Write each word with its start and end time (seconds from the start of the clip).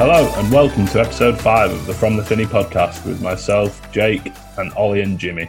Hello 0.00 0.32
and 0.36 0.50
welcome 0.50 0.86
to 0.86 1.00
episode 1.00 1.38
5 1.38 1.72
of 1.72 1.84
the 1.84 1.92
From 1.92 2.16
the 2.16 2.24
Finney 2.24 2.46
podcast 2.46 3.04
with 3.04 3.20
myself, 3.20 3.92
Jake, 3.92 4.32
and 4.56 4.72
Ollie 4.72 5.02
and 5.02 5.18
Jimmy. 5.18 5.46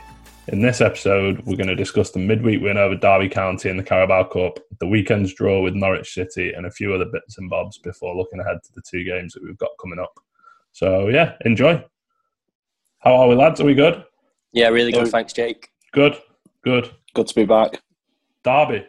In 0.50 0.60
this 0.60 0.82
episode, 0.82 1.40
we're 1.46 1.56
going 1.56 1.70
to 1.70 1.76
discuss 1.76 2.12
the 2.12 2.20
midweek 2.20 2.62
win 2.62 2.76
over 2.76 2.96
Derby 2.96 3.30
County 3.30 3.70
in 3.70 3.78
the 3.78 3.84
Carabao 3.84 4.26
Cup, 4.26 4.60
the 4.82 4.88
weekend's 4.88 5.34
draw 5.34 5.62
with 5.62 5.74
Norwich 5.74 6.14
City, 6.14 6.52
and 6.52 6.66
a 6.66 6.70
few 6.70 6.94
other 6.94 7.06
bits 7.06 7.38
and 7.38 7.50
bobs 7.50 7.78
before 7.78 8.14
looking 8.14 8.42
ahead 8.42 8.62
to 8.62 8.74
the 8.76 8.82
two 8.82 9.06
games 9.06 9.32
that 9.34 9.42
we've 9.42 9.58
got 9.58 9.70
coming 9.82 10.00
up. 10.00 10.14
So, 10.74 11.08
yeah, 11.08 11.36
enjoy. 11.46 11.82
How 13.00 13.16
are 13.16 13.30
we, 13.30 13.36
lads? 13.36 13.62
Are 13.62 13.66
we 13.66 13.74
good? 13.74 14.04
Yeah, 14.52 14.68
really 14.68 14.92
good. 14.92 15.08
Thanks, 15.08 15.32
Jake. 15.32 15.70
Good, 15.94 16.18
good. 16.62 16.92
Good 17.14 17.28
to 17.28 17.36
be 17.36 17.46
back. 17.46 17.82
Derby. 18.44 18.86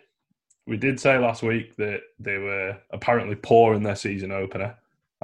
We 0.67 0.77
did 0.77 0.99
say 0.99 1.19
last 1.19 1.45
week 1.45 1.77
that 1.77 2.01
they 2.19 2.39
were 2.39 2.77
apparently 2.91 3.37
poor 3.37 3.75
in 3.75 3.85
their 3.85 3.95
season 3.95 4.33
opener 4.33 4.77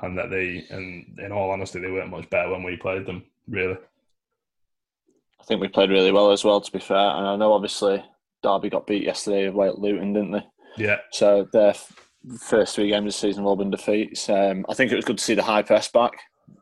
and 0.03 0.17
that 0.19 0.31
they, 0.31 0.65
and 0.71 1.19
in 1.19 1.33
all 1.33 1.51
honesty, 1.51 1.81
they 1.81 1.91
weren't 1.91 2.11
much 2.11 2.29
better 2.31 2.51
when 2.51 2.63
we 2.63 2.77
played 2.77 3.07
them. 3.07 3.25
Really, 3.49 3.77
I 5.41 5.45
think 5.45 5.61
we 5.61 5.69
played 5.69 5.91
really 5.91 6.13
well 6.13 6.31
as 6.33 6.45
well. 6.45 6.61
To 6.61 6.73
be 6.73 6.79
fair, 6.79 6.97
and 6.97 7.27
I 7.27 7.37
know 7.37 7.53
obviously 7.53 8.05
Derby 8.43 8.71
got 8.71 8.87
beat 8.87 9.05
yesterday 9.05 9.47
away 9.47 9.69
at 9.69 9.79
Luton, 9.79 10.13
didn't 10.13 10.33
they? 10.33 10.47
yeah, 10.77 10.99
So 11.13 11.49
their 11.53 11.75
first 12.41 12.75
three 12.75 12.89
games 12.89 12.99
of 13.01 13.05
the 13.07 13.13
season 13.13 13.43
have 13.43 13.47
all 13.49 13.57
been 13.57 13.71
defeats. 13.71 14.29
Um, 14.29 14.65
I 14.69 14.75
think 14.75 14.93
it 14.93 14.97
was 14.97 15.05
good 15.05 15.19
to 15.19 15.25
see 15.25 15.35
the 15.35 15.43
high 15.43 15.63
press 15.63 15.89
back. 15.91 16.13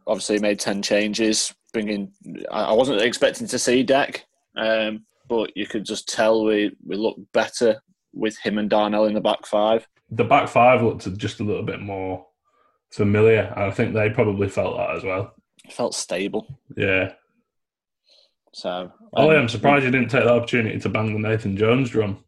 Obviously, 0.07 0.37
he 0.37 0.43
made 0.43 0.61
ten 0.61 0.83
changes, 0.83 1.53
bringing. 1.73 2.13
I 2.51 2.65
I 2.65 2.73
wasn't 2.73 3.01
expecting 3.03 3.47
to 3.49 3.59
see 3.59 3.83
Deck, 3.83 4.25
um, 4.57 5.05
but 5.29 5.57
you 5.57 5.67
could 5.67 5.85
just 5.85 6.09
tell 6.09 6.45
we 6.45 6.75
we 6.85 6.97
looked 6.97 7.21
better 7.33 7.81
with 8.15 8.39
him 8.39 8.59
and 8.59 8.71
Darnell 8.71 9.05
in 9.07 9.15
the 9.15 9.21
back 9.21 9.45
five. 9.47 9.87
the 10.11 10.25
back 10.25 10.49
five 10.49 10.83
looked 10.83 11.13
just 11.19 11.41
a 11.41 11.45
little 11.45 11.63
bit 11.65 11.81
more 11.81 12.25
familiar, 12.91 13.53
I 13.57 13.71
think 13.71 13.95
they 13.95 14.11
probably 14.11 14.49
felt 14.49 14.77
that 14.77 14.97
as 14.97 15.05
well. 15.05 15.35
It 15.65 15.73
felt 15.73 15.95
stable. 15.95 16.59
Yeah, 16.77 17.13
So 18.53 18.93
Ollie, 19.15 19.37
um, 19.37 19.43
I'm 19.43 19.49
surprised 19.49 19.85
you 19.85 19.91
didn't 19.91 20.11
take 20.11 20.25
the 20.25 20.33
opportunity 20.33 20.79
to 20.79 20.89
bang 20.89 21.13
the 21.13 21.29
Nathan 21.29 21.57
Jones 21.57 21.91
drum. 21.91 22.23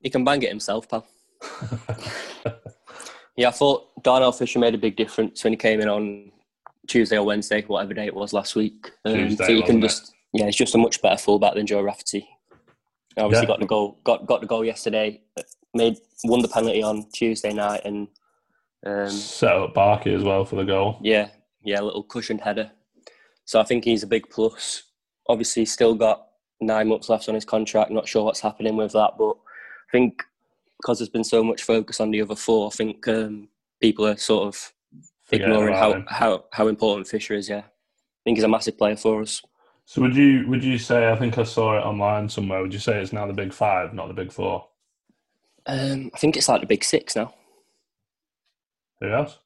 He 0.00 0.10
can 0.10 0.24
bang 0.24 0.42
it 0.42 0.48
himself, 0.48 0.88
pal. 0.88 1.06
Yeah, 3.36 3.48
I 3.48 3.52
thought 3.52 4.02
Darnell 4.02 4.32
Fisher 4.32 4.58
made 4.58 4.74
a 4.74 4.78
big 4.78 4.96
difference 4.96 5.44
when 5.44 5.52
he 5.52 5.56
came 5.56 5.80
in 5.80 5.88
on 5.88 6.32
Tuesday 6.88 7.16
or 7.16 7.22
Wednesday, 7.24 7.62
whatever 7.62 7.94
day 7.94 8.06
it 8.06 8.14
was 8.14 8.32
last 8.32 8.56
week. 8.56 8.90
Um, 9.04 9.14
Tuesday, 9.14 9.44
so 9.46 9.52
you 9.52 9.62
can 9.62 9.76
wasn't 9.80 9.84
it? 9.84 9.88
just 9.88 10.12
yeah, 10.32 10.46
he's 10.46 10.56
just 10.56 10.74
a 10.74 10.78
much 10.78 11.00
better 11.00 11.16
fullback 11.16 11.54
than 11.54 11.64
Joe 11.64 11.80
Rafferty. 11.82 12.28
Obviously, 13.16 13.44
Yeah. 13.44 13.46
got 13.46 13.60
the 13.60 13.66
goal, 13.66 14.00
got 14.02 14.26
got 14.26 14.40
the 14.40 14.48
goal 14.48 14.64
yesterday. 14.64 15.22
Made 15.72 15.98
won 16.24 16.42
the 16.42 16.48
penalty 16.48 16.82
on 16.82 17.08
Tuesday 17.12 17.52
night, 17.52 17.82
and 17.84 18.08
um, 18.86 19.10
Set 19.10 19.56
up 19.56 19.74
Barkey 19.74 20.14
as 20.14 20.22
well 20.22 20.44
for 20.44 20.56
the 20.56 20.64
goal. 20.64 20.98
yeah, 21.02 21.28
yeah, 21.62 21.80
a 21.80 21.82
little 21.82 22.02
cushioned 22.02 22.40
header. 22.40 22.70
So 23.44 23.60
I 23.60 23.64
think 23.64 23.84
he's 23.84 24.02
a 24.02 24.06
big 24.06 24.28
plus. 24.30 24.84
Obviously, 25.28 25.62
he's 25.62 25.72
still 25.72 25.94
got 25.94 26.28
nine 26.60 26.88
months 26.88 27.08
left 27.08 27.28
on 27.28 27.34
his 27.34 27.44
contract. 27.44 27.90
Not 27.90 28.08
sure 28.08 28.24
what's 28.24 28.40
happening 28.40 28.76
with 28.76 28.92
that, 28.92 29.12
but 29.18 29.32
I 29.32 29.92
think 29.92 30.22
because 30.80 30.98
there's 30.98 31.08
been 31.08 31.24
so 31.24 31.42
much 31.42 31.62
focus 31.62 32.00
on 32.00 32.10
the 32.10 32.22
other 32.22 32.36
four, 32.36 32.68
I 32.68 32.70
think 32.70 33.06
um, 33.08 33.48
people 33.80 34.06
are 34.06 34.16
sort 34.16 34.46
of 34.46 34.72
ignoring 35.30 35.74
how, 35.74 35.92
him. 35.92 36.06
how 36.08 36.44
how 36.52 36.68
important 36.68 37.08
Fisher 37.08 37.34
is. 37.34 37.48
Yeah, 37.48 37.58
I 37.58 38.22
think 38.24 38.36
he's 38.36 38.44
a 38.44 38.48
massive 38.48 38.78
player 38.78 38.96
for 38.96 39.22
us. 39.22 39.42
So 39.86 40.02
would 40.02 40.14
you 40.14 40.46
would 40.48 40.62
you 40.62 40.78
say? 40.78 41.10
I 41.10 41.16
think 41.16 41.38
I 41.38 41.44
saw 41.44 41.76
it 41.78 41.82
online 41.82 42.28
somewhere. 42.28 42.60
Would 42.60 42.72
you 42.74 42.78
say 42.78 43.00
it's 43.00 43.12
now 43.12 43.26
the 43.26 43.32
big 43.32 43.52
five, 43.52 43.94
not 43.94 44.08
the 44.08 44.14
big 44.14 44.30
four? 44.30 44.66
Um, 45.66 46.10
I 46.14 46.18
think 46.18 46.36
it's 46.36 46.48
like 46.48 46.60
the 46.60 46.66
big 46.66 46.84
six 46.84 47.16
now. 47.16 47.34
Who 49.00 49.12
else? 49.12 49.38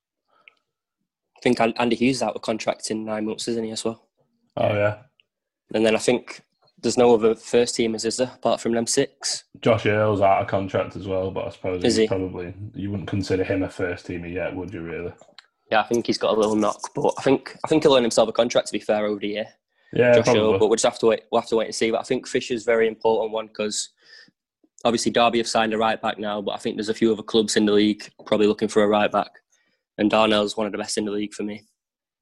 I 1.36 1.40
think 1.42 1.60
Andy 1.60 1.96
Hughes 1.96 2.16
is 2.16 2.22
out 2.22 2.36
of 2.36 2.42
contract 2.42 2.90
in 2.90 3.04
nine 3.04 3.26
months, 3.26 3.48
isn't 3.48 3.64
he 3.64 3.70
as 3.70 3.84
well? 3.84 4.06
Oh 4.56 4.72
yeah, 4.74 4.98
And 5.74 5.84
then 5.84 5.96
I 5.96 5.98
think 5.98 6.42
there's 6.78 6.98
no 6.98 7.14
other 7.14 7.34
first 7.34 7.74
teamers, 7.76 8.04
is 8.04 8.18
there, 8.18 8.30
apart 8.34 8.60
from 8.60 8.72
them 8.72 8.86
six? 8.86 9.44
Josh 9.60 9.86
Earl's 9.86 10.20
out 10.20 10.42
of 10.42 10.48
contract 10.48 10.94
as 10.94 11.08
well, 11.08 11.30
but 11.30 11.46
I 11.46 11.50
suppose 11.50 11.82
Is 11.84 11.96
he's 11.96 12.02
he? 12.02 12.08
probably 12.08 12.52
you 12.74 12.90
wouldn't 12.90 13.08
consider 13.08 13.44
him 13.44 13.62
a 13.62 13.68
first 13.68 14.06
teamer 14.06 14.32
yet, 14.32 14.54
would 14.54 14.72
you? 14.72 14.82
Really? 14.82 15.12
Yeah, 15.70 15.80
I 15.80 15.84
think 15.84 16.06
he's 16.06 16.18
got 16.18 16.36
a 16.36 16.38
little 16.38 16.56
knock, 16.56 16.90
but 16.94 17.14
I 17.18 17.22
think 17.22 17.56
I 17.64 17.68
think 17.68 17.82
he'll 17.82 17.96
earn 17.96 18.02
himself 18.02 18.28
a 18.28 18.32
contract. 18.32 18.66
To 18.68 18.72
be 18.72 18.78
fair, 18.78 19.06
over 19.06 19.20
the 19.20 19.28
year. 19.28 19.46
Yeah, 19.94 20.20
Josh 20.20 20.34
Earl, 20.36 20.58
but 20.58 20.68
we'll 20.68 20.76
just 20.76 20.84
have 20.84 20.98
to 20.98 21.06
wait. 21.06 21.22
We'll 21.30 21.40
have 21.40 21.48
to 21.50 21.56
wait 21.56 21.66
and 21.66 21.74
see. 21.74 21.90
But 21.90 22.00
I 22.00 22.04
think 22.04 22.26
Fisher's 22.26 22.64
very 22.64 22.88
important 22.88 23.32
one 23.32 23.46
because 23.46 23.90
obviously 24.84 25.12
Derby 25.12 25.38
have 25.38 25.48
signed 25.48 25.72
a 25.72 25.78
right 25.78 26.00
back 26.00 26.18
now, 26.18 26.42
but 26.42 26.52
I 26.52 26.58
think 26.58 26.76
there's 26.76 26.88
a 26.90 26.94
few 26.94 27.12
other 27.12 27.22
clubs 27.22 27.56
in 27.56 27.64
the 27.66 27.72
league 27.72 28.06
probably 28.26 28.46
looking 28.46 28.68
for 28.68 28.82
a 28.82 28.88
right 28.88 29.10
back, 29.12 29.30
and 29.98 30.10
Darnell's 30.10 30.56
one 30.56 30.66
of 30.66 30.72
the 30.72 30.78
best 30.78 30.98
in 30.98 31.04
the 31.04 31.10
league 31.12 31.34
for 31.34 31.42
me. 31.42 31.62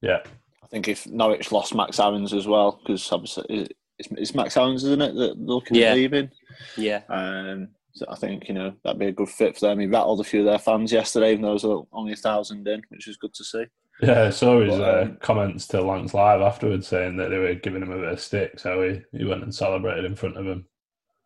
yeah, 0.03 0.21
I 0.63 0.67
think 0.69 0.89
if 0.89 1.07
Norwich 1.07 1.51
lost 1.53 1.75
Max 1.75 1.99
Aarons 2.01 2.33
as 2.33 2.47
well, 2.47 2.81
because 2.83 3.11
obviously 3.13 3.69
it's, 3.99 4.09
it's 4.13 4.35
Max 4.35 4.57
Aarons, 4.57 4.85
isn't 4.85 5.03
it, 5.03 5.15
that 5.15 5.37
they're 5.37 5.47
looking 5.47 5.77
Yeah. 5.77 5.91
at 5.91 5.97
leaving. 5.97 6.31
Yeah, 6.77 7.03
Um, 7.09 7.69
so 7.93 8.07
I 8.09 8.15
think 8.17 8.49
you 8.49 8.55
know 8.55 8.73
that'd 8.85 8.99
be 9.01 9.07
a 9.07 9.13
good 9.13 9.29
fit 9.29 9.57
for 9.59 9.67
them. 9.67 9.81
He 9.81 9.87
rattled 9.87 10.21
a 10.21 10.25
few 10.25 10.41
of 10.41 10.47
their 10.47 10.59
fans 10.59 10.93
yesterday, 10.93 11.33
even 11.33 11.43
though 11.43 11.59
there 11.59 11.71
was 11.71 11.87
only 11.93 12.13
a 12.13 12.17
thousand 12.17 12.67
in, 12.69 12.83
which 12.89 13.07
was 13.07 13.17
good 13.17 13.35
to 13.35 13.45
see. 13.45 13.65
yeah. 14.03 14.25
I 14.25 14.31
saw 14.31 14.61
his 14.61 14.77
But, 14.79 14.99
uh, 14.99 15.03
um, 15.03 15.17
comments 15.21 15.67
to 15.69 15.83
Lancs 15.83 16.15
Live 16.15 16.41
afterwards 16.41 16.87
saying 16.89 17.17
that 17.17 17.29
they 17.31 17.39
were 17.39 17.55
giving 17.55 17.83
him 17.83 17.91
a 17.93 17.99
bit 17.99 18.13
of 18.13 18.21
stick, 18.21 18.59
so 18.61 18.83
he, 19.13 19.19
he 19.19 19.25
went 19.25 19.43
and 19.43 19.55
celebrated 19.55 20.05
in 20.05 20.15
front 20.17 20.37
of 20.39 20.47
him. 20.47 20.67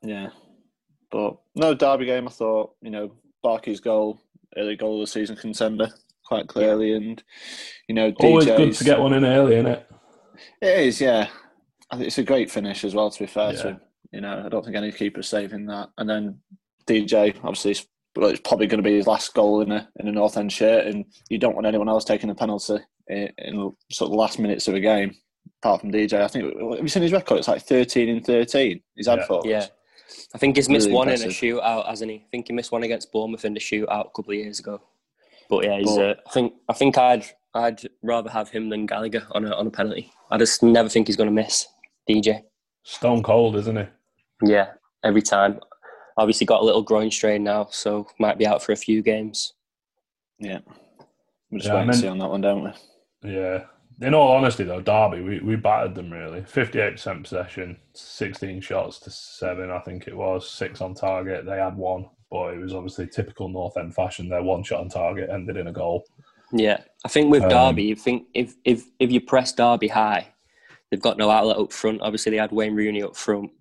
Yeah, 0.02 0.30
but 1.10 1.36
no 1.54 1.74
Derby 1.74 2.06
game. 2.06 2.26
I 2.26 2.30
thought 2.30 2.74
you 2.80 2.90
know 2.90 3.12
Barkey's 3.42 3.80
goal, 3.80 4.18
early 4.56 4.74
goal 4.76 5.00
of 5.00 5.06
the 5.06 5.12
season 5.12 5.36
contender, 5.36 5.92
quite 6.24 6.48
clearly, 6.48 6.92
and 6.94 7.22
you 7.88 7.94
know 7.94 8.12
Always 8.20 8.46
good 8.46 8.72
to 8.74 8.84
get 8.84 9.00
one 9.00 9.12
in 9.14 9.24
early, 9.24 9.56
isn't 9.56 9.66
it? 9.70 9.90
It 10.60 10.78
is, 10.80 11.00
yeah. 11.00 11.28
I 11.90 11.96
think 11.96 12.06
it's 12.08 12.18
a 12.18 12.22
great 12.24 12.50
finish 12.50 12.84
as 12.84 12.94
well. 12.94 13.10
To 13.10 13.18
be 13.20 13.26
fair 13.26 13.52
Yeah. 13.52 13.62
to 13.62 13.68
him, 13.68 13.80
you 14.12 14.20
know, 14.20 14.42
I 14.44 14.48
don't 14.48 14.64
think 14.64 14.76
any 14.76 14.90
keeper's 14.92 15.28
saving 15.28 15.66
that. 15.66 15.90
And 15.98 16.08
then 16.08 16.38
DJ, 16.86 17.34
obviously, 17.42 17.72
it's, 17.72 17.86
well, 18.16 18.30
it's 18.30 18.40
probably 18.40 18.66
going 18.66 18.82
to 18.82 18.88
be 18.88 18.96
his 18.96 19.06
last 19.06 19.32
goal 19.34 19.60
in 19.60 19.70
a 19.72 19.88
in 20.00 20.08
a 20.08 20.12
North 20.12 20.36
End 20.36 20.52
shirt, 20.52 20.86
and 20.86 21.04
you 21.28 21.38
don't 21.38 21.54
want 21.54 21.66
anyone 21.66 21.88
else 21.88 22.04
taking 22.04 22.30
a 22.30 22.34
penalty 22.34 22.78
in, 23.08 23.28
in 23.38 23.72
sort 23.90 24.08
of 24.08 24.12
the 24.12 24.18
last 24.18 24.38
minutes 24.38 24.66
of 24.68 24.74
a 24.74 24.80
game, 24.80 25.14
apart 25.62 25.80
from 25.80 25.92
DJ. 25.92 26.20
I 26.20 26.28
think 26.28 26.44
have 26.46 26.80
you 26.82 26.88
seen 26.88 27.02
his 27.02 27.12
record? 27.12 27.38
It's 27.38 27.48
like 27.48 27.62
thirteen 27.62 28.08
in 28.08 28.22
thirteen. 28.22 28.80
He's 28.94 29.06
had 29.08 29.20
Yeah. 29.20 29.26
for 29.26 29.42
yeah. 29.44 29.66
I 30.34 30.38
think 30.38 30.56
he's 30.56 30.68
missed 30.68 30.86
Really 30.86 30.96
one 30.96 31.08
in 31.08 31.14
impressive. 31.14 31.42
a 31.42 31.46
shootout, 31.46 31.88
hasn't 31.88 32.10
he? 32.10 32.18
I 32.18 32.26
think 32.30 32.46
he 32.48 32.52
missed 32.52 32.70
one 32.72 32.82
against 32.82 33.10
Bournemouth 33.10 33.44
in 33.44 33.54
the 33.54 33.60
shootout 33.60 34.06
a 34.06 34.10
couple 34.14 34.32
of 34.32 34.34
years 34.38 34.58
ago. 34.60 34.80
But 35.48 35.64
yeah, 35.64 35.78
he's. 35.78 35.96
But- 35.96 36.18
Uh, 36.18 36.20
I 36.26 36.30
think 36.30 36.52
I 36.68 36.72
think 36.72 36.98
I'd 36.98 37.24
I'd 37.54 37.82
rather 38.02 38.30
have 38.30 38.48
him 38.50 38.68
than 38.68 38.86
Gallagher 38.86 39.26
on 39.32 39.44
a 39.44 39.54
on 39.54 39.66
a 39.66 39.70
penalty. 39.70 40.12
I 40.30 40.38
just 40.38 40.62
never 40.62 40.88
think 40.88 41.06
he's 41.06 41.16
going 41.16 41.28
to 41.28 41.32
miss 41.34 41.66
DJ. 42.08 42.42
Stone 42.82 43.22
cold, 43.22 43.56
isn't 43.56 43.76
he? 43.76 43.84
Yeah, 44.44 44.72
every 45.04 45.22
time. 45.22 45.60
Obviously 46.16 46.46
got 46.46 46.60
a 46.60 46.64
little 46.64 46.82
groin 46.82 47.10
strain 47.10 47.42
now, 47.42 47.66
so 47.70 48.06
might 48.20 48.38
be 48.38 48.46
out 48.46 48.62
for 48.62 48.70
a 48.72 48.76
few 48.76 49.02
games. 49.02 49.54
Yeah, 50.38 50.60
we'll 51.50 51.58
just 51.60 51.66
Yeah, 51.66 51.74
I 51.74 51.78
wait 51.80 51.88
and 51.88 51.96
see 51.96 52.06
on 52.08 52.18
that 52.18 52.30
one, 52.30 52.40
don't 52.40 52.64
we? 53.22 53.30
Yeah. 53.32 53.64
In 54.00 54.14
all 54.14 54.32
honesty, 54.32 54.62
though, 54.64 54.80
Derby, 54.80 55.22
we, 55.22 55.38
we 55.40 55.56
battered 55.56 55.94
them 55.94 56.12
really. 56.12 56.40
58% 56.42 57.22
possession, 57.22 57.76
16 57.94 58.60
shots 58.60 58.98
to 59.00 59.10
seven, 59.10 59.70
I 59.70 59.78
think 59.80 60.06
it 60.08 60.16
was, 60.16 60.48
six 60.50 60.80
on 60.80 60.94
target. 60.94 61.46
They 61.46 61.56
had 61.58 61.76
one, 61.76 62.06
but 62.34 62.52
it 62.52 62.58
was 62.58 62.74
obviously 62.74 63.06
typical 63.06 63.48
North 63.48 63.76
End 63.76 63.94
fashion. 63.94 64.28
Their 64.28 64.42
one 64.42 64.64
shot 64.64 64.80
on 64.80 64.88
target 64.88 65.30
ended 65.30 65.56
in 65.56 65.68
a 65.68 65.72
goal. 65.72 66.04
Yeah, 66.52 66.80
I 67.04 67.08
think 67.08 67.30
with 67.30 67.44
Um, 67.44 67.48
Derby, 67.48 67.84
you 67.84 67.94
think 67.94 68.26
if 68.34 68.54
if 68.64 68.82
if 68.98 69.12
you 69.12 69.20
press 69.20 69.52
Derby 69.52 69.86
high, 69.88 70.26
they've 70.90 71.00
got 71.00 71.16
no 71.16 71.30
outlet 71.30 71.58
up 71.58 71.72
front. 71.72 72.02
Obviously, 72.02 72.30
they 72.30 72.38
had 72.38 72.50
Wayne 72.50 72.74
Rooney 72.74 73.04
up 73.04 73.14
front. 73.16 73.52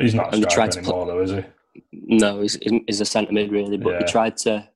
He's 0.00 0.14
not 0.14 0.28
a 0.30 0.34
And 0.34 0.42
they 0.44 0.46
tried 0.48 0.72
striker 0.72 0.86
to 0.86 0.94
anymore, 0.94 1.06
though, 1.06 1.22
is 1.22 1.30
he? 1.32 1.44
No, 1.92 2.40
he's, 2.40 2.56
he's 2.86 3.00
a 3.00 3.04
centre 3.04 3.32
mid 3.32 3.50
really, 3.50 3.76
but 3.76 3.90
Yeah. 3.94 3.98
they 3.98 4.04
tried 4.04 4.36
to 4.38 4.68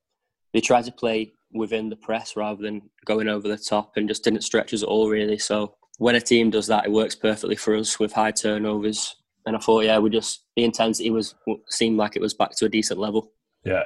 they 0.52 0.60
tried 0.60 0.84
to 0.86 0.92
play 0.92 1.32
within 1.52 1.88
the 1.90 1.96
press 1.96 2.36
rather 2.36 2.60
than 2.60 2.90
going 3.04 3.28
over 3.28 3.46
the 3.46 3.56
top, 3.56 3.96
and 3.96 4.08
just 4.08 4.24
didn't 4.24 4.42
stretch 4.42 4.74
us 4.74 4.82
at 4.82 4.88
all 4.88 5.08
really. 5.08 5.38
So 5.38 5.74
when 5.98 6.16
a 6.16 6.20
team 6.20 6.50
does 6.50 6.66
that, 6.66 6.86
it 6.86 6.92
works 6.92 7.14
perfectly 7.14 7.54
for 7.56 7.76
us 7.76 8.00
with 8.00 8.12
high 8.12 8.32
turnovers. 8.32 9.14
And 9.46 9.56
I 9.56 9.58
thought, 9.58 9.84
yeah, 9.84 9.98
we 9.98 10.10
just 10.10 10.44
the 10.56 10.64
intensity 10.64 11.10
was 11.10 11.34
seemed 11.68 11.96
like 11.96 12.16
it 12.16 12.22
was 12.22 12.34
back 12.34 12.52
to 12.56 12.66
a 12.66 12.68
decent 12.68 13.00
level. 13.00 13.32
Yeah. 13.64 13.82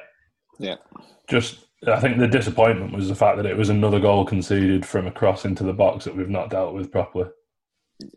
Yeah. 0.59 0.77
Just, 1.29 1.67
I 1.87 2.01
think 2.01 2.19
the 2.19 2.27
disappointment 2.27 2.93
was 2.93 3.09
the 3.09 3.15
fact 3.15 3.37
that 3.37 3.47
it 3.47 3.57
was 3.57 3.69
another 3.69 4.01
goal 4.01 4.25
conceded 4.25 4.85
from 4.85 5.07
a 5.07 5.13
cross 5.13 5.45
into 5.45 5.65
the 5.65 5.73
box 5.73 6.05
that 6.05 6.17
we've 6.17 6.29
not 6.29 6.51
dealt 6.51 6.75
with 6.75 6.93
properly. 6.93 7.29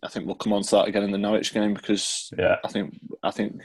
I 0.03 0.07
think 0.07 0.25
we'll 0.25 0.35
come 0.35 0.53
on 0.53 0.63
to 0.63 0.71
that 0.71 0.87
again 0.87 1.03
in 1.03 1.11
the 1.11 1.17
Norwich 1.17 1.53
game 1.53 1.73
because 1.73 2.31
Yeah, 2.37 2.57
I 2.63 2.67
think 2.69 2.97
I 3.23 3.31
think 3.31 3.61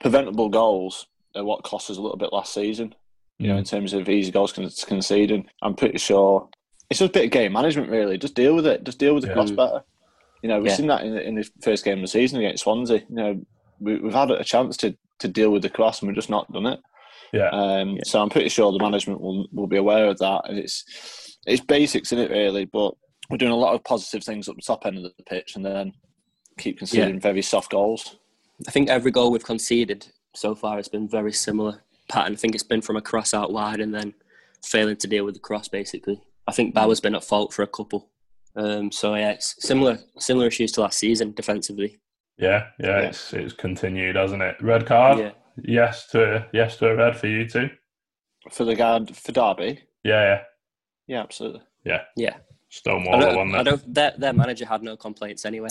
preventable 0.00 0.48
goals 0.48 1.06
are 1.34 1.44
what 1.44 1.62
cost 1.62 1.90
us 1.90 1.98
a 1.98 2.00
little 2.00 2.16
bit 2.16 2.32
last 2.32 2.54
season. 2.54 2.94
You 3.38 3.48
know, 3.48 3.56
in 3.56 3.64
mm. 3.64 3.70
terms 3.70 3.92
of 3.92 4.08
easy 4.08 4.32
goals 4.32 4.52
con- 4.52 4.70
conceding, 4.86 5.48
I'm 5.62 5.74
pretty 5.74 5.98
sure 5.98 6.48
it's 6.90 6.98
just 6.98 7.10
a 7.10 7.12
bit 7.12 7.26
of 7.26 7.30
game 7.30 7.52
management. 7.52 7.90
Really, 7.90 8.18
just 8.18 8.34
deal 8.34 8.54
with 8.54 8.66
it. 8.66 8.84
Just 8.84 8.98
deal 8.98 9.14
with 9.14 9.22
the 9.22 9.28
Yeah. 9.28 9.34
cross 9.34 9.50
mm. 9.50 9.56
better. 9.56 9.84
You 10.42 10.48
know, 10.48 10.58
we've 10.58 10.68
Yeah. 10.68 10.76
seen 10.76 10.86
that 10.88 11.04
in 11.04 11.14
the, 11.14 11.22
in 11.26 11.34
the 11.34 11.48
first 11.62 11.84
game 11.84 11.98
of 11.98 12.02
the 12.02 12.08
season 12.08 12.38
against 12.38 12.62
Swansea. 12.64 12.98
You 13.08 13.14
know, 13.16 13.46
we, 13.80 13.96
we've 13.98 14.12
had 14.14 14.30
a 14.30 14.44
chance 14.44 14.76
to 14.78 14.96
to 15.20 15.26
deal 15.28 15.50
with 15.50 15.62
the 15.62 15.68
cross 15.70 16.00
and 16.00 16.06
we've 16.08 16.14
just 16.14 16.30
not 16.30 16.50
done 16.52 16.66
it. 16.66 16.80
yeah, 17.32 17.48
Um, 17.48 17.98
So 18.04 18.22
I'm 18.22 18.28
pretty 18.30 18.48
sure 18.48 18.70
the 18.70 18.78
management 18.78 19.20
will 19.20 19.48
will 19.52 19.66
be 19.66 19.76
aware 19.76 20.06
of 20.06 20.18
that, 20.18 20.42
and 20.48 20.58
it's 20.58 21.36
it's 21.46 21.60
basics 21.64 22.12
in 22.12 22.18
it 22.18 22.30
really. 22.30 22.64
But 22.66 22.94
we're 23.30 23.36
doing 23.38 23.52
a 23.52 23.56
lot 23.56 23.74
of 23.74 23.82
positive 23.84 24.22
things 24.24 24.48
up 24.48 24.56
the 24.56 24.62
top 24.62 24.86
end 24.86 24.96
of 24.96 25.02
the 25.02 25.22
pitch, 25.24 25.56
and 25.56 25.64
then 25.64 25.92
keep 26.58 26.78
conceding 26.78 27.20
very 27.20 27.42
soft 27.42 27.70
goals. 27.70 28.16
I 28.66 28.70
think 28.70 28.88
every 28.88 29.10
goal 29.10 29.30
we've 29.30 29.44
conceded 29.44 30.06
so 30.34 30.54
far 30.54 30.76
has 30.76 30.88
been 30.88 31.08
very 31.08 31.32
similar 31.32 31.82
pattern. 32.08 32.32
I 32.32 32.36
think 32.36 32.54
it's 32.54 32.64
been 32.64 32.82
from 32.82 32.96
a 32.96 33.02
cross 33.02 33.34
out 33.34 33.52
wide 33.52 33.80
and 33.80 33.94
then 33.94 34.14
failing 34.64 34.96
to 34.96 35.06
deal 35.06 35.24
with 35.24 35.34
the 35.34 35.40
cross. 35.40 35.68
Basically, 35.68 36.20
I 36.46 36.52
think 36.52 36.74
Bauer's 36.74 37.00
been 37.00 37.14
at 37.14 37.24
fault 37.24 37.52
for 37.52 37.62
a 37.62 37.66
couple. 37.68 38.08
Um, 38.58 38.90
so 38.90 39.14
yeah, 39.14 39.30
it's 39.30 39.54
similar 39.66 39.98
similar 40.18 40.46
issues 40.48 40.72
to 40.72 40.80
last 40.80 40.98
season 40.98 41.32
defensively. 41.32 42.00
yeah, 42.38 42.66
yeah. 42.80 42.86
Yeah. 42.86 43.08
It's 43.08 43.32
it's 43.32 43.52
continued, 43.54 44.16
hasn't 44.16 44.42
it? 44.42 44.56
Red 44.60 44.84
card. 44.86 45.18
Yeah, 45.18 45.30
Yes 45.62 46.06
to 46.08 46.46
yes 46.52 46.76
to 46.78 46.88
a 46.88 46.96
red 46.96 47.16
for 47.16 47.26
you 47.28 47.48
too. 47.48 47.70
For 48.50 48.64
the 48.64 48.74
guard 48.74 49.14
for 49.16 49.32
Derby, 49.32 49.80
Yeah, 50.04 50.22
yeah. 50.22 50.40
yeah, 51.06 51.22
absolutely. 51.22 51.60
yeah. 51.84 52.02
Yeah. 52.16 52.36
Stonewall, 52.70 53.20
don't, 53.20 53.36
wasn't 53.36 53.54
I 53.56 53.62
don't, 53.62 53.94
their, 53.94 54.12
their 54.18 54.32
manager 54.34 54.66
had 54.66 54.82
no 54.82 54.96
complaints 54.96 55.44
anyway. 55.46 55.70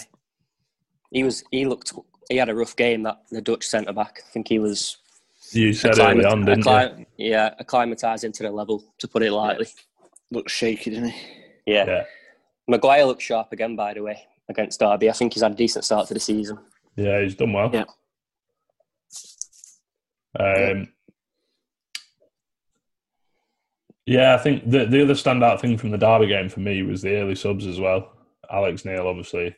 He 1.11 1.23
was 1.23 1.43
he 1.51 1.65
looked 1.65 1.93
he 2.29 2.37
had 2.37 2.49
a 2.49 2.55
rough 2.55 2.75
game 2.75 3.03
that 3.03 3.21
the 3.31 3.41
Dutch 3.41 3.65
centre 3.65 3.93
back. 3.93 4.21
I 4.27 4.31
think 4.31 4.47
he 4.49 4.59
was 4.59 4.97
You 5.51 5.73
said 5.73 5.97
early 5.99 6.23
acclimat- 6.23 6.31
on, 6.31 6.45
didn't 6.45 6.99
you? 6.99 7.05
yeah 7.17 7.53
acclimatising 7.61 8.33
to 8.33 8.43
the 8.43 8.51
level 8.51 8.83
to 8.99 9.07
put 9.07 9.23
it 9.23 9.31
lightly. 9.31 9.67
Looks 10.31 10.51
shaky, 10.53 10.89
didn't 10.91 11.09
he? 11.09 11.21
Yeah. 11.65 11.85
Yeah, 11.85 12.03
Maguire 12.67 13.05
looked 13.05 13.21
sharp 13.21 13.51
again, 13.51 13.75
by 13.75 13.93
the 13.93 14.03
way, 14.03 14.23
against 14.49 14.79
Derby. 14.79 15.09
I 15.09 15.13
think 15.13 15.33
he's 15.33 15.43
had 15.43 15.53
a 15.53 15.55
decent 15.55 15.85
start 15.85 16.07
to 16.07 16.13
the 16.13 16.19
season. 16.19 16.59
yeah. 16.95 17.21
He's 17.21 17.35
done 17.35 17.53
well. 17.53 17.71
Yeah. 17.73 17.85
Um, 20.39 20.89
yeah, 24.05 24.35
I 24.35 24.37
think 24.37 24.69
the 24.69 24.85
the 24.85 25.01
other 25.01 25.15
standout 25.15 25.59
thing 25.59 25.77
from 25.77 25.91
the 25.91 25.97
Derby 25.97 26.27
game 26.27 26.49
for 26.49 26.59
me 26.59 26.83
was 26.83 27.01
the 27.01 27.15
early 27.15 27.35
subs 27.35 27.65
as 27.65 27.79
well. 27.79 28.11
Alex 28.51 28.85
Neil 28.85 29.07
obviously 29.07 29.55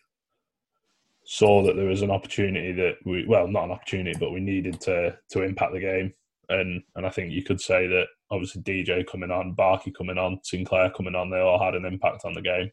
saw 1.25 1.61
that 1.63 1.75
there 1.75 1.85
was 1.85 2.01
an 2.01 2.11
opportunity 2.11 2.71
that 2.71 2.95
we 3.05 3.25
well 3.27 3.47
not 3.47 3.65
an 3.65 3.71
opportunity 3.71 4.17
but 4.19 4.31
we 4.31 4.39
needed 4.39 4.81
to 4.81 5.15
to 5.29 5.43
impact 5.43 5.73
the 5.73 5.79
game 5.79 6.11
and 6.49 6.81
and 6.95 7.05
I 7.05 7.09
think 7.09 7.31
you 7.31 7.43
could 7.43 7.61
say 7.61 7.87
that 7.87 8.07
obviously 8.31 8.61
DJ 8.61 9.05
coming 9.07 9.31
on, 9.31 9.55
Barkey 9.55 9.93
coming 9.95 10.17
on, 10.17 10.39
Sinclair 10.43 10.89
coming 10.91 11.15
on, 11.15 11.29
they 11.29 11.39
all 11.39 11.63
had 11.63 11.75
an 11.75 11.85
impact 11.85 12.25
on 12.25 12.33
the 12.33 12.41
game. 12.41 12.71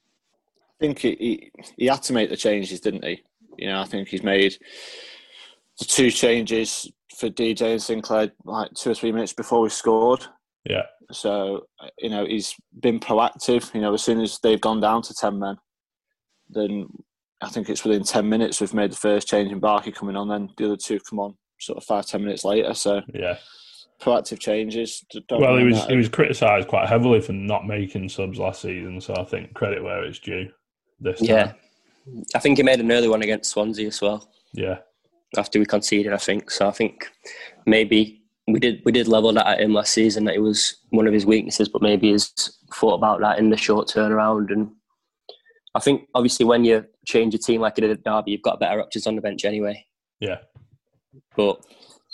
I 0.78 0.84
think 0.84 0.98
he, 0.98 1.16
he 1.18 1.52
he 1.76 1.86
had 1.86 2.02
to 2.04 2.12
make 2.12 2.30
the 2.30 2.36
changes, 2.36 2.80
didn't 2.80 3.04
he? 3.04 3.22
You 3.56 3.68
know, 3.68 3.80
I 3.80 3.84
think 3.84 4.08
he's 4.08 4.22
made 4.22 4.56
the 5.78 5.84
two 5.84 6.10
changes 6.10 6.90
for 7.16 7.30
DJ 7.30 7.72
and 7.72 7.82
Sinclair 7.82 8.30
like 8.44 8.72
two 8.74 8.90
or 8.90 8.94
three 8.94 9.12
minutes 9.12 9.32
before 9.32 9.62
we 9.62 9.70
scored. 9.70 10.24
Yeah, 10.68 10.82
So 11.12 11.66
you 11.98 12.10
know 12.10 12.26
he's 12.26 12.54
been 12.80 13.00
proactive. 13.00 13.72
You 13.74 13.80
know, 13.80 13.94
as 13.94 14.02
soon 14.02 14.20
as 14.20 14.38
they've 14.42 14.60
gone 14.60 14.80
down 14.80 15.02
to 15.02 15.14
ten 15.14 15.38
men, 15.38 15.56
then 16.50 16.88
I 17.40 17.48
think 17.48 17.68
it's 17.68 17.84
within 17.84 18.02
ten 18.02 18.28
minutes 18.28 18.60
we've 18.60 18.74
made 18.74 18.92
the 18.92 18.96
first 18.96 19.28
change 19.28 19.50
in 19.50 19.60
Barkey 19.60 19.94
coming 19.94 20.16
on. 20.16 20.28
Then 20.28 20.50
the 20.56 20.66
other 20.66 20.76
two 20.76 21.00
come 21.08 21.20
on 21.20 21.36
sort 21.58 21.78
of 21.78 21.84
five 21.84 22.06
ten 22.06 22.22
minutes 22.22 22.44
later. 22.44 22.74
So 22.74 23.00
yeah. 23.14 23.38
proactive 24.00 24.40
changes. 24.40 25.04
Well, 25.30 25.56
he 25.56 25.64
was 25.64 25.80
that. 25.80 25.90
he 25.90 25.96
was 25.96 26.08
criticised 26.08 26.68
quite 26.68 26.88
heavily 26.88 27.20
for 27.20 27.32
not 27.32 27.66
making 27.66 28.08
subs 28.08 28.38
last 28.38 28.60
season, 28.60 29.00
so 29.00 29.14
I 29.16 29.24
think 29.24 29.54
credit 29.54 29.82
where 29.82 30.04
it's 30.04 30.18
due. 30.18 30.50
This 31.00 31.18
time. 31.18 31.28
Yeah. 31.28 31.52
I 32.34 32.38
think 32.38 32.58
he 32.58 32.62
made 32.62 32.80
an 32.80 32.92
early 32.92 33.08
one 33.08 33.22
against 33.22 33.50
Swansea 33.50 33.88
as 33.88 34.00
well 34.00 34.28
yeah, 34.52 34.78
after 35.36 35.58
we 35.58 35.66
conceded. 35.66 36.12
I 36.12 36.18
think 36.18 36.50
so. 36.50 36.68
I 36.68 36.70
think 36.72 37.08
maybe 37.66 38.22
we 38.48 38.60
did 38.60 38.80
we 38.84 38.92
did 38.92 39.08
level 39.08 39.32
that 39.32 39.46
at 39.46 39.60
him 39.60 39.74
last 39.74 39.92
season 39.92 40.24
that 40.24 40.34
it 40.34 40.40
was 40.40 40.76
one 40.90 41.06
of 41.06 41.12
his 41.12 41.26
weaknesses, 41.26 41.68
but 41.68 41.82
maybe 41.82 42.10
he's 42.12 42.30
thought 42.74 42.94
about 42.94 43.20
that 43.20 43.38
in 43.38 43.50
the 43.50 43.56
short 43.56 43.88
turnaround. 43.88 44.52
And 44.52 44.70
I 45.74 45.80
think 45.80 46.08
obviously 46.14 46.46
when 46.46 46.64
you 46.64 46.84
change 47.06 47.34
your 47.34 47.40
team 47.40 47.60
like 47.60 47.76
you 47.76 47.82
did 47.82 47.90
at 47.90 48.04
Derby, 48.04 48.32
you've 48.32 48.42
got 48.42 48.60
better 48.60 48.80
options 48.80 49.06
on 49.06 49.16
the 49.16 49.22
bench 49.22 49.44
anyway. 49.44 49.84
yeah, 50.20 50.38
But 51.36 51.60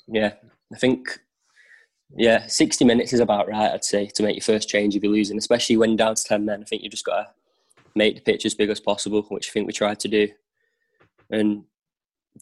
yeah, 0.08 0.32
I 0.72 0.78
think 0.78 1.18
yeah, 2.16 2.46
sixty 2.46 2.84
minutes 2.84 3.12
is 3.12 3.20
about 3.20 3.48
right. 3.48 3.72
I'd 3.72 3.84
say 3.84 4.06
to 4.06 4.22
make 4.22 4.36
your 4.36 4.42
first 4.42 4.68
change 4.68 4.96
if 4.96 5.02
you're 5.02 5.12
losing, 5.12 5.38
especially 5.38 5.76
when 5.76 5.96
down 5.96 6.14
to 6.14 6.24
ten 6.24 6.44
men. 6.44 6.62
I 6.62 6.64
think 6.64 6.82
you've 6.82 6.92
just 6.92 7.04
got 7.04 7.22
to 7.22 7.28
make 7.94 8.14
the 8.16 8.20
pitch 8.22 8.46
as 8.46 8.54
big 8.54 8.70
as 8.70 8.80
possible, 8.80 9.22
which 9.28 9.48
I 9.48 9.52
think 9.52 9.66
we 9.66 9.72
tried 9.72 10.00
to 10.00 10.08
do, 10.08 10.28
and 11.30 11.64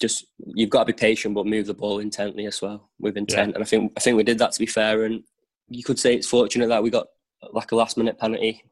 just 0.00 0.26
you've 0.54 0.70
got 0.70 0.80
to 0.86 0.92
be 0.92 0.96
patient, 0.96 1.34
but 1.34 1.46
move 1.46 1.66
the 1.66 1.74
ball 1.74 1.98
intently 1.98 2.46
as 2.46 2.62
well 2.62 2.90
with 3.00 3.16
intent. 3.16 3.54
And 3.54 3.62
I 3.62 3.66
think 3.66 3.92
I 3.96 4.00
think 4.00 4.16
we 4.16 4.22
did 4.22 4.38
that 4.38 4.52
to 4.52 4.58
be 4.60 4.66
fair. 4.66 5.04
And 5.04 5.22
you 5.68 5.82
could 5.82 5.98
say 5.98 6.14
it's 6.14 6.28
fortunate 6.28 6.68
that 6.68 6.82
we 6.82 6.90
got 6.90 7.08
like 7.52 7.72
a 7.72 7.76
last 7.76 7.96
minute 7.96 8.18
penalty. 8.18 8.62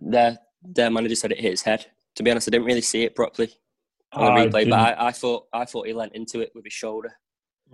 Their 0.00 0.38
their 0.62 0.90
manager 0.90 1.14
said 1.14 1.32
it 1.32 1.40
hit 1.40 1.52
his 1.52 1.62
head. 1.62 1.86
To 2.16 2.22
be 2.22 2.30
honest, 2.30 2.48
I 2.48 2.50
didn't 2.50 2.66
really 2.66 2.80
see 2.80 3.04
it 3.04 3.14
properly 3.14 3.50
on 4.12 4.24
the 4.34 4.40
I 4.42 4.46
replay, 4.46 4.52
didn't- 4.60 4.70
but 4.70 4.80
I, 4.98 5.06
I 5.08 5.12
thought 5.12 5.46
I 5.52 5.64
thought 5.64 5.86
he 5.86 5.92
leant 5.92 6.14
into 6.14 6.40
it 6.40 6.52
with 6.54 6.64
his 6.64 6.72
shoulder. 6.72 7.12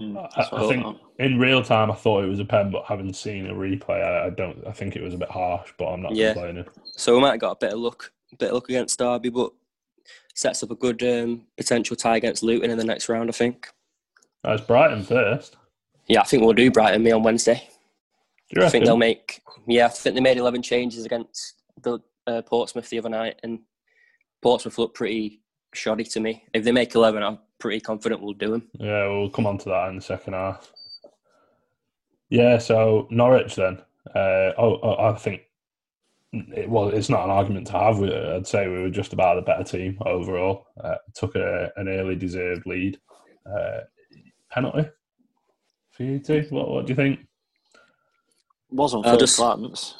Mm, 0.00 0.16
I, 0.16 0.40
I 0.42 0.64
I 0.64 0.68
think 0.68 0.82
thought. 0.84 1.00
in 1.18 1.38
real 1.38 1.62
time 1.62 1.90
I 1.90 1.94
thought 1.94 2.24
it 2.24 2.28
was 2.28 2.38
a 2.40 2.44
pen, 2.46 2.70
but 2.70 2.84
having 2.86 3.12
seen 3.12 3.46
a 3.46 3.52
replay, 3.52 4.02
I, 4.02 4.26
I 4.26 4.30
don't. 4.30 4.64
I 4.66 4.72
think 4.72 4.96
it 4.96 5.02
was 5.02 5.12
a 5.14 5.18
bit 5.18 5.30
harsh, 5.30 5.70
but 5.76 5.88
I'm 5.88 6.00
not 6.02 6.14
Yeah. 6.14 6.32
complaining. 6.32 6.64
So 6.96 7.14
we 7.14 7.20
might 7.20 7.32
have 7.32 7.40
got 7.40 7.50
a 7.52 7.56
bit 7.66 7.72
of 7.74 7.78
luck, 7.80 8.10
a 8.10 8.21
bit 8.38 8.48
of 8.48 8.54
luck 8.54 8.68
against 8.68 8.98
Derby, 8.98 9.30
but 9.30 9.52
sets 10.34 10.62
up 10.62 10.70
a 10.70 10.74
good 10.74 11.02
um, 11.02 11.42
potential 11.56 11.96
tie 11.96 12.16
against 12.16 12.42
Luton 12.42 12.70
in 12.70 12.78
the 12.78 12.84
next 12.84 13.08
round. 13.08 13.28
I 13.28 13.32
think. 13.32 13.68
That's 14.44 14.62
Brighton 14.62 15.04
first. 15.04 15.56
Yeah, 16.08 16.20
I 16.20 16.24
think 16.24 16.42
we'll 16.42 16.52
do 16.52 16.70
Brighton 16.70 17.02
me 17.02 17.12
on 17.12 17.22
Wednesday. 17.22 17.68
I 18.58 18.68
think 18.68 18.84
they'll 18.84 18.96
make. 18.96 19.40
Yeah, 19.66 19.86
I 19.86 19.88
think 19.88 20.14
they 20.14 20.20
made 20.20 20.36
eleven 20.36 20.62
changes 20.62 21.04
against 21.04 21.54
the 21.82 22.00
uh, 22.26 22.42
Portsmouth 22.42 22.88
the 22.90 22.98
other 22.98 23.08
night, 23.08 23.40
and 23.42 23.60
Portsmouth 24.42 24.78
looked 24.78 24.96
pretty 24.96 25.40
shoddy 25.72 26.04
to 26.04 26.20
me. 26.20 26.44
If 26.52 26.64
they 26.64 26.72
make 26.72 26.94
eleven, 26.94 27.22
I'm 27.22 27.38
pretty 27.58 27.80
confident 27.80 28.20
we'll 28.20 28.34
do 28.34 28.50
them. 28.50 28.68
Yeah, 28.78 29.08
we'll 29.08 29.30
come 29.30 29.46
on 29.46 29.58
to 29.58 29.68
that 29.70 29.88
in 29.88 29.96
the 29.96 30.02
second 30.02 30.34
half. 30.34 30.70
Yeah, 32.28 32.58
so 32.58 33.06
Norwich 33.10 33.54
then. 33.54 33.78
Uh, 34.14 34.52
oh, 34.58 34.80
oh, 34.82 34.96
I 34.98 35.14
think 35.14 35.42
it, 36.32 36.68
well, 36.68 36.88
it's 36.88 37.08
not 37.08 37.24
an 37.24 37.30
argument 37.30 37.66
to 37.68 37.72
have. 37.74 38.02
I'd 38.02 38.46
say 38.46 38.68
we 38.68 38.80
were 38.80 38.90
just 38.90 39.12
about 39.12 39.36
the 39.36 39.42
better 39.42 39.64
team 39.64 39.98
overall. 40.06 40.66
Uh, 40.82 40.96
took 41.14 41.34
a, 41.34 41.70
an 41.76 41.88
early 41.88 42.16
deserved 42.16 42.66
lead. 42.66 42.98
Uh, 43.46 43.80
penalty 44.50 44.88
for 45.90 46.02
you 46.04 46.18
two. 46.18 46.46
What, 46.50 46.68
what 46.68 46.86
do 46.86 46.92
you 46.92 46.96
think? 46.96 47.20
was 48.70 48.94
on 48.94 49.04
I'll 49.04 49.18
just- 49.18 49.36
glance. 49.36 49.96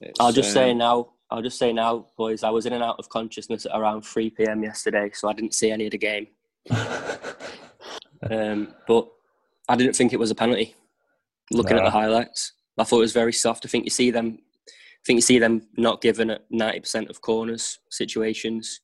It's, 0.00 0.18
I'll 0.18 0.32
just 0.32 0.48
um, 0.50 0.54
say 0.54 0.74
now. 0.74 1.10
I'll 1.30 1.42
just 1.42 1.58
say 1.58 1.72
now, 1.72 2.06
boys. 2.16 2.42
I 2.42 2.50
was 2.50 2.66
in 2.66 2.72
and 2.72 2.82
out 2.82 2.96
of 2.98 3.08
consciousness 3.08 3.66
at 3.66 3.78
around 3.78 4.02
three 4.02 4.30
pm 4.30 4.62
yesterday, 4.62 5.10
so 5.14 5.28
I 5.28 5.32
didn't 5.32 5.54
see 5.54 5.70
any 5.70 5.86
of 5.86 5.92
the 5.92 5.98
game. 5.98 6.26
Um, 8.30 8.74
but 8.86 9.08
I 9.68 9.76
didn't 9.76 9.96
think 9.96 10.12
it 10.12 10.18
was 10.18 10.30
a 10.30 10.34
penalty. 10.34 10.74
Looking 11.50 11.76
at 11.76 11.84
the 11.84 11.90
highlights, 11.90 12.52
I 12.78 12.84
thought 12.84 12.98
it 12.98 13.00
was 13.00 13.12
very 13.12 13.32
soft. 13.32 13.66
I 13.66 13.68
think 13.68 13.84
you 13.84 13.90
see 13.90 14.10
them. 14.10 14.38
I 15.02 15.04
think 15.04 15.16
you 15.16 15.22
see 15.22 15.38
them 15.40 15.62
not 15.76 16.00
given 16.00 16.30
at 16.30 16.44
ninety 16.50 16.78
percent 16.78 17.10
of 17.10 17.20
corners 17.20 17.80
situations. 17.90 18.80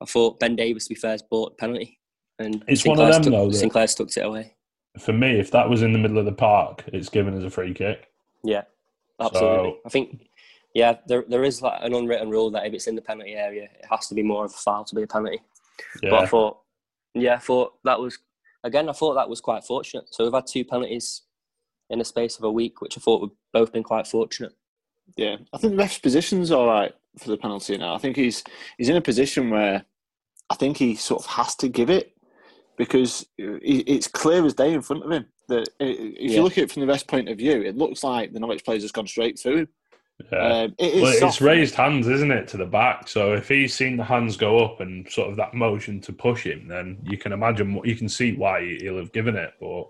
I 0.00 0.06
thought 0.06 0.40
Ben 0.40 0.56
Davies, 0.56 0.84
to 0.86 0.94
be 0.94 0.98
fair, 1.00 1.10
has 1.10 1.22
bought 1.22 1.58
penalty, 1.58 1.98
and 2.38 2.64
It's 2.68 2.86
one 2.86 2.98
of 3.00 3.12
them, 3.12 3.22
stuck, 3.24 3.32
though, 3.32 3.50
Sinclair 3.50 3.86
stuck 3.86 4.16
it 4.16 4.20
away. 4.24 4.54
for 4.98 5.12
me, 5.12 5.38
if 5.38 5.50
that 5.50 5.68
was 5.68 5.82
in 5.82 5.92
the 5.92 5.98
middle 5.98 6.18
of 6.18 6.24
the 6.24 6.32
park, 6.32 6.84
it's 6.86 7.08
given 7.10 7.36
as 7.36 7.44
a 7.44 7.50
free 7.50 7.74
kick. 7.74 8.08
Yeah, 8.44 8.62
absolutely. 9.20 9.72
So- 9.72 9.78
I 9.84 9.88
think, 9.90 10.28
yeah, 10.74 10.96
there 11.06 11.24
there 11.28 11.44
is 11.44 11.60
like 11.60 11.80
an 11.82 11.92
unwritten 11.94 12.30
rule 12.30 12.50
that 12.52 12.64
if 12.66 12.72
it's 12.72 12.86
in 12.86 12.94
the 12.94 13.02
penalty 13.02 13.34
area, 13.34 13.64
it 13.64 13.84
has 13.90 14.06
to 14.08 14.14
be 14.14 14.22
more 14.22 14.46
of 14.46 14.52
a 14.52 14.56
foul 14.56 14.84
to 14.84 14.94
be 14.94 15.02
a 15.02 15.06
penalty. 15.06 15.40
But 16.00 16.12
I 16.14 16.26
thought, 16.26 16.60
yeah, 17.14 17.34
I 17.34 17.38
thought 17.38 17.74
that 17.84 18.00
was 18.00 18.18
again. 18.64 18.88
I 18.88 18.92
thought 18.92 19.14
that 19.14 19.28
was 19.28 19.42
quite 19.42 19.64
fortunate. 19.64 20.06
So 20.14 20.24
we've 20.24 20.32
had 20.32 20.46
two 20.46 20.64
penalties 20.64 21.22
in 21.90 21.98
the 21.98 22.04
space 22.06 22.38
of 22.38 22.44
a 22.44 22.50
week, 22.50 22.80
which 22.80 22.96
I 22.96 23.00
thought 23.02 23.20
would 23.20 23.30
both 23.52 23.70
been 23.72 23.82
quite 23.82 24.06
fortunate. 24.06 24.52
Yeah, 25.16 25.36
I 25.52 25.58
think 25.58 25.72
the 25.72 25.78
ref's 25.78 25.98
position's 25.98 26.50
all 26.50 26.66
right 26.66 26.92
for 27.18 27.28
the 27.30 27.36
penalty 27.36 27.76
now. 27.76 27.94
I 27.94 27.98
think 27.98 28.16
he's 28.16 28.44
he's 28.76 28.88
in 28.88 28.96
a 28.96 29.00
position 29.00 29.50
where 29.50 29.84
I 30.50 30.54
think 30.54 30.76
he 30.76 30.94
sort 30.94 31.22
of 31.22 31.26
has 31.30 31.54
to 31.56 31.68
give 31.68 31.90
it. 31.90 32.14
because 32.78 33.26
it's 33.36 34.06
clear 34.06 34.46
as 34.46 34.54
day 34.54 34.72
in 34.72 34.80
front 34.82 35.04
of 35.04 35.10
him 35.10 35.26
that 35.48 35.68
if 35.80 36.30
you 36.30 36.42
look 36.42 36.52
at 36.52 36.64
it 36.64 36.70
from 36.70 36.80
the 36.80 36.86
best 36.86 37.08
point 37.08 37.28
of 37.28 37.36
view, 37.36 37.60
it 37.60 37.76
looks 37.76 38.04
like 38.04 38.32
the 38.32 38.38
Norwich 38.40 38.64
players 38.64 38.82
has 38.82 38.92
gone 38.92 39.06
straight 39.06 39.38
through 39.38 39.58
him. 39.58 39.68
Yeah. 40.32 40.38
Um, 40.38 40.74
it 40.78 41.02
well, 41.02 41.28
it's 41.28 41.40
raised 41.40 41.74
hands, 41.74 42.08
isn't 42.08 42.30
it, 42.30 42.48
to 42.48 42.56
the 42.56 42.66
back? 42.66 43.08
So 43.08 43.34
if 43.34 43.48
he's 43.48 43.74
seen 43.74 43.96
the 43.96 44.04
hands 44.04 44.36
go 44.36 44.58
up 44.58 44.80
and 44.80 45.10
sort 45.10 45.30
of 45.30 45.36
that 45.36 45.54
motion 45.54 46.00
to 46.02 46.12
push 46.12 46.44
him, 46.44 46.66
then 46.68 46.98
you 47.04 47.16
can 47.18 47.32
imagine, 47.32 47.74
what 47.74 47.86
you 47.86 47.94
can 47.96 48.08
see 48.08 48.34
why 48.34 48.76
he'll 48.80 48.98
have 48.98 49.12
given 49.12 49.36
it. 49.36 49.52
But 49.60 49.88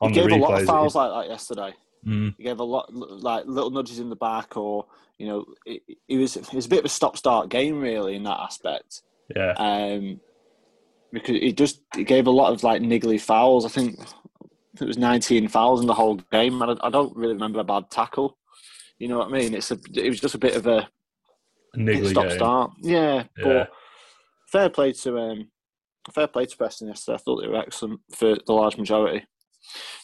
on 0.00 0.10
he 0.10 0.14
gave 0.14 0.24
the 0.24 0.36
replays, 0.36 0.36
a 0.36 0.40
lot 0.40 0.60
of 0.60 0.66
fouls 0.66 0.94
like 0.94 1.10
that 1.10 1.30
yesterday. 1.30 1.72
Mm. 2.06 2.34
He 2.36 2.44
gave 2.44 2.58
a 2.58 2.64
lot, 2.64 2.92
like 2.92 3.46
little 3.46 3.70
nudges 3.70 3.98
in 3.98 4.10
the 4.10 4.16
back, 4.16 4.56
or 4.56 4.86
you 5.18 5.26
know, 5.26 5.44
it, 5.64 5.82
it 6.08 6.16
was 6.16 6.36
it 6.36 6.52
was 6.52 6.66
a 6.66 6.68
bit 6.68 6.80
of 6.80 6.84
a 6.84 6.90
stop-start 6.90 7.48
game 7.48 7.80
really 7.80 8.16
in 8.16 8.24
that 8.24 8.40
aspect. 8.40 9.02
Yeah. 9.34 9.52
Um, 9.52 10.20
because 11.12 11.36
he 11.36 11.52
just 11.52 11.80
he 11.94 12.04
gave 12.04 12.26
a 12.26 12.30
lot 12.30 12.52
of 12.52 12.62
like 12.62 12.82
niggly 12.82 13.20
fouls. 13.20 13.64
I 13.64 13.68
think 13.68 13.98
it 14.80 14.84
was 14.84 14.98
19 14.98 15.48
fouls 15.48 15.80
in 15.80 15.86
the 15.86 15.94
whole 15.94 16.16
game. 16.32 16.60
I, 16.62 16.76
I 16.82 16.90
don't 16.90 17.16
really 17.16 17.34
remember 17.34 17.60
a 17.60 17.64
bad 17.64 17.90
tackle. 17.90 18.36
You 18.98 19.08
know 19.08 19.18
what 19.18 19.28
I 19.28 19.32
mean? 19.32 19.54
It's 19.54 19.70
a, 19.70 19.78
it 19.94 20.08
was 20.08 20.20
just 20.20 20.34
a 20.34 20.38
bit 20.38 20.56
of 20.56 20.66
a, 20.66 20.88
a 21.78 22.08
stop 22.08 22.30
start. 22.30 22.72
Yeah, 22.80 23.24
yeah, 23.38 23.42
but 23.42 23.70
fair 24.50 24.68
play 24.68 24.92
to 24.92 25.18
um, 25.18 25.48
fair 26.12 26.26
play 26.26 26.46
to 26.46 26.56
Preston 26.56 26.88
yesterday. 26.88 27.16
I 27.16 27.18
thought 27.18 27.40
they 27.40 27.48
were 27.48 27.60
excellent 27.60 28.00
for 28.12 28.36
the 28.46 28.52
large 28.52 28.76
majority. 28.76 29.24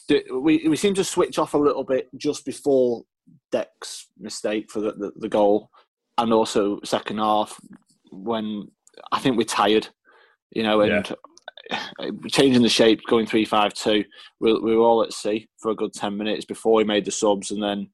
We 0.09 0.67
we 0.67 0.75
seem 0.75 0.93
to 0.95 1.03
switch 1.03 1.39
off 1.39 1.53
a 1.53 1.57
little 1.57 1.83
bit 1.83 2.09
just 2.17 2.45
before 2.45 3.03
Deck's 3.51 4.07
mistake 4.19 4.69
for 4.69 4.81
the, 4.81 4.91
the, 4.93 5.11
the 5.15 5.29
goal, 5.29 5.69
and 6.17 6.33
also 6.33 6.79
second 6.83 7.19
half 7.19 7.59
when 8.11 8.67
I 9.11 9.19
think 9.19 9.37
we're 9.37 9.43
tired, 9.43 9.87
you 10.51 10.63
know, 10.63 10.81
and 10.81 11.15
yeah. 11.69 12.09
changing 12.29 12.61
the 12.61 12.69
shape, 12.69 13.01
going 13.07 13.25
three 13.25 13.45
five 13.45 13.73
two. 13.73 14.03
We, 14.39 14.53
we 14.59 14.75
were 14.75 14.83
all 14.83 15.03
at 15.03 15.13
sea 15.13 15.47
for 15.57 15.71
a 15.71 15.75
good 15.75 15.93
ten 15.93 16.17
minutes 16.17 16.45
before 16.45 16.73
we 16.73 16.83
made 16.83 17.05
the 17.05 17.11
subs, 17.11 17.51
and 17.51 17.63
then 17.63 17.89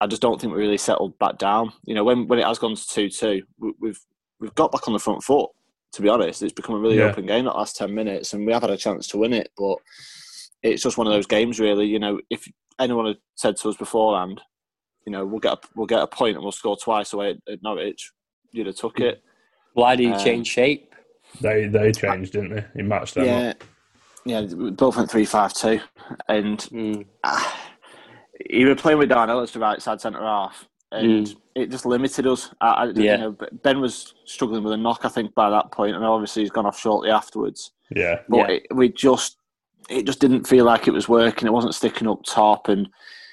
I 0.00 0.06
just 0.06 0.22
don't 0.22 0.40
think 0.40 0.52
we 0.52 0.60
really 0.60 0.78
settled 0.78 1.18
back 1.18 1.38
down. 1.38 1.72
You 1.84 1.94
know, 1.94 2.04
when 2.04 2.28
when 2.28 2.38
it 2.38 2.46
has 2.46 2.58
gone 2.58 2.76
to 2.76 2.86
two 2.86 3.08
two, 3.08 3.42
we've 3.58 3.98
we've 4.38 4.54
got 4.54 4.70
back 4.70 4.86
on 4.86 4.92
the 4.92 5.00
front 5.00 5.22
foot. 5.22 5.50
To 5.92 6.02
be 6.02 6.08
honest, 6.08 6.42
it's 6.42 6.52
become 6.52 6.76
a 6.76 6.78
really 6.78 6.98
yeah. 6.98 7.04
open 7.04 7.26
game 7.26 7.46
that 7.46 7.56
last 7.56 7.76
ten 7.76 7.94
minutes, 7.94 8.32
and 8.32 8.46
we 8.46 8.52
have 8.52 8.62
had 8.62 8.70
a 8.70 8.76
chance 8.76 9.08
to 9.08 9.18
win 9.18 9.32
it. 9.32 9.50
But 9.56 9.78
it's 10.62 10.82
just 10.82 10.98
one 10.98 11.06
of 11.06 11.12
those 11.12 11.26
games, 11.26 11.60
really. 11.60 11.86
You 11.86 11.98
know, 11.98 12.20
if 12.30 12.46
anyone 12.78 13.06
had 13.06 13.18
said 13.36 13.56
to 13.58 13.68
us 13.68 13.76
beforehand, 13.76 14.40
you 15.06 15.12
know, 15.12 15.24
we'll 15.24 15.40
get 15.40 15.52
a, 15.52 15.58
we'll 15.74 15.86
get 15.86 16.02
a 16.02 16.06
point 16.06 16.36
and 16.36 16.42
we'll 16.42 16.52
score 16.52 16.76
twice 16.76 17.12
away 17.12 17.30
at, 17.30 17.52
at 17.52 17.62
Norwich, 17.62 18.12
you'd 18.52 18.66
have 18.66 18.76
took 18.76 19.00
it. 19.00 19.22
Why 19.74 19.96
did 19.96 20.04
he 20.04 20.12
um, 20.12 20.24
change 20.24 20.48
shape? 20.48 20.94
They 21.40 21.66
they 21.66 21.92
changed, 21.92 22.32
didn't 22.32 22.54
they? 22.54 22.64
He 22.74 22.82
matched 22.82 23.14
them. 23.14 23.24
Yeah, 23.24 23.50
up. 23.50 23.64
yeah. 24.24 24.42
Both 24.42 24.96
went 24.96 25.10
three 25.10 25.24
five 25.24 25.52
two, 25.52 25.80
and. 26.28 26.58
Mm. 26.58 27.06
Uh, 27.24 27.52
he 28.48 28.64
was 28.64 28.80
playing 28.80 28.98
with 28.98 29.08
Darnell 29.08 29.40
as 29.40 29.52
the 29.52 29.58
right 29.58 29.80
side 29.80 30.00
centre 30.00 30.20
half, 30.20 30.68
and 30.92 31.26
mm. 31.26 31.36
it 31.54 31.70
just 31.70 31.86
limited 31.86 32.26
us. 32.26 32.50
I, 32.60 32.66
I, 32.66 32.84
yeah. 32.86 32.92
You 32.92 33.18
know, 33.18 33.36
ben 33.62 33.80
was 33.80 34.14
struggling 34.24 34.62
with 34.62 34.72
a 34.72 34.76
knock, 34.76 35.00
I 35.04 35.08
think, 35.08 35.34
by 35.34 35.50
that 35.50 35.70
point, 35.72 35.96
and 35.96 36.04
obviously 36.04 36.42
he's 36.42 36.50
gone 36.50 36.66
off 36.66 36.78
shortly 36.78 37.10
afterwards. 37.10 37.72
Yeah, 37.94 38.20
but 38.28 38.36
yeah. 38.36 38.46
It, 38.48 38.66
we 38.74 38.90
just 38.90 39.36
it 39.88 40.06
just 40.06 40.20
didn't 40.20 40.46
feel 40.46 40.64
like 40.64 40.86
it 40.86 40.92
was 40.92 41.08
working. 41.08 41.46
It 41.46 41.52
wasn't 41.52 41.74
sticking 41.74 42.08
up 42.08 42.22
top, 42.24 42.68
and 42.68 42.88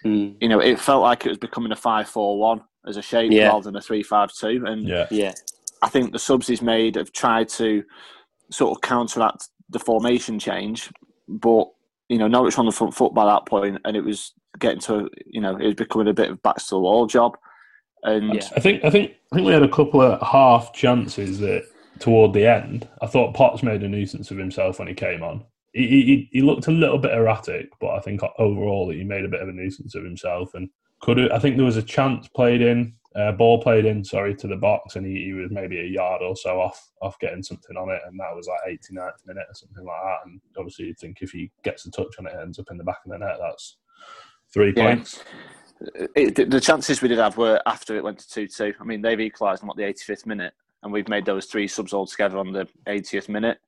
mm. 0.06 0.36
you 0.42 0.48
know, 0.48 0.60
it 0.60 0.80
felt 0.80 1.04
like 1.04 1.26
it 1.26 1.30
was 1.30 1.38
becoming 1.38 1.72
a 1.72 1.76
five-four-one 1.76 2.62
as 2.88 2.98
a 2.98 3.02
shape 3.02 3.32
yeah. 3.32 3.48
rather 3.48 3.66
than 3.66 3.76
a 3.76 3.82
three-five-two. 3.82 4.64
And 4.66 4.88
yeah, 4.88 5.08
yeah, 5.12 5.34
I 5.82 5.90
think 5.90 6.12
the 6.12 6.20
subs 6.20 6.48
he's 6.48 6.62
made 6.62 6.96
have 6.96 7.12
tried 7.12 7.50
to 7.50 7.84
sort 8.52 8.76
of 8.76 8.82
counteract 8.82 9.50
the 9.70 9.80
formation 9.80 10.40
change, 10.40 10.92
but 11.28 11.68
you 12.10 12.18
know, 12.18 12.28
Norwich 12.28 12.58
on 12.58 12.66
the 12.66 12.72
front 12.72 12.94
foot 12.94 13.14
by 13.14 13.26
that 13.26 13.46
point, 13.46 13.80
and 13.84 13.98
it 13.98 14.04
was 14.04 14.34
getting 14.60 14.80
to 14.80 15.10
you 15.26 15.42
know 15.42 15.58
it 15.58 15.66
was 15.66 15.76
becoming 15.76 16.08
a 16.08 16.14
bit 16.14 16.32
of 16.32 16.42
back 16.42 16.58
to 16.58 16.70
the 16.70 16.80
wall 16.80 17.08
job. 17.08 17.38
And 18.04 18.36
yeah. 18.36 18.48
I 18.56 18.60
think 18.60 18.84
I 18.84 18.90
think 18.90 19.14
I 19.32 19.36
think 19.36 19.48
we 19.48 19.54
had 19.54 19.64
a 19.64 19.68
couple 19.68 20.02
of 20.02 20.22
half 20.22 20.74
chances 20.74 21.40
that 21.40 21.64
toward 22.00 22.34
the 22.34 22.46
end. 22.46 22.88
I 23.02 23.08
thought 23.08 23.34
Potts 23.34 23.64
made 23.64 23.84
a 23.84 23.90
nuisance 23.90 24.32
of 24.32 24.38
himself 24.38 24.80
when 24.80 24.88
he 24.88 24.94
came 24.94 25.24
on. 25.24 25.44
He, 25.76 25.88
he, 25.88 26.30
he 26.32 26.42
looked 26.42 26.68
a 26.68 26.72
little 26.72 26.98
bit 26.98 27.12
erratic, 27.12 27.70
but 27.80 27.90
I 27.90 28.00
think 28.00 28.22
overall 28.40 28.90
he 28.90 29.04
made 29.04 29.26
a 29.26 29.30
bit 29.30 29.42
of 29.42 29.50
a 29.50 29.52
nuisance 29.52 29.94
of 29.94 30.04
himself. 30.04 30.54
And 30.54 30.70
could 31.02 31.18
have, 31.18 31.32
I 31.32 31.40
think 31.40 31.58
there 31.58 31.66
was 31.66 31.78
a 31.78 31.84
chance 31.84 32.28
played 32.30 32.62
in, 32.62 32.94
uh, 33.16 33.34
ball 33.34 33.62
played 33.62 33.86
in, 33.86 34.04
sorry, 34.04 34.36
to 34.36 34.48
the 34.48 34.56
box, 34.56 34.96
and 34.96 35.06
he, 35.06 35.26
he, 35.26 35.34
was 35.34 35.52
maybe 35.52 35.80
a 35.80 35.84
yard 35.84 36.22
or 36.22 36.36
so 36.36 36.60
off 36.60 36.92
off 37.02 37.20
getting 37.20 37.44
something 37.44 37.78
on 37.78 37.90
it, 37.90 38.02
and 38.08 38.20
that 38.20 38.36
was 38.36 38.48
like 38.48 38.60
89th 38.68 39.26
minute 39.26 39.46
or 39.48 39.54
something 39.54 39.86
like 39.86 40.02
that. 40.02 40.18
And 40.26 40.42
obviously, 40.58 40.88
you'd 40.88 41.00
think 41.00 41.18
if 41.22 41.32
he 41.32 41.52
gets 41.64 41.86
a 41.86 41.92
touch 41.92 42.16
on 42.20 42.28
it, 42.28 42.34
it 42.34 42.42
ends 42.42 42.60
up 42.60 42.72
in 42.72 42.78
the 42.78 42.84
back 42.84 43.00
of 43.06 43.12
the 43.12 43.18
net. 43.18 43.38
That's 43.40 43.78
Three 44.54 44.74
yeah. 44.76 44.96
points. 44.96 45.24
It, 46.16 46.50
the 46.50 46.62
chances 46.62 47.02
we 47.02 47.10
did 47.10 47.18
have 47.18 47.36
were 47.36 47.62
after 47.66 47.98
it 47.98 48.04
went 48.04 48.20
to 48.20 48.30
2 48.30 48.48
2. 48.48 48.74
I 48.80 48.84
mean, 48.86 49.02
they've 49.02 49.20
equalised 49.20 49.62
on 49.62 49.68
what, 49.68 49.76
the 49.76 49.84
85th 49.84 50.26
minute, 50.26 50.54
and 50.84 50.94
we've 50.94 51.10
made 51.10 51.26
those 51.26 51.48
three 51.48 51.68
subs 51.68 51.92
all 51.92 52.08
together 52.08 52.38
on 52.38 52.54
the 52.54 52.66
80th 52.88 53.28
minute. 53.28 53.60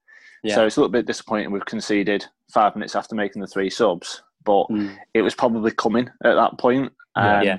Yeah. 0.43 0.55
So 0.55 0.65
it's 0.65 0.77
a 0.77 0.79
little 0.79 0.91
bit 0.91 1.05
disappointing 1.05 1.51
we've 1.51 1.65
conceded 1.65 2.25
five 2.51 2.75
minutes 2.75 2.95
after 2.95 3.15
making 3.15 3.41
the 3.41 3.47
three 3.47 3.69
subs, 3.69 4.21
but 4.45 4.67
mm. 4.69 4.95
it 5.13 5.21
was 5.21 5.35
probably 5.35 5.71
coming 5.71 6.09
at 6.23 6.35
that 6.35 6.57
point. 6.57 6.91
Um, 7.15 7.43
yeah. 7.43 7.57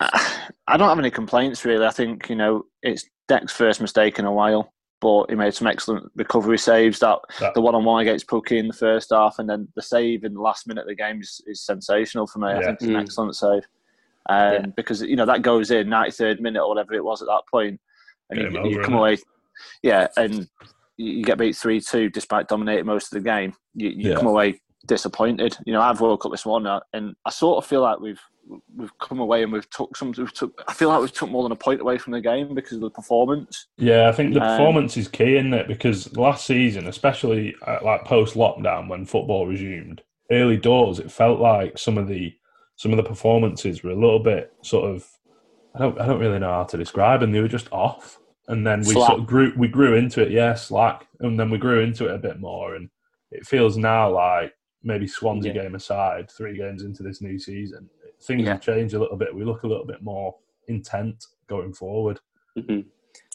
I 0.00 0.76
don't 0.76 0.88
have 0.88 0.98
any 0.98 1.10
complaints 1.10 1.64
really. 1.64 1.84
I 1.84 1.90
think, 1.90 2.28
you 2.28 2.36
know, 2.36 2.64
it's 2.82 3.04
Deck's 3.28 3.52
first 3.52 3.80
mistake 3.80 4.18
in 4.18 4.24
a 4.24 4.32
while 4.32 4.72
but 5.02 5.28
he 5.28 5.34
made 5.34 5.52
some 5.52 5.66
excellent 5.66 6.10
recovery 6.14 6.56
saves. 6.56 7.00
That, 7.00 7.18
the 7.54 7.60
one 7.60 7.74
on 7.74 7.84
one 7.84 8.00
against 8.00 8.28
Pukki 8.28 8.58
in 8.58 8.68
the 8.68 8.72
first 8.72 9.10
half, 9.10 9.40
and 9.40 9.50
then 9.50 9.66
the 9.74 9.82
save 9.82 10.22
in 10.22 10.32
the 10.32 10.40
last 10.40 10.68
minute 10.68 10.82
of 10.82 10.86
the 10.86 10.94
game 10.94 11.20
is, 11.20 11.42
is 11.44 11.60
sensational 11.60 12.28
for 12.28 12.38
me. 12.38 12.48
Yeah. 12.48 12.58
I 12.58 12.62
think 12.62 12.74
it's 12.74 12.84
an 12.84 12.90
mm. 12.90 13.00
excellent 13.02 13.36
save. 13.36 13.66
Um, 14.28 14.52
yeah. 14.52 14.66
Because 14.76 15.02
you 15.02 15.16
know 15.16 15.26
that 15.26 15.42
goes 15.42 15.72
in 15.72 15.88
93rd 15.88 16.38
minute 16.38 16.62
or 16.62 16.68
whatever 16.68 16.94
it 16.94 17.04
was 17.04 17.20
at 17.20 17.26
that 17.26 17.42
point, 17.50 17.80
and 18.30 18.40
you, 18.40 18.64
you, 18.68 18.80
come 18.80 18.94
away, 18.94 19.18
yeah, 19.82 20.06
and 20.16 20.48
you 21.02 21.24
get 21.24 21.38
beat 21.38 21.56
three 21.56 21.80
two 21.80 22.10
despite 22.10 22.48
dominating 22.48 22.86
most 22.86 23.12
of 23.12 23.22
the 23.22 23.28
game. 23.28 23.54
You, 23.74 23.90
you 23.90 24.10
yeah. 24.10 24.16
come 24.16 24.26
away 24.26 24.60
disappointed. 24.86 25.56
You 25.64 25.72
know, 25.72 25.80
I've 25.80 26.00
woke 26.00 26.24
up 26.24 26.32
this 26.32 26.46
morning 26.46 26.78
and 26.92 27.14
I 27.24 27.30
sort 27.30 27.58
of 27.58 27.68
feel 27.68 27.82
like 27.82 28.00
we've 28.00 28.20
we've 28.76 28.96
come 28.98 29.20
away 29.20 29.42
and 29.42 29.52
we've 29.52 29.68
took 29.70 29.96
some. 29.96 30.12
We've 30.16 30.32
took. 30.32 30.62
I 30.66 30.74
feel 30.74 30.88
like 30.88 31.00
we've 31.00 31.12
took 31.12 31.30
more 31.30 31.42
than 31.42 31.52
a 31.52 31.56
point 31.56 31.80
away 31.80 31.98
from 31.98 32.12
the 32.12 32.20
game 32.20 32.54
because 32.54 32.74
of 32.74 32.80
the 32.80 32.90
performance. 32.90 33.68
Yeah, 33.76 34.08
I 34.08 34.12
think 34.12 34.34
the 34.34 34.42
um, 34.42 34.56
performance 34.56 34.96
is 34.96 35.08
key 35.08 35.36
in 35.36 35.52
it 35.54 35.68
because 35.68 36.14
last 36.16 36.46
season, 36.46 36.86
especially 36.86 37.54
like 37.82 38.04
post 38.04 38.34
lockdown 38.34 38.88
when 38.88 39.06
football 39.06 39.46
resumed, 39.46 40.02
early 40.30 40.56
doors, 40.56 40.98
it 40.98 41.10
felt 41.10 41.40
like 41.40 41.78
some 41.78 41.98
of 41.98 42.08
the 42.08 42.34
some 42.76 42.92
of 42.92 42.96
the 42.96 43.02
performances 43.02 43.82
were 43.82 43.90
a 43.90 43.98
little 43.98 44.20
bit 44.20 44.52
sort 44.62 44.90
of. 44.90 45.06
I 45.74 45.78
don't. 45.78 45.98
I 46.00 46.06
don't 46.06 46.20
really 46.20 46.38
know 46.38 46.52
how 46.52 46.64
to 46.64 46.76
describe, 46.76 47.22
and 47.22 47.34
they 47.34 47.40
were 47.40 47.48
just 47.48 47.72
off. 47.72 48.18
And 48.48 48.66
then 48.66 48.80
we 48.80 48.94
slack. 48.94 49.08
sort 49.08 49.20
of 49.20 49.26
grew. 49.26 49.52
We 49.56 49.68
grew 49.68 49.94
into 49.94 50.22
it, 50.22 50.30
yeah, 50.30 50.54
slack, 50.54 51.06
and 51.20 51.38
then 51.38 51.50
we 51.50 51.58
grew 51.58 51.80
into 51.80 52.06
it 52.06 52.14
a 52.14 52.18
bit 52.18 52.40
more. 52.40 52.74
And 52.74 52.90
it 53.30 53.46
feels 53.46 53.76
now 53.76 54.10
like 54.10 54.52
maybe 54.82 55.06
Swansea 55.06 55.54
yeah. 55.54 55.62
game 55.62 55.74
aside, 55.74 56.30
three 56.30 56.56
games 56.56 56.82
into 56.82 57.02
this 57.02 57.20
new 57.22 57.38
season, 57.38 57.88
things 58.22 58.42
yeah. 58.42 58.52
have 58.52 58.60
changed 58.60 58.94
a 58.94 58.98
little 58.98 59.16
bit. 59.16 59.34
We 59.34 59.44
look 59.44 59.62
a 59.62 59.68
little 59.68 59.86
bit 59.86 60.02
more 60.02 60.34
intent 60.68 61.24
going 61.48 61.72
forward. 61.72 62.20
Mm-hmm. 62.58 62.88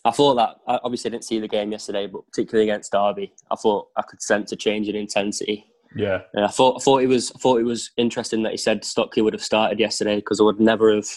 I 0.05 0.11
thought 0.11 0.35
that 0.35 0.55
I 0.67 0.79
obviously 0.83 1.11
didn't 1.11 1.25
see 1.25 1.39
the 1.39 1.47
game 1.47 1.71
yesterday, 1.71 2.07
but 2.07 2.25
particularly 2.27 2.69
against 2.69 2.91
Derby, 2.91 3.33
I 3.51 3.55
thought 3.55 3.89
I 3.97 4.03
could 4.03 4.21
sense 4.21 4.51
a 4.51 4.55
change 4.55 4.87
in 4.87 4.95
intensity. 4.95 5.65
Yeah, 5.95 6.21
and 6.33 6.45
I 6.45 6.49
thought 6.49 6.81
I 6.81 6.83
thought 6.83 7.01
it 7.01 7.07
was 7.07 7.31
I 7.31 7.39
thought 7.39 7.59
it 7.59 7.63
was 7.63 7.91
interesting 7.97 8.43
that 8.43 8.51
he 8.51 8.57
said 8.57 8.85
Stockley 8.85 9.21
would 9.21 9.33
have 9.33 9.43
started 9.43 9.79
yesterday 9.79 10.17
because 10.17 10.39
I 10.39 10.43
would 10.43 10.59
never 10.59 10.93
have 10.93 11.07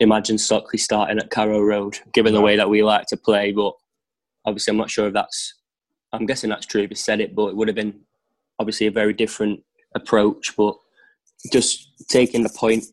imagined 0.00 0.40
Stockley 0.40 0.78
starting 0.78 1.18
at 1.18 1.30
Carrow 1.30 1.60
Road, 1.60 1.98
given 2.12 2.34
the 2.34 2.40
way 2.40 2.56
that 2.56 2.68
we 2.68 2.82
like 2.82 3.06
to 3.06 3.16
play. 3.16 3.52
But 3.52 3.72
obviously, 4.44 4.72
I'm 4.72 4.76
not 4.76 4.90
sure 4.90 5.08
if 5.08 5.12
that's. 5.12 5.54
I'm 6.12 6.26
guessing 6.26 6.48
that's 6.48 6.66
true 6.66 6.82
if 6.82 6.88
he 6.88 6.94
said 6.94 7.20
it, 7.20 7.34
but 7.34 7.48
it 7.48 7.56
would 7.56 7.68
have 7.68 7.74
been 7.74 8.00
obviously 8.58 8.86
a 8.86 8.90
very 8.90 9.12
different 9.12 9.60
approach. 9.94 10.56
But 10.56 10.74
just 11.52 12.08
taking 12.08 12.42
the 12.42 12.48
point 12.48 12.84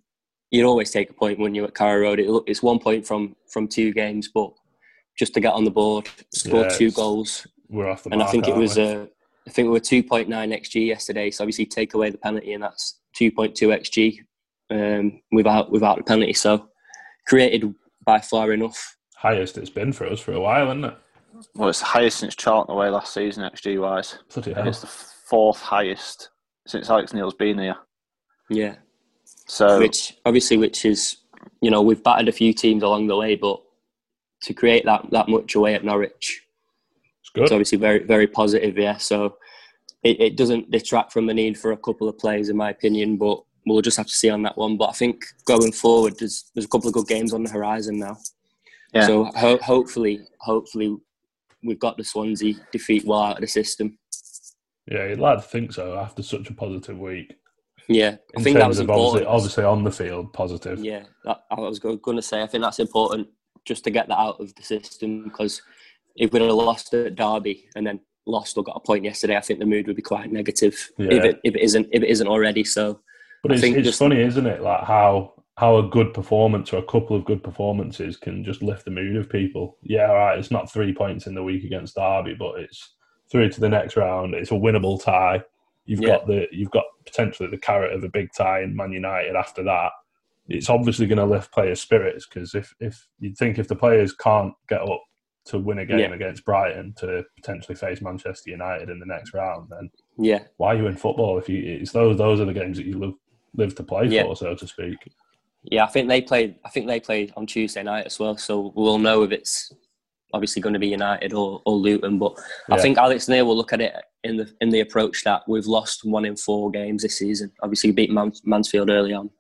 you'd 0.52 0.66
always 0.66 0.92
take 0.92 1.10
a 1.10 1.14
point 1.14 1.40
when 1.40 1.54
you're 1.54 1.66
at 1.66 1.76
Carrow 1.76 2.02
Road. 2.02 2.20
It, 2.20 2.44
it's 2.48 2.64
one 2.64 2.80
point 2.80 3.06
from 3.06 3.36
from 3.50 3.68
two 3.68 3.94
games, 3.94 4.30
but 4.34 4.52
just 5.18 5.34
to 5.36 5.40
get 5.40 5.54
on 5.54 5.64
the 5.64 5.72
board, 5.72 6.10
score 6.34 6.64
yeah, 6.64 6.70
two 6.70 6.92
goals. 6.92 7.48
We're 7.70 7.90
off 7.90 8.04
the 8.04 8.12
and 8.12 8.20
mark, 8.20 8.30
I 8.30 8.32
think 8.32 8.48
it 8.48 8.56
was 8.56 8.78
uh, 8.78 9.06
I 9.48 9.52
think 9.52 9.68
we 9.68 9.72
were 9.74 9.80
two 9.80 10.04
point 10.04 10.30
nine 10.30 10.52
xg 10.52 10.88
yesterday. 10.88 11.32
So 11.32 11.44
obviously 11.44 11.66
take 11.66 11.94
away 11.94 12.10
the 12.10 12.18
penalty, 12.18 12.54
and 12.54 12.64
that's 12.64 13.00
two 13.14 13.32
point 13.32 13.56
two 13.56 13.70
xg 13.70 14.20
um, 14.72 15.22
without 15.32 15.72
without 15.72 15.98
the 15.98 16.04
penalty. 16.04 16.34
So 16.34 16.70
created 17.28 17.74
by 18.06 18.20
far 18.20 18.54
enough. 18.54 18.98
Highest 19.18 19.58
it's 19.58 19.70
been 19.70 19.94
for 19.94 20.06
us 20.06 20.20
for 20.20 20.34
a 20.34 20.40
while, 20.40 20.68
isn't 20.68 20.86
it? 20.86 20.98
Well, 21.56 21.70
it's 21.70 21.80
the 21.80 21.86
highest 21.86 22.20
since 22.20 22.36
Charlton 22.36 22.74
away 22.74 22.90
last 22.90 23.14
season, 23.14 23.44
XG 23.44 23.80
wise. 23.82 24.18
It's 24.36 24.82
the 24.82 24.88
fourth 24.88 25.60
highest 25.60 26.30
since 26.68 26.90
Alex 26.90 27.14
Neil's 27.14 27.34
been 27.34 27.60
here. 27.60 27.76
Yeah. 28.50 28.76
So 29.48 29.80
which 29.80 30.18
obviously, 30.26 30.58
which 30.58 30.86
is 30.86 31.18
you 31.62 31.70
know 31.70 31.82
we've 31.82 32.04
battered 32.04 32.28
a 32.30 32.34
few 32.34 32.54
teams 32.54 32.84
along 32.84 33.08
the 33.08 33.16
way, 33.16 33.36
but 33.36 33.62
to 34.44 34.54
create 34.54 34.86
that 34.86 35.08
that 35.12 35.28
much 35.28 35.56
away 35.56 35.76
at 35.76 35.84
Norwich, 35.84 36.44
it's, 37.22 37.30
good. 37.34 37.44
it's 37.44 37.52
obviously 37.52 37.78
very 37.78 38.00
very 38.00 38.28
positive. 38.28 38.78
Yeah, 38.78 38.98
so 38.98 39.38
it, 40.04 40.20
it 40.20 40.38
doesn't 40.38 40.72
detract 40.72 41.12
from 41.12 41.26
the 41.26 41.34
need 41.34 41.58
for 41.58 41.72
a 41.72 41.78
couple 41.78 42.08
of 42.08 42.18
players, 42.18 42.50
in 42.50 42.58
my 42.58 42.70
opinion. 42.70 43.18
But 43.18 43.44
we'll 43.66 43.82
just 43.82 43.98
have 43.98 44.08
to 44.08 44.14
see 44.14 44.30
on 44.30 44.44
that 44.44 44.58
one. 44.58 44.78
But 44.78 44.90
I 44.90 44.94
think 44.94 45.26
going 45.46 45.72
forward, 45.72 46.18
there's 46.20 46.50
there's 46.54 46.66
a 46.66 46.70
couple 46.70 46.88
of 46.88 46.94
good 46.94 47.08
games 47.08 47.34
on 47.34 47.44
the 47.44 47.50
horizon 47.50 48.00
now. 48.00 48.18
Yeah. 48.94 49.08
So 49.08 49.26
ho- 49.36 49.60
hopefully, 49.62 50.22
hopefully, 50.40 50.96
we've 51.64 51.80
got 51.80 51.98
the 51.98 52.04
Swansea 52.04 52.56
defeat 52.72 53.06
well 53.06 53.22
out 53.22 53.36
of 53.36 53.42
the 53.42 53.48
system. 53.48 53.98
Yeah, 54.90 55.08
you'd 55.08 55.20
like 55.20 55.38
to 55.40 55.44
think 55.44 55.74
so 55.74 55.98
after 55.98 56.22
such 56.22 56.50
a 56.50 56.54
positive 56.54 57.00
week. 57.00 57.36
Yeah, 57.88 58.18
I 58.36 58.40
In 58.40 58.44
think 58.44 58.58
that 58.58 58.68
was 58.68 58.80
important. 58.80 59.26
obviously, 59.28 59.64
obviously 59.64 59.64
on 59.64 59.84
the 59.84 59.92
field, 59.92 60.34
positive. 60.34 60.84
Yeah, 60.84 61.04
that, 61.24 61.44
I 61.52 61.60
was 61.60 61.80
going 61.80 62.00
to 62.16 62.22
say. 62.22 62.42
I 62.42 62.48
think 62.48 62.64
that's 62.64 62.80
important 62.80 63.28
just 63.64 63.84
to 63.84 63.90
get 63.90 64.08
that 64.08 64.18
out 64.20 64.40
of 64.40 64.54
the 64.56 64.64
system 64.64 65.24
because 65.24 65.62
if 66.16 66.32
we'd 66.32 66.42
have 66.42 66.52
lost 66.52 66.94
at 66.94 67.16
Derby 67.16 67.68
and 67.76 67.86
then 67.86 68.00
lost 68.26 68.58
or 68.58 68.64
got 68.64 68.78
a 68.78 68.80
point 68.80 69.04
yesterday, 69.04 69.36
I 69.38 69.42
think 69.42 69.60
the 69.60 69.66
mood 69.66 69.88
would 69.88 69.96
be 69.96 70.02
quite 70.02 70.32
negative. 70.32 70.92
Yeah. 70.98 71.12
If 71.12 71.24
it 71.24 71.40
if 71.44 71.56
it 71.56 71.62
isn't 71.62 71.88
if 71.92 72.04
it 72.04 72.10
isn't 72.10 72.28
already. 72.28 72.64
So 72.64 73.02
But 73.48 73.52
I 73.52 73.54
it's, 73.56 73.62
think 73.62 73.78
it's 73.78 73.98
funny, 73.98 74.22
isn't 74.22 74.46
it? 74.48 74.62
Like 74.62 74.84
how 74.84 75.34
how 75.58 75.78
a 75.78 75.88
good 75.88 76.14
performance 76.14 76.74
or 76.74 76.78
a 76.80 76.84
couple 76.86 77.16
of 77.16 77.24
good 77.26 77.42
performances 77.44 78.18
can 78.18 78.44
just 78.44 78.62
lift 78.62 78.86
the 78.86 78.92
mood 78.92 79.16
of 79.16 79.30
people. 79.30 79.78
Yeah, 79.84 80.08
all 80.08 80.16
right, 80.16 80.38
it's 80.38 80.52
not 80.52 80.72
three 80.72 80.94
points 80.94 81.28
in 81.28 81.36
the 81.36 81.44
week 81.44 81.64
against 81.64 81.96
Derby, 81.96 82.36
but 82.38 82.60
it's 82.60 82.96
through 83.32 83.50
to 83.50 83.62
the 83.62 83.70
next 83.70 83.96
round. 83.96 84.34
It's 84.34 84.52
a 84.52 84.56
winnable 84.56 85.02
tie. 85.02 85.44
You've 85.86 86.02
Yeah. 86.02 86.08
got 86.10 86.28
the 86.28 86.48
you've 86.52 86.72
got 86.72 86.86
potentially 87.06 87.50
the 87.50 87.58
carrot 87.58 87.94
of 87.94 88.04
a 88.04 88.10
big 88.10 88.30
tie 88.36 88.62
in 88.64 88.76
Man 88.76 88.92
United 88.92 89.36
after 89.36 89.64
that. 89.64 89.92
It's 90.48 90.70
obviously 90.70 91.08
going 91.08 91.18
to 91.20 91.26
lift 91.26 91.52
players' 91.54 91.82
spirits 91.82 92.28
because 92.28 92.54
if 92.56 92.74
if 92.80 93.08
you 93.20 93.34
think 93.34 93.58
if 93.60 93.68
the 93.68 93.76
players 93.76 94.14
can't 94.14 94.54
get 94.68 94.82
up 94.82 95.02
to 95.46 95.60
win 95.60 95.78
a 95.78 95.86
game 95.86 96.00
Yeah. 96.00 96.14
against 96.14 96.44
Brighton 96.44 96.94
to 96.98 97.24
potentially 97.36 97.76
face 97.76 98.02
Manchester 98.02 98.50
United 98.50 98.90
in 98.90 99.00
the 99.00 99.06
next 99.06 99.34
round, 99.34 99.70
then 99.70 99.90
yeah, 100.18 100.40
why 100.58 100.74
are 100.74 100.78
you 100.78 100.88
in 100.88 100.96
football 100.98 101.38
if 101.38 101.48
you 101.48 101.64
it's 101.64 101.92
those 101.92 102.18
those 102.18 102.42
are 102.42 102.46
the 102.46 102.54
games 102.54 102.78
that 102.78 102.86
you 102.88 102.98
live 102.98 103.14
live 103.58 103.76
to 103.76 103.84
play 103.84 104.08
Yeah. 104.08 104.24
for 104.24 104.36
so 104.36 104.56
to 104.56 104.68
speak 104.68 104.98
yeah. 105.72 105.84
I 105.84 105.88
think 105.88 106.08
they 106.08 106.22
played. 106.22 106.56
I 106.64 106.70
think 106.70 106.86
they 106.86 107.00
played 107.00 107.34
on 107.36 107.48
Tuesday 107.48 107.82
night 107.82 108.06
as 108.06 108.20
well. 108.20 108.38
So 108.38 108.72
we'll 108.76 109.00
know 109.00 109.24
if 109.24 109.32
it's 109.32 109.72
obviously 110.32 110.62
going 110.62 110.74
to 110.74 110.80
be 110.80 110.90
United 110.90 111.34
or, 111.34 111.60
or 111.66 111.76
Luton. 111.76 112.20
But 112.20 112.38
I 112.70 112.78
think 112.80 113.00
Alex 113.00 113.28
Neil 113.28 113.48
will 113.48 113.58
look 113.58 113.74
at 113.74 113.82
it 113.82 113.96
in 114.24 114.38
the 114.38 114.48
in 114.62 114.70
the 114.70 114.82
approach 114.82 115.24
that 115.24 115.42
we've 115.48 115.66
lost 115.66 116.06
one 116.06 116.24
in 116.26 116.36
four 116.36 116.70
games 116.70 117.02
this 117.02 117.18
season. 117.18 117.52
Obviously, 117.64 117.90
we 117.90 117.96
beat 117.96 118.12
Man- 118.12 118.32
Mansfield 118.44 118.92
early 118.92 119.14
on, 119.14 119.32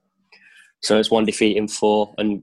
so 0.81 0.97
it's 0.97 1.11
one 1.11 1.25
defeat 1.25 1.57
in 1.57 1.67
four. 1.67 2.13
And 2.17 2.41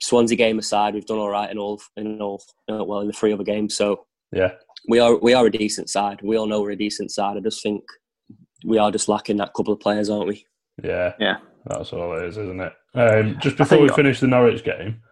Swansea 0.00 0.36
game 0.36 0.58
aside, 0.58 0.94
we've 0.94 1.06
done 1.06 1.18
all 1.18 1.30
right 1.30 1.50
in 1.50 1.58
all 1.58 1.80
in 1.96 2.20
all 2.20 2.42
uh, 2.68 2.82
well 2.84 2.98
in 3.00 3.06
the 3.06 3.12
three 3.12 3.32
other 3.32 3.44
games. 3.44 3.76
So 3.76 4.06
yeah 4.32 4.52
we 4.88 4.98
are 4.98 5.16
we 5.16 5.34
are 5.34 5.46
a 5.46 5.50
decent 5.50 5.88
side. 5.90 6.20
We 6.22 6.36
all 6.36 6.46
know 6.46 6.62
we're 6.62 6.72
a 6.72 6.76
decent 6.76 7.10
side. 7.10 7.36
I 7.36 7.40
just 7.40 7.62
think 7.62 7.84
we 8.64 8.78
are 8.78 8.90
just 8.90 9.08
lacking 9.08 9.36
that 9.36 9.54
couple 9.54 9.72
of 9.72 9.80
players, 9.80 10.10
aren't 10.10 10.28
we? 10.28 10.44
Yeah 10.82 11.12
Yeah. 11.18 11.36
that's 11.66 11.92
all 11.92 12.16
it 12.16 12.24
is 12.24 12.36
isn't 12.36 12.60
it 12.60 12.72
um, 12.94 13.38
just 13.40 13.56
before 13.56 13.80
we 13.80 13.88
finish 13.90 14.20
the 14.20 14.26
Norwich 14.26 14.64
game 14.64 15.02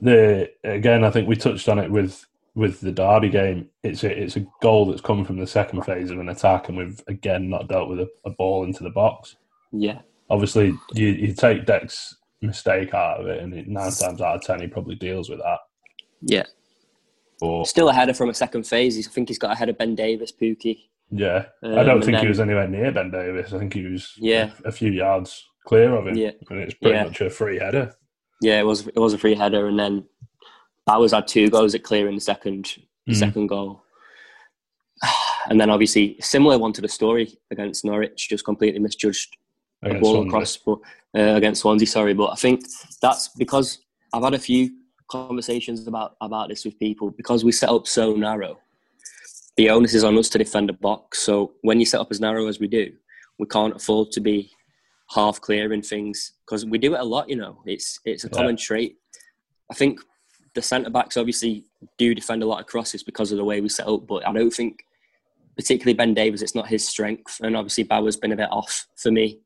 the 0.00 0.50
again 0.64 1.04
I 1.04 1.10
think 1.10 1.28
we 1.28 1.36
touched 1.36 1.68
on 1.68 1.78
it 1.78 1.90
with 1.90 2.24
with 2.54 2.80
the 2.80 2.92
Derby 2.92 3.28
game 3.28 3.68
it's 3.82 4.04
a 4.04 4.22
it's 4.22 4.36
a 4.36 4.46
goal 4.60 4.86
that's 4.86 5.00
come 5.00 5.24
from 5.24 5.38
the 5.38 5.46
second 5.46 5.82
phase 5.82 6.10
of 6.10 6.18
an 6.18 6.28
attack 6.28 6.68
and 6.68 6.78
we've 6.78 7.02
again 7.06 7.48
not 7.48 7.68
dealt 7.68 7.88
with 7.88 8.00
a, 8.00 8.08
a 8.24 8.30
ball 8.30 8.64
into 8.64 8.82
the 8.82 8.90
box 8.90 9.36
Yeah, 9.72 10.00
obviously 10.28 10.74
you, 10.94 11.08
you 11.08 11.34
take 11.34 11.66
Deck's 11.66 12.16
mistake 12.42 12.94
out 12.94 13.20
of 13.20 13.26
it 13.26 13.42
and 13.42 13.54
it, 13.54 13.68
nine 13.68 13.92
times 13.92 14.20
out 14.20 14.36
of 14.36 14.42
ten 14.42 14.60
he 14.60 14.66
probably 14.66 14.94
deals 14.96 15.28
with 15.28 15.38
that 15.40 15.58
yeah. 16.22 16.44
but 17.40 17.64
Still 17.64 17.88
a 17.88 17.92
header 17.92 18.14
from 18.14 18.28
a 18.28 18.34
second 18.34 18.64
phase. 18.66 18.98
I 19.06 19.10
think 19.10 19.28
he's 19.28 19.38
got 19.38 19.52
ahead 19.52 19.68
of 19.68 19.78
Ben 19.78 19.94
Davies, 19.94 20.32
Pukki. 20.32 20.88
Yeah, 21.10 21.46
I 21.62 21.66
Um, 21.66 21.74
don't 21.86 21.88
and 21.96 22.04
think 22.04 22.18
he 22.18 22.28
was 22.28 22.40
anywhere 22.40 22.68
near 22.68 22.92
Ben 22.92 23.10
Davies. 23.10 23.52
I 23.52 23.58
think 23.58 23.74
he 23.74 23.84
was 23.84 24.12
Yeah. 24.16 24.50
a, 24.64 24.70
few 24.70 24.92
yards 24.92 25.44
clear 25.66 25.94
of 25.94 26.06
him. 26.06 26.16
Yeah. 26.16 26.30
and 26.50 26.60
it's 26.60 26.74
pretty 26.74 26.96
Yeah. 26.96 27.04
much 27.04 27.20
a 27.20 27.30
free 27.30 27.58
header. 27.58 27.94
Yeah, 28.40 28.60
it 28.60 28.64
was 28.66 28.86
it 28.86 28.96
was 28.98 29.12
a 29.12 29.18
free 29.18 29.34
header, 29.34 29.66
and 29.66 29.78
then 29.78 30.04
Bauer's 30.86 31.12
had 31.12 31.26
two 31.28 31.50
goals 31.50 31.74
at 31.74 31.82
clearing 31.82 32.14
the 32.14 32.20
second 32.20 32.76
the 33.06 33.12
Mhm. 33.12 33.16
second 33.18 33.46
goal, 33.48 33.82
and 35.48 35.60
then 35.60 35.68
obviously 35.70 36.16
similar 36.20 36.58
one 36.58 36.72
to 36.74 36.80
the 36.80 36.88
Storey 36.88 37.38
against 37.50 37.84
Norwich, 37.84 38.28
just 38.28 38.44
completely 38.44 38.78
misjudged 38.80 39.36
a 39.82 39.86
against 39.88 40.02
ball 40.02 40.12
Swansea. 40.14 40.28
across 40.28 40.56
but, 40.58 40.78
uh, 41.18 41.34
against 41.36 41.60
Swansea. 41.62 41.86
Sorry, 41.88 42.14
but 42.14 42.28
I 42.30 42.34
think 42.36 42.62
that's 43.02 43.28
because 43.36 43.78
I've 44.12 44.22
had 44.22 44.34
a 44.34 44.38
few 44.38 44.70
conversations 45.08 45.86
about 45.86 46.16
about 46.20 46.48
this 46.48 46.64
with 46.64 46.78
people 46.78 47.10
because 47.10 47.44
we 47.44 47.52
set 47.52 47.68
up 47.70 47.86
so 47.86 48.14
narrow. 48.14 48.58
The 49.60 49.68
onus 49.68 49.92
is 49.92 50.04
on 50.04 50.16
us 50.16 50.30
to 50.30 50.38
defend 50.38 50.70
the 50.70 50.72
box. 50.72 51.18
So 51.18 51.52
when 51.60 51.78
you 51.80 51.84
set 51.84 52.00
up 52.00 52.10
as 52.10 52.18
narrow 52.18 52.46
as 52.46 52.58
we 52.58 52.66
do, 52.66 52.94
we 53.38 53.44
can't 53.44 53.76
afford 53.76 54.10
to 54.12 54.20
be 54.20 54.50
half 55.10 55.38
clearing 55.38 55.82
things 55.82 56.32
because 56.46 56.64
we 56.64 56.78
do 56.78 56.94
it 56.94 57.00
a 57.00 57.04
lot. 57.04 57.28
You 57.28 57.36
know, 57.36 57.60
it's 57.66 58.00
it's 58.06 58.24
a 58.24 58.28
Yeah. 58.28 58.38
common 58.38 58.56
trait. 58.56 58.96
I 59.70 59.74
think 59.74 60.00
the 60.54 60.62
centre 60.62 60.88
backs 60.88 61.18
obviously 61.18 61.66
do 61.98 62.14
defend 62.14 62.42
a 62.42 62.46
lot 62.46 62.60
of 62.60 62.66
crosses 62.68 63.02
because 63.02 63.32
of 63.32 63.36
the 63.36 63.44
way 63.44 63.60
we 63.60 63.68
set 63.68 63.86
up, 63.86 64.06
but 64.06 64.26
I 64.26 64.32
don't 64.32 64.48
think 64.50 64.82
particularly 65.58 65.92
Ben 65.92 66.14
Davies, 66.14 66.40
it's 66.40 66.54
not 66.54 66.66
his 66.68 66.88
strength. 66.88 67.38
And 67.42 67.54
obviously 67.54 67.84
Bauer's 67.84 68.16
been 68.16 68.32
a 68.32 68.36
bit 68.36 68.48
off 68.50 68.86
for 68.96 69.10
me. 69.10 69.40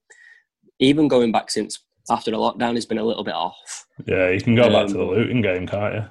Even 0.79 1.09
going 1.09 1.33
back 1.33 1.51
since 1.51 1.81
after 2.09 2.31
the 2.31 2.37
lockdown, 2.37 2.75
he's 2.77 2.87
been 2.87 2.99
a 2.99 3.05
little 3.05 3.25
bit 3.25 3.35
off. 3.35 3.89
Yeah, 4.07 4.31
you 4.31 4.41
can 4.41 4.55
go 4.55 4.71
back 4.71 4.87
to 4.87 4.93
the 4.93 5.01
Um, 5.03 5.09
Luton 5.09 5.43
game, 5.43 5.67
can't 5.67 5.95
you? 5.97 6.05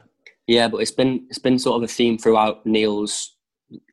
Yeah, 0.48 0.68
but 0.68 0.80
it's 0.80 0.92
been 0.92 1.26
it's 1.30 1.39
been 1.39 1.58
sort 1.58 1.78
of 1.78 1.84
a 1.84 1.88
theme 1.88 2.18
throughout 2.18 2.66
Neil's 2.66 3.33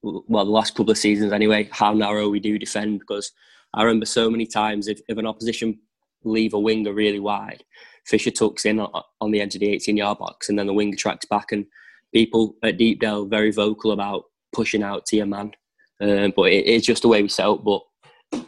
well 0.03 0.45
the 0.45 0.51
last 0.51 0.75
couple 0.75 0.91
of 0.91 0.99
seasons 0.99 1.33
anyway. 1.33 1.69
How 1.73 1.93
narrow 1.93 2.29
we 2.29 2.41
do 2.41 2.59
defend 2.59 3.01
because 3.01 3.33
I 3.75 3.83
remember 3.83 4.07
so 4.07 4.31
many 4.31 4.47
times 4.47 4.89
if, 4.89 5.01
if 5.09 5.19
an 5.19 5.27
opposition 5.27 5.79
leave 6.25 6.55
a 6.55 6.59
winger 6.59 6.93
really 6.93 7.21
wide, 7.21 7.65
Fisher 8.07 8.31
tucks 8.31 8.65
in 8.65 8.81
on, 8.81 9.31
the 9.31 9.41
edge 9.41 9.55
of 9.55 9.61
the 9.61 9.73
18 9.73 9.97
yard 9.97 10.19
box 10.19 10.49
and 10.49 10.59
then 10.59 10.67
the 10.67 10.75
winger 10.75 10.97
tracks 10.97 11.27
back 11.27 11.53
and 11.53 11.67
people 12.13 12.57
at 12.63 12.77
Deepdale 12.77 13.27
very 13.27 13.53
vocal 13.53 13.93
about 13.93 14.25
pushing 14.53 14.83
out 14.83 15.07
to 15.07 15.17
your 15.17 15.27
man. 15.27 15.53
Um, 16.01 16.33
but 16.35 16.51
it, 16.51 16.67
it's 16.67 16.87
just 16.87 17.03
the 17.03 17.09
way 17.09 17.23
we 17.23 17.29
set 17.29 17.47
up. 17.47 17.63
But 17.65 17.83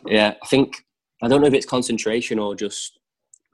yeah, 0.06 0.34
I 0.42 0.46
think 0.46 0.84
I 1.22 1.28
don't 1.28 1.40
know 1.40 1.46
if 1.46 1.54
it's 1.54 1.66
concentration 1.66 2.38
or 2.38 2.54
just 2.54 2.98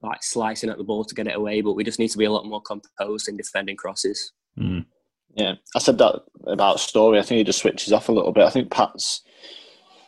like 0.03 0.23
slicing 0.23 0.71
at 0.71 0.79
the 0.79 0.85
ball 0.85 1.05
to 1.05 1.15
get 1.15 1.27
it 1.27 1.37
away, 1.37 1.61
but 1.61 1.73
we 1.73 1.85
just 1.85 1.99
need 1.99 2.09
to 2.09 2.19
be 2.19 2.25
a 2.25 2.31
lot 2.31 2.47
more 2.47 2.63
composed 2.63 3.29
in 3.29 3.37
defending 3.37 3.77
crosses. 3.77 4.33
Mm. 4.59 4.87
Yeah, 5.35 5.55
I 5.77 5.79
said 5.79 5.99
that 5.99 6.23
about 6.47 6.81
Storey. 6.81 7.19
I 7.19 7.23
think 7.23 7.39
he 7.39 7.45
just 7.45 7.61
switches 7.61 7.93
off 7.93 8.09
a 8.09 8.13
little 8.13 8.33
bit. 8.33 8.45
I 8.45 8.51
think 8.51 8.71
Pat's. 8.71 9.23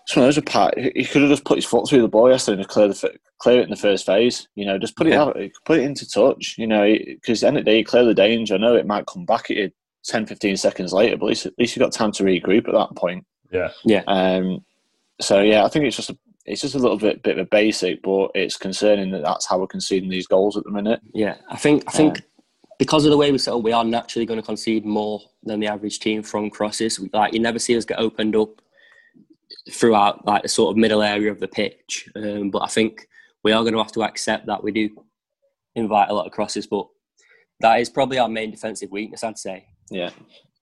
It's 0.04 0.16
one 0.16 0.26
of 0.26 0.34
those 0.34 0.42
Pat. 0.44 0.76
He 0.78 0.90
he 0.96 1.04
could 1.04 1.22
have 1.22 1.30
just 1.30 1.44
put 1.44 1.58
his 1.58 1.64
foot 1.66 1.88
through 1.88 2.02
the 2.02 2.08
ball 2.08 2.30
yesterday 2.30 2.60
and 2.62 2.68
clear 2.68 2.88
the 2.88 2.94
fir- 2.94 3.16
clear 3.38 3.60
it 3.60 3.64
in 3.64 3.70
the 3.70 3.76
first 3.76 4.06
phase. 4.06 4.48
You 4.56 4.66
know, 4.66 4.78
just 4.78 4.96
put 4.96 5.06
it 5.06 5.10
Yeah. 5.10 5.22
out, 5.22 5.36
put 5.64 5.78
it 5.78 5.84
into 5.84 6.08
touch. 6.08 6.56
You 6.58 6.66
know, 6.66 6.94
because 7.06 7.44
end 7.44 7.58
of 7.58 7.64
the 7.64 7.70
day, 7.70 7.78
you 7.78 7.84
clear 7.84 8.04
the 8.04 8.14
danger. 8.14 8.54
I 8.54 8.58
know 8.58 8.74
it 8.74 8.86
might 8.86 9.06
come 9.06 9.24
back 9.24 9.50
at 9.50 9.56
you 9.56 9.70
10, 10.04 10.26
15 10.26 10.56
seconds 10.56 10.92
later, 10.92 11.16
but 11.16 11.26
at 11.26 11.28
least, 11.28 11.46
at 11.46 11.52
least 11.58 11.76
you've 11.76 11.82
got 11.84 11.92
time 11.92 12.10
to 12.12 12.24
regroup 12.24 12.66
at 12.66 12.72
that 12.74 12.96
point. 12.96 13.24
Yeah, 13.52 13.70
yeah. 13.84 14.02
Um, 14.06 14.64
so 15.20 15.40
yeah, 15.42 15.64
I 15.64 15.68
think 15.68 15.84
it's 15.84 15.96
just 15.96 16.10
a, 16.10 16.18
it's 16.46 16.62
just 16.62 16.74
a 16.74 16.78
little 16.78 16.96
bit 16.96 17.22
bit 17.22 17.38
of 17.38 17.46
a 17.46 17.48
basic, 17.48 18.02
but 18.02 18.30
it's 18.34 18.56
concerning 18.56 19.10
that 19.12 19.22
that's 19.22 19.46
how 19.46 19.58
we're 19.58 19.66
conceding 19.66 20.08
these 20.08 20.26
goals 20.26 20.56
at 20.56 20.64
the 20.64 20.70
minute. 20.70 21.00
Yeah, 21.12 21.36
I 21.50 21.56
think 21.56 21.84
I 21.86 21.90
think 21.92 22.22
because 22.80 23.04
of 23.04 23.10
the 23.10 23.16
way 23.18 23.30
we 23.30 23.36
set 23.36 23.52
up, 23.52 23.62
we 23.62 23.72
are 23.72 23.84
naturally 23.84 24.24
going 24.24 24.40
to 24.40 24.46
concede 24.46 24.86
more 24.86 25.20
than 25.42 25.60
the 25.60 25.66
average 25.66 25.98
team 26.00 26.22
from 26.22 26.48
crosses. 26.48 26.98
We- 26.98 27.10
Like 27.12 27.34
you 27.34 27.38
never 27.38 27.58
see 27.58 27.76
us 27.76 27.84
get 27.84 27.98
opened 27.98 28.34
up 28.34 28.48
throughout 29.70 30.24
like 30.26 30.42
the 30.42 30.48
sort 30.48 30.70
of 30.70 30.78
middle 30.78 31.02
area 31.02 31.30
of 31.30 31.40
the 31.40 31.46
pitch. 31.46 32.08
Um, 32.16 32.50
but 32.50 32.62
I 32.62 32.68
think 32.68 33.06
we 33.44 33.52
are 33.52 33.62
going 33.62 33.74
to 33.74 33.82
have 33.82 33.92
to 33.92 34.02
accept 34.02 34.46
that 34.46 34.64
we 34.64 34.72
do 34.72 34.88
invite 35.74 36.08
a 36.08 36.14
lot 36.14 36.24
of 36.24 36.32
crosses, 36.32 36.66
but 36.66 36.88
that 37.60 37.80
is 37.80 37.90
probably 37.90 38.18
our 38.18 38.30
main 38.30 38.50
defensive 38.50 38.90
weakness, 38.90 39.22
I'd 39.22 39.36
say. 39.38 39.66
Yeah, 39.90 40.10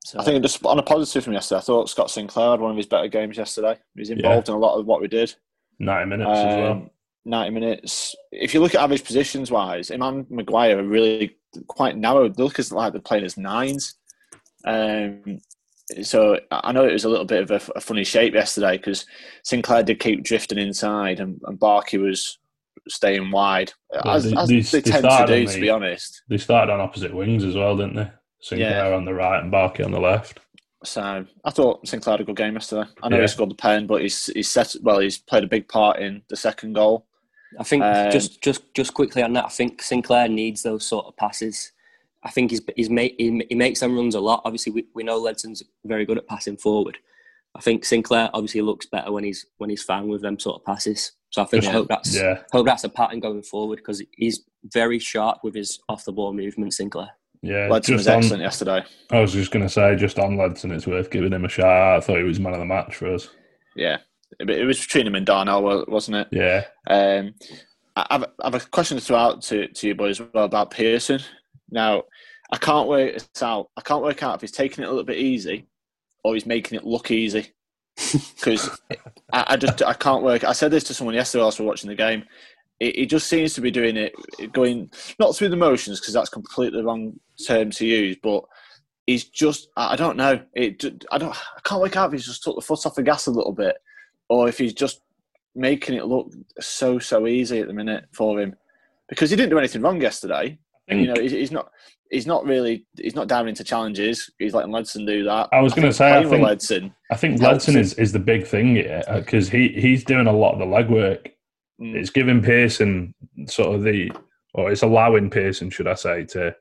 So, 0.04 0.18
I 0.18 0.24
think 0.24 0.42
just 0.42 0.64
on 0.66 0.80
a 0.80 0.82
positive 0.82 1.22
from 1.22 1.34
yesterday, 1.34 1.58
I 1.58 1.62
thought 1.62 1.88
Scott 1.88 2.10
Sinclair 2.10 2.50
had 2.50 2.60
one 2.60 2.72
of 2.72 2.76
his 2.76 2.86
better 2.86 3.06
games 3.06 3.36
yesterday. 3.36 3.78
He 3.94 4.00
was 4.00 4.10
involved 4.10 4.48
in 4.48 4.54
a 4.56 4.58
lot 4.58 4.76
of 4.76 4.86
what 4.86 5.00
we 5.00 5.06
did. 5.06 5.36
90 5.78 6.08
minutes 6.10 6.30
as 6.30 6.56
well. 6.56 6.72
Um, 6.72 6.90
90 7.26 7.50
minutes. 7.50 8.16
If 8.32 8.54
you 8.54 8.60
look 8.60 8.74
at 8.74 8.80
average 8.82 9.04
positions 9.04 9.52
wise, 9.52 9.92
Iman 9.92 10.26
Maguire 10.30 10.80
are 10.80 10.82
really 10.82 11.36
quite 11.66 11.96
narrow. 11.96 12.28
They 12.28 12.42
look 12.42 12.58
as 12.58 12.72
like 12.72 12.92
they're 12.92 13.00
playing 13.02 13.24
as 13.24 13.36
nines. 13.36 13.94
Um, 14.64 15.38
so 16.02 16.38
I 16.50 16.72
know 16.72 16.84
it 16.86 16.92
was 16.92 17.04
a 17.04 17.08
little 17.08 17.24
bit 17.24 17.42
of 17.42 17.50
a, 17.50 17.72
a 17.76 17.80
funny 17.80 18.04
shape 18.04 18.34
yesterday 18.34 18.76
because 18.76 19.06
Sinclair 19.42 19.82
did 19.82 20.00
keep 20.00 20.22
drifting 20.22 20.58
inside 20.58 21.20
and, 21.20 21.40
and 21.46 21.58
Barkey 21.58 22.00
was 22.00 22.38
staying 22.88 23.30
wide, 23.30 23.72
Well, 23.90 24.16
as, 24.16 24.24
they- 24.30 24.36
as 24.36 24.48
they- 24.48 24.60
they, 24.80 24.90
tend 24.90 25.04
to 25.04 25.24
do, 25.26 25.40
on 25.40 25.46
to 25.46 25.60
be 25.60 25.70
honest. 25.70 26.22
They 26.28 26.36
started 26.38 26.72
on 26.72 26.80
opposite 26.80 27.14
wings 27.14 27.44
as 27.44 27.54
well, 27.54 27.76
didn't 27.76 27.96
they? 27.96 28.10
Sinclair 28.40 28.94
on 28.94 29.04
the 29.04 29.14
right 29.14 29.42
and 29.42 29.52
Barkey 29.52 29.84
on 29.84 29.90
the 29.90 29.98
left. 30.00 30.40
So 30.84 31.24
I 31.44 31.50
thought 31.50 31.88
Sinclair 31.88 32.12
had 32.14 32.20
a 32.20 32.24
good 32.24 32.36
game 32.36 32.54
yesterday. 32.54 32.88
I 33.02 33.08
know 33.08 33.16
Yeah. 33.16 33.22
he 33.22 33.28
scored 33.28 33.50
the 33.50 33.56
pen, 33.56 33.88
but 33.88 34.00
he's 34.00 34.26
he's 34.26 34.48
set 34.48 34.76
well. 34.80 35.00
He's 35.00 35.18
played 35.18 35.42
a 35.42 35.48
big 35.48 35.66
part 35.66 35.98
in 35.98 36.22
the 36.28 36.36
second 36.36 36.74
goal. 36.74 37.07
I 37.58 37.64
think 37.64 37.82
Um, 37.82 38.10
just 38.10 38.42
just 38.42 38.74
just 38.74 38.94
quickly 38.94 39.22
on 39.22 39.32
that, 39.34 39.46
I 39.46 39.48
think 39.48 39.82
Sinclair 39.82 40.28
needs 40.28 40.62
those 40.62 40.86
sort 40.86 41.06
of 41.06 41.16
passes. 41.16 41.72
I 42.24 42.30
think 42.30 42.50
he's 42.50 42.60
he's 42.76 42.90
make, 42.90 43.14
he, 43.18 43.44
he 43.48 43.54
makes 43.54 43.80
them 43.80 43.96
runs 43.96 44.14
a 44.14 44.20
lot. 44.20 44.42
Obviously, 44.44 44.72
we, 44.72 44.86
we 44.94 45.04
know 45.04 45.18
Ledson's 45.18 45.62
very 45.84 46.04
good 46.04 46.18
at 46.18 46.26
passing 46.26 46.56
forward, 46.56 46.98
I 47.58 47.60
think 47.60 47.84
Sinclair 47.84 48.30
obviously 48.34 48.60
looks 48.60 48.86
better 48.86 49.10
when 49.12 49.24
he's 49.24 49.46
when 49.56 49.70
he's 49.70 49.82
found 49.82 50.08
with 50.08 50.22
them 50.22 50.38
sort 50.38 50.60
of 50.60 50.64
passes. 50.64 51.12
So 51.30 51.42
I 51.42 51.44
think 51.44 51.64
I 51.64 51.72
hope 51.72 51.88
that's 51.88 52.14
Yeah, 52.14 52.42
hope 52.52 52.66
that's 52.66 52.84
a 52.84 52.88
pattern 52.88 53.20
going 53.20 53.42
forward 53.42 53.76
because 53.76 54.02
he's 54.12 54.44
very 54.64 54.98
sharp 54.98 55.38
with 55.42 55.54
his 55.54 55.78
off 55.88 56.04
the 56.04 56.12
ball 56.12 56.32
movement. 56.32 56.74
Sinclair. 56.74 57.10
yeah. 57.42 57.68
Ledson 57.68 57.94
was 57.94 58.04
just 58.04 58.08
on, 58.08 58.18
excellent 58.18 58.42
yesterday. 58.42 58.84
I 59.10 59.20
was 59.20 59.32
just 59.32 59.50
going 59.50 59.64
to 59.64 59.68
say, 59.68 59.96
just 59.96 60.18
on 60.18 60.36
Ledson, 60.36 60.72
it's 60.72 60.86
worth 60.86 61.10
giving 61.10 61.32
him 61.32 61.44
a 61.44 61.48
shout. 61.48 61.96
I 61.96 62.00
thought 62.00 62.18
he 62.18 62.22
was 62.22 62.40
man 62.40 62.54
of 62.54 62.60
the 62.60 62.64
match 62.64 62.96
for 62.96 63.12
us. 63.12 63.28
Yeah, 63.76 63.98
it 64.38 64.50
it 64.50 64.64
was 64.64 64.80
between 64.80 65.06
him 65.06 65.14
and 65.14 65.26
Darnell, 65.26 65.84
wasn't 65.88 66.16
it? 66.18 66.28
Yeah, 66.30 66.64
Um, 66.86 67.34
I 67.96 68.06
have, 68.10 68.22
I 68.40 68.46
have 68.46 68.54
a 68.54 68.60
question 68.60 68.96
to 68.96 69.02
throw 69.04 69.16
out 69.16 69.42
to, 69.42 69.66
to 69.68 69.88
you 69.88 69.94
boys 69.94 70.20
as 70.20 70.28
well 70.32 70.44
about 70.44 70.70
Pearson. 70.70 71.20
Now, 71.70 72.04
I 72.52 72.56
can't 72.56 72.88
work 72.88 73.14
this 73.14 73.42
out. 73.42 73.70
I 73.76 73.80
can't 73.80 74.02
work 74.02 74.22
out 74.22 74.36
if 74.36 74.40
he's 74.40 74.52
taking 74.52 74.84
it 74.84 74.86
a 74.86 74.90
little 74.90 75.04
bit 75.04 75.18
easy 75.18 75.66
or 76.22 76.34
he's 76.34 76.46
making 76.46 76.78
it 76.78 76.86
look 76.86 77.10
easy. 77.10 77.52
Because 78.36 78.70
I, 79.32 79.44
I 79.48 79.56
just 79.56 79.82
I 79.82 79.92
can't 79.92 80.22
work. 80.22 80.44
I 80.44 80.52
said 80.52 80.70
this 80.70 80.84
to 80.84 80.94
someone 80.94 81.16
yesterday 81.16 81.42
whilst 81.42 81.58
we 81.58 81.64
were 81.64 81.70
watching 81.70 81.88
the 81.90 81.96
game. 81.96 82.22
It, 82.78 82.96
it 82.96 83.06
just 83.06 83.26
seems 83.26 83.54
to 83.54 83.60
be 83.60 83.72
doing 83.72 83.96
it, 83.96 84.14
going 84.52 84.92
not 85.18 85.34
through 85.34 85.48
the 85.48 85.56
motions 85.56 85.98
because 85.98 86.14
that's 86.14 86.30
completely 86.30 86.78
the 86.80 86.86
wrong 86.86 87.18
term 87.44 87.70
to 87.72 87.84
use. 87.84 88.16
But 88.22 88.44
he's 89.06 89.24
just 89.24 89.68
I 89.76 89.94
I 89.94 89.96
don't 89.96 90.16
know. 90.16 90.40
It 90.54 90.84
I 91.10 91.18
don't 91.18 91.36
I 91.36 91.60
can't 91.64 91.80
work 91.82 91.96
out 91.96 92.06
if 92.06 92.12
he's 92.12 92.26
just 92.26 92.44
took 92.44 92.54
the 92.54 92.62
foot 92.62 92.86
off 92.86 92.94
the 92.94 93.02
gas 93.02 93.26
a 93.26 93.32
little 93.32 93.52
bit 93.52 93.76
or 94.28 94.48
if 94.48 94.58
he's 94.58 94.74
just 94.74 95.00
making 95.54 95.96
it 95.96 96.06
look 96.06 96.32
so 96.60 96.98
so 96.98 97.26
easy 97.26 97.60
at 97.60 97.66
the 97.66 97.72
minute 97.72 98.04
for 98.12 98.40
him 98.40 98.54
because 99.08 99.30
he 99.30 99.36
didn't 99.36 99.50
do 99.50 99.58
anything 99.58 99.82
wrong 99.82 100.00
yesterday. 100.00 100.58
You 100.90 101.06
know, 101.08 101.20
he's, 101.20 101.32
he's 101.32 101.50
not 101.52 101.70
he's 102.10 102.26
not 102.26 102.46
really 102.46 102.86
he's 102.96 103.14
not 103.14 103.28
diving 103.28 103.50
into 103.50 103.64
challenges. 103.64 104.30
He's 104.38 104.54
letting 104.54 104.72
Ledson 104.72 105.06
do 105.06 105.24
that. 105.24 105.48
I 105.52 105.60
was 105.60 105.74
gonna 105.74 105.92
say, 105.92 106.12
I 106.16 106.24
think- 106.24 106.42
Ledson. 106.42 106.94
I 107.10 107.16
think 107.16 107.40
Ledson 107.40 107.76
is, 107.76 107.92
is 107.94 108.12
the 108.12 108.18
big 108.18 108.46
thing 108.46 108.76
here 108.76 109.02
because 109.14 109.48
he, 109.50 109.68
he's 109.68 110.04
doing 110.04 110.26
a 110.26 110.32
lot 110.32 110.52
of 110.52 110.58
the 110.60 110.64
legwork. 110.64 111.32
Mm, 111.80 111.94
It's 111.94 112.10
giving 112.10 112.40
Pearson 112.42 113.14
sort 113.46 113.74
of 113.74 113.82
the, 113.82 114.10
or 114.54 114.70
it's 114.72 114.82
allowing 114.82 115.28
Pearson, 115.30 115.70
should 115.70 115.86
I 115.86 115.94
say, 115.94 116.24
to, 116.26 116.54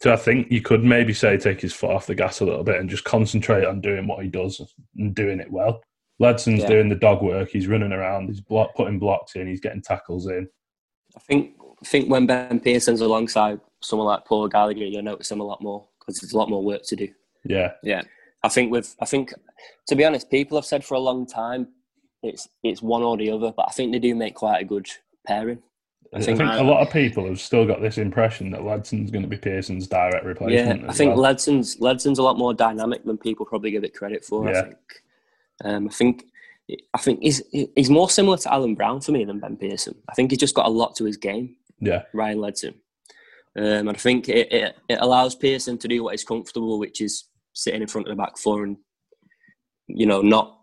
to 0.00 0.12
I 0.12 0.16
think 0.16 0.50
you 0.50 0.60
could 0.62 0.82
maybe 0.84 1.12
say 1.12 1.36
take 1.36 1.60
his 1.60 1.72
foot 1.74 1.90
off 1.90 2.06
the 2.06 2.14
gas 2.14 2.40
a 2.40 2.44
little 2.44 2.64
bit 2.64 2.80
and 2.80 2.88
just 2.88 3.04
concentrate 3.04 3.64
on 3.64 3.80
doing 3.80 4.06
what 4.06 4.22
he 4.22 4.28
does 4.30 4.60
and 4.96 5.14
doing 5.14 5.40
it 5.40 5.50
well. 5.50 5.82
Ledson's 6.22 6.60
Yeah. 6.62 6.68
doing 6.68 6.88
the 6.88 6.94
dog 6.94 7.20
work. 7.22 7.50
He's 7.50 7.66
running 7.66 7.92
around. 7.92 8.28
He's 8.28 8.40
block, 8.40 8.74
putting 8.76 8.98
blocks 8.98 9.34
in. 9.34 9.48
He's 9.48 9.60
getting 9.60 9.82
tackles 9.82 10.26
in. 10.28 10.48
I 11.16 11.20
think 11.20 11.56
I 11.60 11.84
think 11.84 12.08
when 12.08 12.26
Ben 12.26 12.60
Pearson's 12.60 13.00
alongside 13.00 13.60
someone 13.82 14.06
like 14.06 14.24
Paul 14.24 14.46
Gallagher, 14.48 14.84
you'll 14.84 15.02
notice 15.02 15.30
him 15.32 15.40
a 15.40 15.44
lot 15.44 15.60
more 15.60 15.86
because 15.98 16.20
there's 16.20 16.32
a 16.32 16.38
lot 16.38 16.48
more 16.48 16.62
work 16.62 16.82
to 16.84 16.96
do. 16.96 17.08
Yeah, 17.44 17.72
yeah, 17.82 18.02
I 18.44 18.48
think 18.48 18.70
with 18.70 18.94
I 19.00 19.04
think 19.04 19.34
to 19.88 19.96
be 19.96 20.04
honest, 20.04 20.30
people 20.30 20.56
have 20.56 20.64
said 20.64 20.84
for 20.84 20.94
a 20.94 21.00
long 21.00 21.26
time 21.26 21.68
it's 22.22 22.48
it's 22.62 22.80
one 22.82 23.02
or 23.02 23.16
the 23.16 23.30
other, 23.30 23.52
but 23.56 23.66
I 23.68 23.72
think 23.72 23.90
they 23.92 23.98
do 23.98 24.14
make 24.14 24.36
quite 24.36 24.60
a 24.62 24.64
good 24.64 24.86
pairing. 25.26 25.60
I 26.14 26.18
I 26.18 26.22
think, 26.22 26.38
think- 26.38 26.50
a 26.52 26.62
lot 26.62 26.86
of 26.86 26.92
people 26.92 27.26
have 27.26 27.40
still 27.40 27.66
got 27.66 27.80
this 27.82 27.98
impression 27.98 28.50
that 28.52 28.62
Ledson's 28.64 29.10
going 29.10 29.22
to 29.22 29.28
be 29.28 29.36
Pearson's 29.38 29.88
direct 29.88 30.24
replacement. 30.24 30.82
Yeah. 30.82 30.88
I 30.88 30.92
think 30.92 31.10
well. 31.14 31.22
Ledson's 31.22 31.80
Ledson's 31.80 32.18
a 32.20 32.22
lot 32.22 32.38
more 32.38 32.54
dynamic 32.54 33.04
than 33.04 33.18
people 33.18 33.44
probably 33.44 33.70
give 33.72 33.82
it 33.82 33.94
credit 33.94 34.24
for. 34.24 34.48
Yeah. 34.48 34.60
I 34.60 34.62
think. 34.62 34.76
Um, 35.64 35.88
I 35.88 35.90
think 35.90 36.24
I 36.94 36.98
think 36.98 37.20
he's 37.22 37.42
he's 37.50 37.90
more 37.90 38.08
similar 38.10 38.36
to 38.38 38.52
Alan 38.52 38.74
Brown 38.74 39.00
for 39.00 39.12
me 39.12 39.24
than 39.24 39.40
Ben 39.40 39.56
Pearson. 39.56 39.94
I 40.08 40.14
think 40.14 40.30
he's 40.30 40.40
just 40.40 40.54
got 40.54 40.66
a 40.66 40.70
lot 40.70 40.96
to 40.96 41.04
his 41.04 41.16
game. 41.16 41.56
yeah, 41.80 42.02
Ryan 42.12 42.38
Ledson. 42.38 42.74
Um, 43.56 43.64
and 43.88 43.90
I 43.90 43.94
think 43.94 44.28
it, 44.28 44.50
it, 44.50 44.76
it 44.88 44.98
allows 45.00 45.34
Pearson 45.34 45.76
to 45.78 45.88
do 45.88 46.02
what 46.02 46.12
he's 46.12 46.24
comfortable, 46.24 46.78
which 46.78 47.02
is 47.02 47.24
sitting 47.52 47.82
in 47.82 47.88
front 47.88 48.08
of 48.08 48.16
the 48.16 48.22
back 48.22 48.38
four 48.38 48.64
and, 48.64 48.78
you 49.88 50.06
know, 50.06 50.22
not 50.22 50.58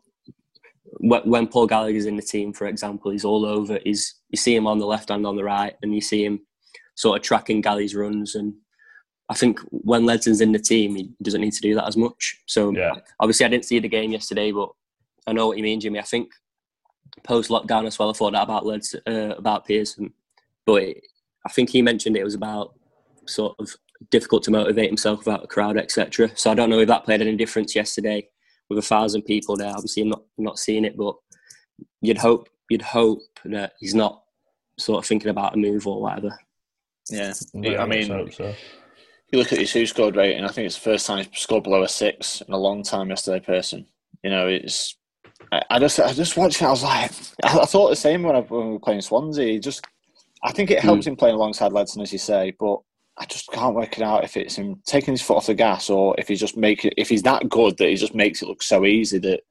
when 0.97 1.21
when 1.21 1.47
Paul 1.47 1.67
Gallagher's 1.67 2.07
in 2.07 2.15
the 2.15 2.21
team, 2.21 2.51
for 2.51 2.65
example, 2.65 3.11
he's 3.11 3.25
all 3.25 3.45
over. 3.45 3.79
He's 3.83 4.15
you 4.29 4.37
see 4.37 4.55
him 4.55 4.65
on 4.65 4.79
the 4.79 4.87
left 4.87 5.11
and 5.11 5.25
on 5.25 5.35
the 5.35 5.43
right, 5.43 5.75
and 5.83 5.93
you 5.93 6.01
see 6.01 6.25
him 6.25 6.41
sort 6.95 7.17
of 7.17 7.23
tracking 7.23 7.61
Galley's 7.61 7.95
runs. 7.95 8.33
And 8.33 8.55
I 9.29 9.35
think 9.35 9.59
when 9.69 10.05
Ledson's 10.05 10.41
in 10.41 10.51
the 10.51 10.59
team, 10.59 10.95
he 10.95 11.11
doesn't 11.21 11.41
need 11.41 11.53
to 11.53 11.61
do 11.61 11.75
that 11.75 11.87
as 11.87 11.95
much. 11.95 12.41
So 12.47 12.71
yeah. 12.71 12.95
obviously, 13.19 13.45
I 13.45 13.49
didn't 13.49 13.65
see 13.65 13.77
the 13.77 13.87
game 13.87 14.11
yesterday, 14.11 14.51
but 14.51 14.69
I 15.29 15.33
know 15.33 15.47
what 15.47 15.57
you 15.57 15.63
mean, 15.63 15.79
Jimmy. 15.79 15.99
I 15.99 16.03
think 16.03 16.31
post 17.23 17.49
lockdown 17.49 17.85
as 17.85 17.97
well, 17.97 18.09
I 18.09 18.13
thought 18.13 18.33
that 18.33 18.43
about 18.43 18.65
Leds, 18.65 18.95
uh, 19.07 19.35
about 19.37 19.65
Pearson, 19.65 20.13
but 20.65 20.83
it, 20.83 21.01
I 21.45 21.49
think 21.49 21.69
he 21.69 21.81
mentioned 21.81 22.17
it 22.17 22.23
was 22.23 22.35
about 22.35 22.73
sort 23.25 23.55
of 23.59 23.69
difficult 24.11 24.43
to 24.43 24.51
motivate 24.51 24.89
himself 24.89 25.19
without 25.19 25.43
a 25.43 25.47
crowd, 25.47 25.77
etc. 25.77 26.31
So 26.35 26.51
I 26.51 26.55
don't 26.55 26.69
know 26.69 26.79
if 26.79 26.87
that 26.87 27.05
played 27.05 27.21
any 27.21 27.35
difference 27.35 27.75
yesterday 27.75 28.27
with 28.69 28.79
a 28.79 28.83
thousand 28.83 29.23
people 29.23 29.55
there. 29.55 29.71
Obviously, 29.71 30.03
I'm 30.03 30.09
not 30.09 30.23
not 30.37 30.59
seeing 30.59 30.85
it, 30.85 30.97
but 30.97 31.15
you'd 32.01 32.17
hope 32.17 32.49
you'd 32.69 32.81
hope 32.81 33.21
that 33.45 33.73
he's 33.79 33.95
not 33.95 34.23
sort 34.77 34.99
of 34.99 35.07
thinking 35.07 35.29
about 35.29 35.55
a 35.55 35.57
move 35.57 35.87
or 35.87 36.01
whatever. 36.01 36.37
yeah. 37.09 37.33
Yeah, 37.53 37.83
I 37.83 37.85
mean, 37.85 38.31
so. 38.31 38.53
you 39.31 39.39
look 39.39 39.51
at 39.51 39.59
his 39.59 39.71
WhoScored 39.71 40.15
rating. 40.15 40.43
I 40.43 40.49
think 40.49 40.67
it's 40.67 40.75
the 40.75 40.81
first 40.81 41.05
time 41.05 41.25
he's 41.25 41.41
scored 41.41 41.63
below 41.63 41.83
a 41.83 41.89
six 41.89 42.41
in 42.41 42.53
a 42.53 42.57
long 42.57 42.83
time 42.83 43.09
yesterday. 43.09 43.43
Pearson, 43.45 43.87
you 44.23 44.29
know, 44.29 44.47
it's. 44.47 44.95
I, 45.51 45.61
I 45.71 45.79
just, 45.79 45.99
I 45.99 46.13
just 46.13 46.37
watched 46.37 46.61
it. 46.61 46.65
I 46.65 46.69
was 46.71 46.83
like, 46.83 47.11
I, 47.43 47.59
I 47.59 47.65
thought 47.65 47.89
the 47.89 47.95
same 47.95 48.23
when, 48.23 48.35
I, 48.35 48.39
when 48.41 48.67
we 48.67 48.73
were 48.73 48.79
playing 48.79 49.01
Swansea. 49.01 49.59
Just, 49.59 49.85
I 50.43 50.51
think 50.51 50.71
it 50.71 50.79
helps 50.79 51.05
him 51.07 51.15
playing 51.15 51.35
alongside 51.35 51.71
Ledson, 51.71 52.01
as 52.01 52.13
you 52.13 52.19
say, 52.19 52.53
but 52.59 52.79
I 53.17 53.25
just 53.25 53.51
can't 53.51 53.75
work 53.75 53.97
it 53.97 54.03
out 54.03 54.23
if 54.23 54.37
it's 54.37 54.55
him 54.55 54.81
taking 54.85 55.13
his 55.13 55.21
foot 55.21 55.37
off 55.37 55.47
the 55.47 55.53
gas 55.53 55.89
or 55.89 56.15
if 56.17 56.27
he's 56.27 56.39
just 56.39 56.55
making, 56.55 56.91
if 56.97 57.09
he's 57.09 57.23
that 57.23 57.49
good 57.49 57.77
that 57.77 57.89
he 57.89 57.95
just 57.95 58.15
makes 58.15 58.41
it 58.41 58.47
look 58.47 58.63
so 58.63 58.85
easy 58.85 59.17
that 59.19 59.41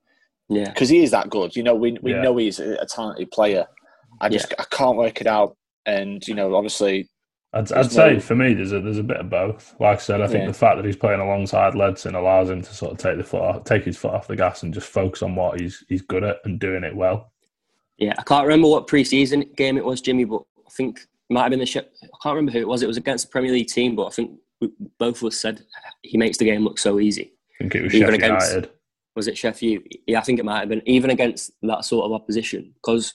Yeah, 0.49 0.71
because 0.71 0.89
he 0.89 1.03
is 1.03 1.11
that 1.11 1.29
good. 1.29 1.55
You 1.55 1.63
know, 1.63 1.75
we 1.75 1.99
we 2.03 2.13
Yeah. 2.13 2.23
know 2.23 2.37
he's 2.39 2.61
a, 2.61 2.77
a 2.77 2.87
talented 2.87 3.31
player. 3.31 3.67
I 4.21 4.29
just, 4.31 4.55
I 4.59 4.65
can't 4.71 4.97
work 4.97 5.21
it 5.21 5.27
out. 5.27 5.57
And 5.85 6.27
you 6.27 6.35
know, 6.35 6.55
obviously, 6.55 7.09
I'd, 7.55 7.73
I'd 7.73 7.91
say 7.91 8.19
for 8.19 8.35
me, 8.37 8.53
there's 8.53 8.73
a 8.73 8.81
there's 8.81 8.99
a 8.99 9.03
bit 9.03 9.17
of 9.19 9.31
both. 9.31 9.75
Like 9.81 9.99
I 9.99 10.01
said, 10.01 10.21
I 10.21 10.27
think 10.27 10.41
Yeah. 10.43 10.49
the 10.49 10.53
fact 10.55 10.77
that 10.77 10.85
he's 10.85 10.97
playing 10.97 11.21
alongside 11.21 11.75
Ledson 11.75 12.15
allows 12.15 12.51
him 12.51 12.61
to 12.63 12.75
sort 12.75 12.93
of 12.93 12.99
take 12.99 13.17
the 13.17 13.25
foot 13.25 13.41
off, 13.41 13.65
take 13.65 13.85
his 13.85 13.97
foot 13.97 14.13
off 14.13 14.27
the 14.29 14.37
gas 14.37 14.63
and 14.63 14.75
just 14.75 14.89
focus 14.89 15.23
on 15.23 15.35
what 15.35 15.59
he's 15.61 15.83
he's 15.89 16.03
good 16.03 16.25
at 16.25 16.37
and 16.45 16.59
doing 16.61 16.85
it 16.85 16.95
well. 16.95 17.33
yeah. 17.97 18.13
I 18.19 18.23
can't 18.23 18.45
remember 18.47 18.69
what 18.69 18.87
pre-season 18.87 19.45
game 19.57 19.79
it 19.79 19.85
was, 19.85 20.01
Jimmy, 20.03 20.25
but 20.25 20.43
I 20.67 20.71
think 20.71 21.01
it 21.01 21.33
might 21.33 21.43
have 21.45 21.51
been 21.51 21.59
the. 21.61 21.67
Shep- 21.67 21.91
I 22.03 22.07
can't 22.23 22.35
remember 22.37 22.53
who 22.53 22.59
it 22.61 22.69
was. 22.69 22.83
It 22.83 22.87
was 22.87 22.99
against 22.99 23.27
the 23.27 23.31
Premier 23.33 23.53
League 23.53 23.69
team, 23.69 23.97
but 23.97 24.07
I 24.07 24.11
think 24.11 24.33
we, 24.61 24.71
both 24.99 25.17
of 25.23 25.29
us 25.29 25.41
said 25.41 25.63
he 26.03 26.19
makes 26.19 26.37
the 26.37 26.45
game 26.45 26.65
look 26.65 26.79
so 26.79 27.01
easy. 27.01 27.33
I 27.55 27.65
think 27.65 27.75
it 27.77 27.83
was 27.83 27.95
Even 27.95 28.09
Sheffield 28.11 28.23
against- 28.25 28.51
United. 28.55 28.71
was 29.17 29.27
it 29.27 29.39
Sheffield? 29.39 29.83
Yeah, 30.07 30.19
I 30.19 30.23
think 30.23 30.39
it 30.39 30.45
might 30.45 30.61
have 30.61 30.69
been 30.69 30.83
even 30.87 31.09
against 31.11 31.51
that 31.63 31.85
sort 31.87 32.05
of 32.05 32.13
opposition 32.13 32.73
because 32.75 33.15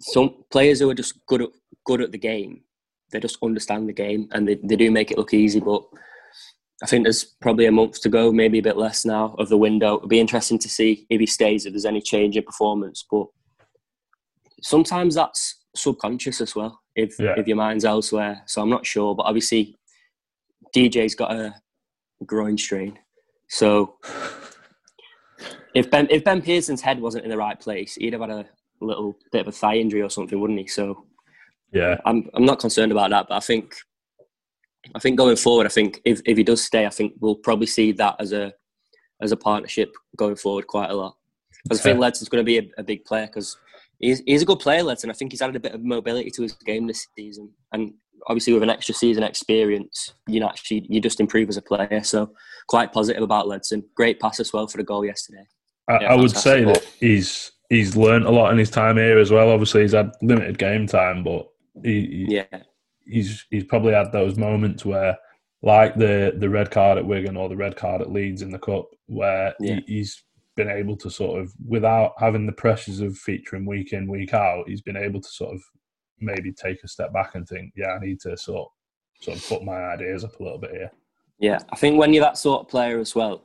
some 0.00 0.42
players 0.50 0.80
who 0.80 0.90
are 0.90 0.94
just 0.94 1.24
good 1.26 1.42
at 1.42 1.50
good 1.86 2.00
at 2.00 2.10
the 2.12 2.18
game, 2.18 2.62
they 3.10 3.20
just 3.20 3.38
understand 3.42 3.88
the 3.88 3.92
game 3.92 4.28
and 4.32 4.46
they, 4.48 4.56
they 4.62 4.76
do 4.76 4.90
make 4.90 5.10
it 5.10 5.18
look 5.18 5.34
easy. 5.34 5.60
But 5.60 5.82
I 6.82 6.86
think 6.86 7.04
there's 7.04 7.24
probably 7.40 7.66
a 7.66 7.72
month 7.72 8.00
to 8.02 8.08
go, 8.08 8.32
maybe 8.32 8.58
a 8.58 8.62
bit 8.62 8.76
less 8.76 9.04
now 9.04 9.34
of 9.38 9.48
the 9.48 9.56
window. 9.58 9.96
It'll 9.96 10.08
be 10.08 10.20
interesting 10.20 10.58
to 10.60 10.68
see 10.68 11.06
if 11.08 11.20
he 11.20 11.26
stays, 11.26 11.66
if 11.66 11.72
there's 11.72 11.84
any 11.84 12.00
change 12.00 12.36
in 12.36 12.42
performance. 12.42 13.04
But 13.10 13.26
sometimes 14.62 15.14
that's 15.14 15.62
subconscious 15.76 16.40
as 16.40 16.54
well. 16.54 16.80
If 16.96 17.18
Yeah. 17.18 17.34
if 17.36 17.46
your 17.46 17.56
mind's 17.56 17.84
elsewhere, 17.84 18.42
so 18.46 18.62
I'm 18.62 18.70
not 18.70 18.86
sure. 18.86 19.14
But 19.14 19.26
obviously, 19.26 19.76
DJ's 20.74 21.14
got 21.14 21.32
a 21.32 21.54
groin 22.24 22.56
strain, 22.56 22.98
so 23.48 23.96
if 25.74 25.90
Ben 25.90 26.06
if 26.10 26.22
Ben 26.24 26.40
Pearson's 26.40 26.80
head 26.80 27.00
wasn't 27.00 27.24
in 27.24 27.30
the 27.30 27.36
right 27.36 27.58
place, 27.58 27.96
he'd 27.96 28.12
have 28.12 28.22
had 28.22 28.30
a 28.30 28.46
little 28.80 29.16
bit 29.32 29.40
of 29.42 29.48
a 29.48 29.52
thigh 29.52 29.76
injury 29.76 30.02
or 30.02 30.10
something, 30.10 30.38
wouldn't 30.40 30.58
he? 30.60 30.66
So 30.66 31.04
Yeah, 31.74 31.96
I'm 32.06 32.30
I'm 32.34 32.44
not 32.44 32.60
concerned 32.60 32.92
about 32.92 33.10
that, 33.10 33.26
but 33.28 33.34
I 33.34 33.40
think 33.40 33.74
I 34.94 34.98
think 34.98 35.18
going 35.18 35.36
forward, 35.36 35.66
I 35.66 35.70
think 35.70 36.00
if, 36.04 36.20
if 36.24 36.36
he 36.36 36.44
does 36.44 36.62
stay, 36.64 36.86
I 36.86 36.90
think 36.90 37.14
we'll 37.20 37.34
probably 37.36 37.66
see 37.66 37.92
that 37.92 38.16
as 38.18 38.32
a 38.32 38.52
as 39.20 39.32
a 39.32 39.36
partnership 39.36 39.92
going 40.16 40.36
forward 40.36 40.66
quite 40.66 40.90
a 40.90 40.94
lot. 40.94 41.16
Because 41.64 41.80
I 41.80 41.82
think 41.82 41.94
Okay. 41.94 42.00
Ledson's 42.00 42.28
going 42.28 42.44
to 42.44 42.46
be 42.46 42.58
a, 42.58 42.80
a 42.80 42.82
big 42.82 43.04
player 43.04 43.26
because 43.26 43.56
he's, 43.98 44.22
he's 44.26 44.42
a 44.42 44.44
good 44.46 44.58
player, 44.58 44.82
Ledson. 44.82 45.08
I 45.10 45.14
think 45.14 45.32
he's 45.32 45.40
added 45.40 45.56
a 45.56 45.60
bit 45.60 45.72
of 45.72 45.82
mobility 45.82 46.30
to 46.30 46.42
his 46.42 46.52
game 46.52 46.86
this 46.86 47.06
season, 47.16 47.50
and 47.72 47.94
obviously 48.28 48.52
with 48.52 48.62
an 48.62 48.70
extra 48.70 48.94
season 48.94 49.22
experience, 49.22 50.14
you 50.28 50.40
know, 50.40 50.48
actually 50.48 50.86
you 50.88 51.00
just 51.00 51.20
improve 51.20 51.48
as 51.48 51.56
a 51.56 51.62
player. 51.62 52.02
So 52.02 52.32
quite 52.68 52.92
positive 52.92 53.22
about 53.22 53.46
Ledson. 53.46 53.82
Great 53.96 54.20
pass 54.20 54.40
as 54.40 54.52
well 54.52 54.66
for 54.66 54.76
the 54.76 54.84
goal 54.84 55.04
yesterday. 55.04 55.46
I, 55.88 55.98
Yeah, 56.00 56.12
I 56.12 56.16
would 56.16 56.30
say 56.36 56.64
ball. 56.64 56.74
that 56.74 56.84
he's 57.00 57.52
he's 57.70 57.96
learned 57.96 58.26
a 58.26 58.30
lot 58.30 58.52
in 58.52 58.58
his 58.58 58.70
time 58.70 58.96
here 58.98 59.18
as 59.18 59.30
well. 59.30 59.48
Obviously, 59.50 59.82
he's 59.82 59.92
had 59.92 60.12
limited 60.22 60.58
game 60.58 60.86
time, 60.86 61.24
but 61.24 61.48
he, 61.82 62.00
he- 62.26 62.26
Yeah, 62.36 62.62
he's 63.06 63.46
he's 63.50 63.64
probably 63.64 63.92
had 63.92 64.12
those 64.12 64.36
moments 64.36 64.84
where, 64.84 65.16
like 65.62 65.94
the 65.96 66.34
the 66.38 66.48
red 66.48 66.70
card 66.70 66.98
at 66.98 67.06
Wigan 67.06 67.36
or 67.36 67.48
the 67.48 67.56
red 67.56 67.76
card 67.76 68.00
at 68.00 68.12
Leeds 68.12 68.42
in 68.42 68.50
the 68.50 68.58
cup, 68.58 68.86
where 69.06 69.54
Yeah. 69.60 69.76
he, 69.86 69.96
he's 69.98 70.22
been 70.56 70.70
able 70.70 70.96
to 70.96 71.10
sort 71.10 71.40
of, 71.40 71.52
without 71.66 72.12
having 72.20 72.46
the 72.46 72.52
pressures 72.52 73.00
of 73.00 73.16
featuring 73.18 73.66
week 73.66 73.92
in 73.92 74.06
week 74.08 74.32
out, 74.32 74.68
he's 74.68 74.82
been 74.82 74.96
able 74.96 75.20
to 75.20 75.28
sort 75.28 75.52
of 75.52 75.60
maybe 76.20 76.52
take 76.52 76.82
a 76.84 76.88
step 76.88 77.12
back 77.12 77.34
and 77.34 77.48
think, 77.48 77.72
yeah, 77.76 77.88
I 77.88 77.98
need 77.98 78.20
to 78.20 78.36
sort 78.36 78.70
sort 79.20 79.36
of 79.36 79.48
put 79.48 79.64
my 79.64 79.82
ideas 79.86 80.22
up 80.22 80.38
a 80.38 80.42
little 80.42 80.58
bit 80.58 80.70
here. 80.70 80.92
Yeah, 81.40 81.58
I 81.72 81.76
think 81.76 81.98
when 81.98 82.12
you're 82.12 82.22
that 82.22 82.38
sort 82.38 82.60
of 82.62 82.68
player 82.68 83.00
as 83.00 83.14
well, 83.16 83.42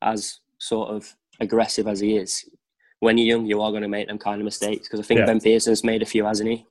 as 0.00 0.40
sort 0.58 0.88
of 0.88 1.14
aggressive 1.40 1.86
as 1.86 2.00
he 2.00 2.16
is, 2.16 2.48
when 3.00 3.18
you're 3.18 3.26
young, 3.36 3.44
you 3.44 3.60
are 3.60 3.70
going 3.70 3.82
to 3.82 3.88
make 3.88 4.08
them 4.08 4.18
kind 4.18 4.40
of 4.40 4.46
mistakes. 4.46 4.88
Because 4.88 5.00
I 5.00 5.02
think 5.02 5.20
Yeah. 5.20 5.26
Ben 5.26 5.40
Pearson's 5.40 5.84
made 5.84 6.00
a 6.00 6.06
few, 6.06 6.24
hasn't 6.24 6.48
he? 6.48 6.64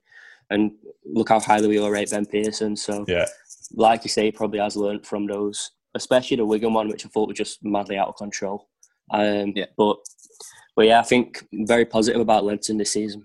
And 0.50 0.72
look 1.04 1.28
how 1.28 1.40
highly 1.40 1.68
we 1.68 1.78
all 1.78 1.90
rate 1.90 2.10
Ben 2.10 2.26
Pearson. 2.26 2.76
So, 2.76 3.04
Yeah, 3.08 3.26
like 3.72 4.04
you 4.04 4.10
say, 4.10 4.26
he 4.26 4.32
probably 4.32 4.60
has 4.60 4.76
learnt 4.76 5.04
from 5.04 5.26
those, 5.26 5.72
especially 5.94 6.36
the 6.36 6.46
Wigan 6.46 6.72
one, 6.72 6.88
which 6.88 7.04
I 7.04 7.08
thought 7.08 7.28
was 7.28 7.36
just 7.38 7.64
madly 7.64 7.98
out 7.98 8.08
of 8.08 8.16
control. 8.16 8.68
Um, 9.10 9.52
Yeah. 9.56 9.66
But, 9.76 9.96
but 10.76 10.86
yeah, 10.86 11.00
I 11.00 11.02
think 11.02 11.46
very 11.52 11.84
positive 11.84 12.20
about 12.20 12.44
Ledson 12.44 12.78
this 12.78 12.92
season. 12.92 13.24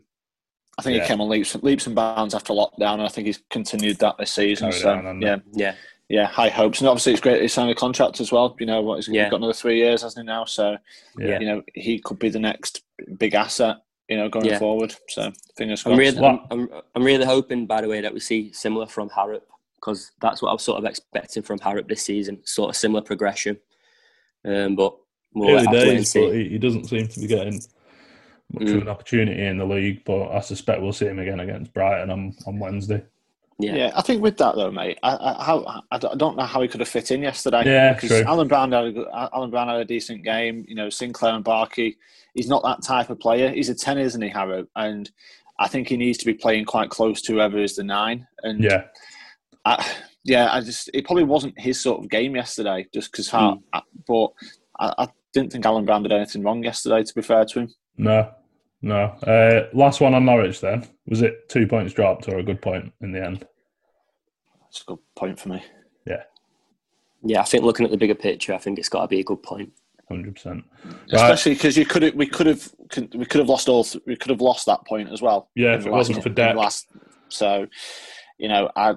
I 0.79 0.83
think 0.83 0.95
Yeah. 0.97 1.03
he 1.03 1.07
came 1.09 1.21
on 1.21 1.29
leaps, 1.29 1.55
leaps 1.61 1.85
and 1.85 1.95
bounds 1.95 2.33
after 2.33 2.53
lockdown, 2.53 2.93
and 2.93 3.03
I 3.03 3.07
think 3.09 3.27
he's 3.27 3.43
continued 3.51 3.99
that 3.99 4.17
this 4.17 4.31
season. 4.31 4.71
Carried 4.71 4.81
so 4.81 4.91
on, 4.93 5.03
hasn't 5.03 5.21
yeah, 5.21 5.37
Yeah, 5.53 5.75
yeah, 6.09 6.25
high 6.27 6.49
hopes, 6.49 6.79
and 6.79 6.87
obviously 6.87 7.11
it's 7.11 7.21
great 7.21 7.41
he 7.41 7.47
signed 7.47 7.69
a 7.69 7.75
contract 7.75 8.19
as 8.19 8.31
well. 8.31 8.55
You 8.59 8.65
know 8.65 8.81
what? 8.81 8.95
He's 8.95 9.09
Yeah. 9.09 9.29
got 9.29 9.37
another 9.37 9.53
three 9.53 9.77
years, 9.77 10.01
hasn't 10.01 10.23
he 10.23 10.27
now? 10.27 10.45
So 10.45 10.77
yeah. 11.19 11.39
you 11.39 11.45
know 11.45 11.61
he 11.75 11.99
could 11.99 12.17
be 12.19 12.29
the 12.29 12.39
next 12.39 12.81
big 13.17 13.35
asset. 13.35 13.77
You 14.11 14.17
know, 14.17 14.27
going 14.27 14.45
Yeah. 14.47 14.59
forward. 14.59 14.93
So 15.07 15.31
fingers 15.55 15.85
I'm 15.85 15.95
crossed. 15.95 16.17
really, 16.17 16.27
I'm, 16.27 16.39
I'm, 16.51 16.81
I'm 16.95 17.03
really 17.03 17.23
hoping, 17.23 17.65
by 17.65 17.79
the 17.79 17.87
way, 17.87 18.01
that 18.01 18.13
we 18.13 18.19
see 18.19 18.51
similar 18.51 18.85
from 18.85 19.07
Harrop 19.09 19.47
because 19.75 20.11
that's 20.19 20.41
what 20.41 20.49
I 20.49 20.51
was 20.51 20.63
sort 20.63 20.79
of 20.79 20.83
expecting 20.83 21.43
from 21.43 21.59
Harrop 21.59 21.87
this 21.87 22.03
season, 22.03 22.41
sort 22.43 22.71
of 22.71 22.75
similar 22.75 23.01
progression. 23.01 23.57
Um, 24.43 24.75
but 24.75 24.97
we'll 25.33 25.51
Early 25.51 25.65
have 25.65 25.71
to 25.71 25.77
wait 25.77 25.87
and 25.87 25.97
days, 25.97 26.13
but 26.13 26.33
he, 26.33 26.49
he 26.49 26.57
doesn't 26.57 26.89
seem 26.89 27.07
to 27.07 27.19
be 27.21 27.27
getting 27.27 27.53
much 28.51 28.63
of 28.63 28.67
Mm. 28.67 28.81
an 28.81 28.89
opportunity 28.89 29.45
in 29.45 29.57
the 29.57 29.65
league. 29.65 30.03
But 30.03 30.31
I 30.31 30.41
suspect 30.41 30.81
we'll 30.81 30.91
see 30.91 31.05
him 31.05 31.19
again 31.19 31.39
against 31.39 31.73
Brighton 31.73 32.09
on, 32.09 32.35
on 32.45 32.59
Wednesday. 32.59 33.05
Yeah. 33.61 33.75
Yeah. 33.75 33.91
I 33.95 34.01
think 34.01 34.21
with 34.21 34.37
that 34.37 34.55
though, 34.55 34.71
mate, 34.71 34.97
I, 35.03 35.15
I, 35.15 35.43
how, 35.43 35.81
I 35.91 35.97
don't- 35.97 36.37
know 36.37 36.43
how 36.43 36.61
he 36.61 36.67
could 36.67 36.79
have 36.79 36.89
fit 36.89 37.11
in 37.11 37.21
yesterday. 37.21 37.63
Yeah, 37.65 37.93
because 37.93 38.09
true. 38.09 38.23
Alan 38.27 38.47
Brown 38.47 38.71
had 38.71 38.95
a, 38.97 39.29
Alan 39.33 39.49
Brown 39.51 39.67
had 39.67 39.77
a 39.79 39.85
decent 39.85 40.23
game. 40.23 40.65
You 40.67 40.75
know, 40.75 40.89
Sinclair 40.89 41.33
and 41.33 41.45
Barkey. 41.45 41.97
He's 42.33 42.47
not 42.49 42.63
that 42.63 42.81
type 42.83 43.09
of 43.09 43.19
player. 43.19 43.49
He's 43.51 43.69
a 43.69 43.75
ten, 43.75 43.97
isn't 43.97 44.21
he, 44.21 44.29
Harrop? 44.29 44.67
And 44.75 45.09
I 45.59 45.67
think 45.67 45.87
he 45.89 45.97
needs 45.97 46.17
to 46.19 46.25
be 46.25 46.33
playing 46.33 46.65
quite 46.65 46.89
close 46.89 47.21
to 47.23 47.33
whoever 47.33 47.57
is 47.59 47.75
the 47.75 47.83
nine. 47.83 48.25
And 48.43 48.63
Yeah, 48.63 48.83
I, 49.65 49.85
yeah, 50.23 50.51
I 50.51 50.61
just 50.61 50.89
it 50.93 51.05
probably 51.05 51.23
wasn't 51.25 51.59
his 51.59 51.79
sort 51.79 52.03
of 52.03 52.09
game 52.09 52.35
yesterday, 52.35 52.87
just 52.93 53.11
because 53.11 53.29
how. 53.29 53.61
I- 53.73 53.81
But 54.07 54.27
I, 54.79 54.93
I 54.97 55.07
didn't 55.33 55.51
think 55.51 55.65
Alan 55.65 55.85
Brown 55.85 56.03
did 56.03 56.11
anything 56.11 56.43
wrong 56.43 56.63
yesterday. 56.63 57.03
To 57.03 57.13
be 57.13 57.21
fair 57.21 57.45
to 57.45 57.59
him, 57.61 57.69
no, 57.97 58.31
no. 58.81 59.03
Uh, 59.25 59.67
last 59.73 60.01
one 60.01 60.13
on 60.13 60.25
Norwich 60.25 60.59
then. 60.61 60.87
Was 61.07 61.21
it 61.21 61.47
two 61.49 61.67
points 61.67 61.93
dropped 61.93 62.27
or 62.29 62.37
a 62.39 62.43
good 62.43 62.61
point 62.61 62.91
in 63.01 63.11
the 63.11 63.23
end? 63.23 63.45
That's 64.71 64.81
a 64.83 64.85
good 64.85 64.99
point 65.15 65.37
for 65.39 65.49
me. 65.49 65.63
Yeah, 66.05 66.23
Yeah, 67.23 67.41
I 67.41 67.43
think 67.43 67.63
looking 67.63 67.85
at 67.85 67.91
the 67.91 67.97
bigger 67.97 68.15
picture, 68.15 68.53
I 68.53 68.57
think 68.57 68.79
it's 68.79 68.89
got 68.89 69.01
to 69.01 69.07
be 69.07 69.19
a 69.19 69.23
good 69.23 69.43
point. 69.43 69.71
Hundred 70.07 70.35
percent. 70.35 70.63
Especially 71.11 71.53
because 71.53 71.77
you 71.77 71.85
could 71.85 72.03
have, 72.03 72.15
we 72.15 72.25
could 72.25 72.47
have, 72.47 72.71
we 73.13 73.25
could 73.25 73.39
have 73.39 73.49
lost 73.49 73.69
all, 73.69 73.85
we 74.05 74.15
could 74.15 74.29
have 74.31 74.41
lost 74.41 74.65
that 74.65 74.85
point 74.85 75.09
as 75.09 75.21
well. 75.21 75.49
Yeah, 75.55 75.75
if 75.75 75.85
it 75.85 75.91
last- 75.91 75.97
wasn't 76.09 76.23
for 76.23 76.29
in 76.29 76.35
the 76.35 76.41
Deck. 76.41 76.55
last- 76.55 76.87
so, 77.29 77.67
you 78.37 78.47
know, 78.49 78.69
I, 78.75 78.95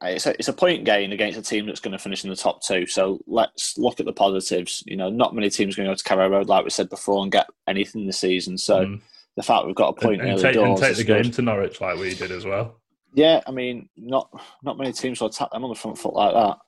I- 0.00 0.10
it's 0.10 0.26
a, 0.26 0.30
it's 0.38 0.48
a 0.48 0.52
point 0.52 0.84
gain 0.84 1.12
against 1.12 1.38
a 1.38 1.42
team 1.42 1.66
that's 1.66 1.80
going 1.80 1.92
to 1.92 1.98
finish 1.98 2.24
in 2.24 2.30
the 2.30 2.36
top 2.36 2.62
two. 2.62 2.86
So 2.86 3.20
let's 3.26 3.76
look 3.78 4.00
at 4.00 4.06
the 4.06 4.12
positives. 4.12 4.82
You 4.86 4.96
know, 4.96 5.08
not 5.10 5.34
many 5.34 5.48
teams 5.50 5.74
are 5.74 5.78
going 5.82 5.86
to 5.88 5.92
go 5.92 5.96
to 5.96 6.04
Carrow 6.04 6.28
Road, 6.28 6.48
like 6.48 6.64
we 6.64 6.70
said 6.70 6.88
before, 6.90 7.22
and 7.22 7.32
get 7.32 7.46
anything 7.66 8.06
this 8.06 8.18
season. 8.20 8.56
So 8.58 8.84
Mm. 8.86 9.00
the 9.36 9.42
fact 9.42 9.66
we've 9.66 9.74
got 9.74 9.88
a 9.96 10.00
point 10.00 10.20
And, 10.20 10.30
and 10.30 10.38
early 10.44 10.54
take, 10.54 10.62
and 10.62 10.76
take 10.78 10.96
the 10.96 11.04
game 11.04 11.22
good. 11.24 11.32
to 11.34 11.42
Norwich 11.42 11.80
like 11.80 11.98
we 11.98 12.14
did 12.14 12.30
as 12.30 12.44
well. 12.46 12.76
Yeah, 13.14 13.40
I 13.46 13.52
mean, 13.52 13.88
not 13.96 14.28
not 14.62 14.76
many 14.76 14.92
teams 14.92 15.20
will 15.20 15.28
attack 15.28 15.50
them 15.50 15.64
on 15.64 15.70
the 15.70 15.76
front 15.76 15.96
foot 15.96 16.14
like 16.14 16.34
that. 16.34 16.58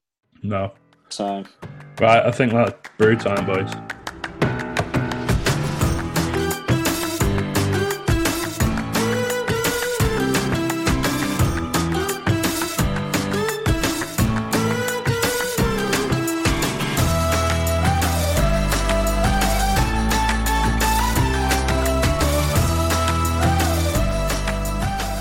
No. 0.43 0.73
So 1.09 1.45
Right, 2.01 2.25
I 2.25 2.31
think 2.31 2.53
that's 2.53 2.91
brew 2.99 3.17
time, 3.17 3.47
boys. 3.47 3.71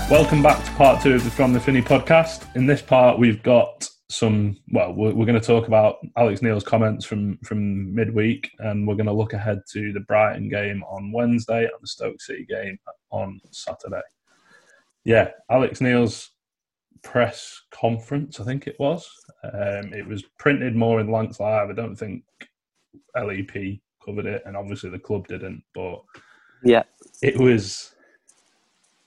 Welcome 0.08 0.40
back 0.40 0.64
to 0.64 0.70
part 0.74 1.02
two 1.02 1.14
of 1.14 1.24
the 1.24 1.30
From 1.32 1.52
the 1.52 1.58
Finney 1.58 1.82
podcast. 1.82 2.54
In 2.54 2.64
this 2.64 2.80
part, 2.80 3.18
we've 3.18 3.42
got 3.42 3.88
some. 4.08 4.56
Well, 4.70 4.92
we're, 4.92 5.12
we're 5.12 5.26
going 5.26 5.40
to 5.40 5.44
talk 5.44 5.66
about 5.66 5.96
Alex 6.16 6.42
Neil's 6.42 6.62
comments 6.62 7.04
from 7.04 7.38
from 7.38 7.92
midweek, 7.92 8.48
and 8.60 8.86
we're 8.86 8.94
going 8.94 9.06
to 9.06 9.12
look 9.12 9.32
ahead 9.32 9.62
to 9.72 9.92
the 9.92 10.00
Brighton 10.00 10.48
game 10.48 10.84
on 10.84 11.10
Wednesday 11.10 11.64
and 11.64 11.72
the 11.80 11.88
Stoke 11.88 12.20
City 12.20 12.46
game 12.48 12.78
on 13.10 13.40
Saturday. 13.50 14.02
Yeah, 15.02 15.30
Alex 15.50 15.80
Neil's 15.80 16.30
press 17.02 17.62
conference, 17.72 18.38
I 18.38 18.44
think 18.44 18.68
it 18.68 18.76
was. 18.78 19.10
Um, 19.42 19.92
it 19.92 20.06
was 20.06 20.22
printed 20.38 20.76
more 20.76 21.00
in 21.00 21.10
Lancs 21.10 21.40
Live. 21.40 21.68
I 21.68 21.72
don't 21.72 21.96
think 21.96 22.22
LEP 23.16 23.80
covered 24.04 24.26
it, 24.26 24.42
and 24.46 24.56
obviously 24.56 24.88
the 24.88 25.00
club 25.00 25.26
didn't. 25.26 25.64
But 25.74 26.00
Yeah, 26.62 26.84
it 27.22 27.40
was 27.40 27.95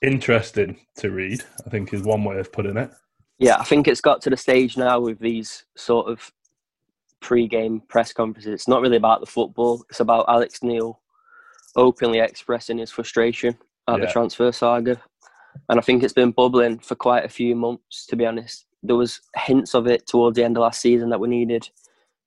interesting 0.01 0.77
to 0.97 1.11
read. 1.11 1.43
I 1.65 1.69
think 1.69 1.93
is 1.93 2.03
one 2.03 2.23
way 2.23 2.39
of 2.39 2.51
putting 2.51 2.77
it. 2.77 2.91
yeah. 3.39 3.57
I 3.57 3.63
think 3.63 3.87
it's 3.87 4.01
got 4.01 4.21
to 4.23 4.29
the 4.29 4.37
stage 4.37 4.77
now 4.77 4.99
with 4.99 5.19
these 5.19 5.65
sort 5.75 6.07
of 6.07 6.31
pre-game 7.21 7.81
press 7.89 8.13
conferences. 8.13 8.53
It's 8.53 8.67
not 8.67 8.81
really 8.81 8.97
about 8.97 9.19
the 9.19 9.25
football. 9.25 9.83
It's 9.89 9.99
about 9.99 10.25
Alex 10.29 10.63
Neil 10.63 11.01
openly 11.75 12.19
expressing 12.19 12.77
his 12.79 12.91
frustration 12.91 13.55
at 13.87 13.99
the 14.01 14.07
transfer 14.07 14.51
saga, 14.51 15.01
and 15.69 15.79
I 15.79 15.81
think 15.81 16.03
it's 16.03 16.13
been 16.13 16.31
bubbling 16.31 16.79
for 16.79 16.95
quite 16.95 17.25
a 17.25 17.29
few 17.29 17.55
months. 17.55 18.05
To 18.07 18.15
be 18.15 18.25
honest, 18.25 18.65
there 18.83 18.95
was 18.95 19.19
hints 19.35 19.73
of 19.73 19.87
it 19.87 20.05
towards 20.07 20.35
the 20.35 20.43
end 20.43 20.57
of 20.57 20.61
last 20.61 20.81
season 20.81 21.09
that 21.09 21.19
we 21.19 21.27
needed 21.27 21.67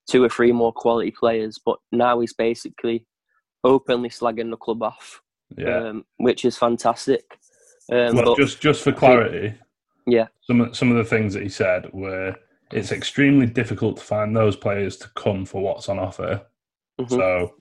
two 0.08 0.22
or 0.24 0.28
three 0.28 0.50
more 0.52 0.72
quality 0.72 1.10
players, 1.12 1.58
but 1.64 1.78
now 1.92 2.18
he's 2.20 2.32
basically 2.32 3.06
openly 3.64 4.08
slagging 4.08 4.50
the 4.50 4.56
club 4.56 4.82
off, 4.82 5.22
Yeah. 5.56 5.88
um, 5.88 6.04
which 6.16 6.44
is 6.44 6.56
fantastic. 6.58 7.38
Um, 7.90 8.14
well, 8.16 8.24
but 8.24 8.36
just 8.36 8.60
just 8.60 8.82
for 8.82 8.92
clarity, 8.92 9.54
yeah, 10.06 10.28
some 10.42 10.60
of, 10.60 10.76
some 10.76 10.90
of 10.90 10.96
the 10.96 11.04
things 11.04 11.34
that 11.34 11.42
he 11.42 11.48
said 11.48 11.92
were 11.92 12.34
it's 12.72 12.92
extremely 12.92 13.46
difficult 13.46 13.98
to 13.98 14.02
find 14.02 14.34
those 14.34 14.56
players 14.56 14.96
to 14.98 15.08
come 15.10 15.44
for 15.44 15.60
what's 15.62 15.88
on 15.88 15.98
offer. 15.98 16.46
mhm. 17.00 17.08
So 17.10 17.54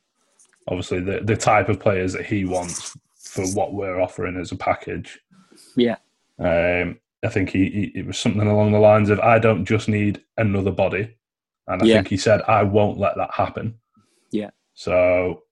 obviously 0.67 0.99
the 1.01 1.21
the 1.21 1.35
type 1.35 1.69
of 1.69 1.79
players 1.79 2.13
that 2.13 2.25
he 2.25 2.45
wants 2.45 2.97
for 3.15 3.45
what 3.47 3.73
we're 3.73 3.99
offering 4.01 4.37
as 4.37 4.51
a 4.51 4.55
package. 4.55 5.19
yeah, 5.75 5.97
Um, 6.39 6.99
I 7.23 7.27
think 7.29 7.49
he, 7.49 7.65
he 7.69 7.83
it 7.99 8.05
was 8.05 8.17
something 8.17 8.47
along 8.47 8.71
the 8.71 8.79
lines 8.79 9.09
of 9.09 9.19
I 9.19 9.37
don't 9.39 9.65
just 9.65 9.87
need 9.89 10.23
another 10.37 10.71
body, 10.71 11.15
and 11.67 11.81
I 11.81 11.85
Yeah. 11.85 11.95
think 11.95 12.07
he 12.07 12.17
said 12.17 12.41
I 12.43 12.63
won't 12.63 12.97
let 12.99 13.15
that 13.17 13.33
happen. 13.33 13.79
Yeah. 14.31 14.51
So 14.73 15.43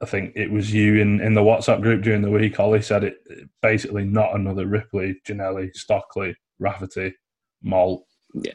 I 0.00 0.06
think 0.06 0.32
it 0.36 0.50
was 0.50 0.72
you 0.72 0.96
in, 1.00 1.20
in 1.20 1.34
the 1.34 1.40
WhatsApp 1.42 1.82
group 1.82 2.02
during 2.02 2.22
the 2.22 2.30
week. 2.30 2.60
Ollie 2.60 2.82
said 2.82 3.02
it 3.04 3.16
basically 3.62 4.04
not 4.04 4.34
another 4.34 4.66
Ripley, 4.66 5.20
Ginnelly, 5.26 5.74
Stockley, 5.74 6.36
Rafferty, 6.60 7.14
Moult. 7.62 8.04
Yeah, 8.34 8.52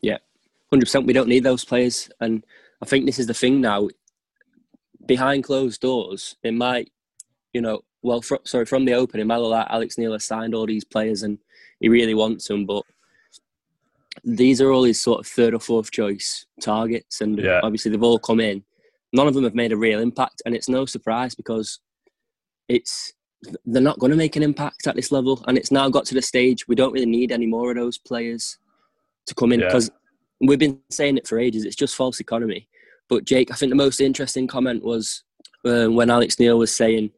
yeah, 0.00 0.18
hundred 0.70 0.86
percent. 0.86 1.06
We 1.06 1.12
don't 1.12 1.28
need 1.28 1.44
those 1.44 1.64
players, 1.64 2.10
and 2.20 2.44
I 2.82 2.86
think 2.86 3.06
this 3.06 3.18
is 3.20 3.26
the 3.28 3.34
thing 3.34 3.60
now. 3.60 3.88
Behind 5.06 5.44
closed 5.44 5.80
doors, 5.82 6.34
it 6.42 6.54
might, 6.54 6.90
you 7.52 7.60
know, 7.60 7.84
well, 8.02 8.22
fr- 8.22 8.36
sorry, 8.44 8.64
from 8.64 8.84
the 8.84 8.94
open, 8.94 9.20
it 9.20 9.26
might 9.26 9.36
look 9.36 9.50
like 9.50 9.66
Alex 9.70 9.98
Neil 9.98 10.12
has 10.12 10.24
signed 10.24 10.54
all 10.54 10.66
these 10.66 10.84
players 10.84 11.22
and 11.22 11.38
he 11.78 11.88
really 11.90 12.14
wants 12.14 12.48
them, 12.48 12.64
but 12.64 12.82
these 14.24 14.60
are 14.62 14.70
all 14.72 14.84
his 14.84 15.00
sort 15.02 15.20
of 15.20 15.26
third 15.26 15.52
or 15.54 15.60
fourth 15.60 15.90
choice 15.90 16.46
targets, 16.60 17.20
and 17.20 17.38
Yeah. 17.38 17.60
obviously 17.62 17.90
they've 17.90 18.02
all 18.02 18.18
come 18.18 18.40
in. 18.40 18.64
None 19.14 19.28
of 19.28 19.34
them 19.34 19.44
have 19.44 19.54
made 19.54 19.72
a 19.72 19.76
real 19.76 20.00
impact, 20.00 20.42
and 20.44 20.54
it's 20.54 20.68
no 20.68 20.84
surprise 20.84 21.34
because 21.34 21.78
it's 22.68 23.12
they're 23.66 23.80
not 23.80 23.98
going 23.98 24.10
to 24.10 24.16
make 24.16 24.36
an 24.36 24.42
impact 24.42 24.86
at 24.86 24.96
this 24.96 25.12
level, 25.12 25.42
and 25.46 25.56
it's 25.56 25.70
now 25.70 25.88
got 25.88 26.04
to 26.06 26.14
the 26.14 26.22
stage 26.22 26.66
we 26.66 26.74
don't 26.74 26.92
really 26.92 27.06
need 27.06 27.30
any 27.30 27.46
more 27.46 27.70
of 27.70 27.76
those 27.76 27.96
players 27.96 28.58
to 29.26 29.34
come 29.34 29.52
in 29.52 29.60
Yeah. 29.60 29.66
because 29.68 29.90
we've 30.40 30.58
been 30.58 30.80
saying 30.90 31.16
it 31.16 31.28
for 31.28 31.38
ages. 31.38 31.64
It's 31.64 31.76
just 31.76 31.94
false 31.94 32.20
economy. 32.20 32.68
But 33.08 33.24
Jake, 33.24 33.50
I 33.52 33.54
think 33.54 33.70
the 33.70 33.76
most 33.76 34.00
interesting 34.00 34.46
comment 34.48 34.82
was 34.82 35.22
uh, 35.64 35.86
when 35.86 36.10
Alex 36.10 36.40
Neil 36.40 36.58
was 36.58 36.74
saying 36.74 37.10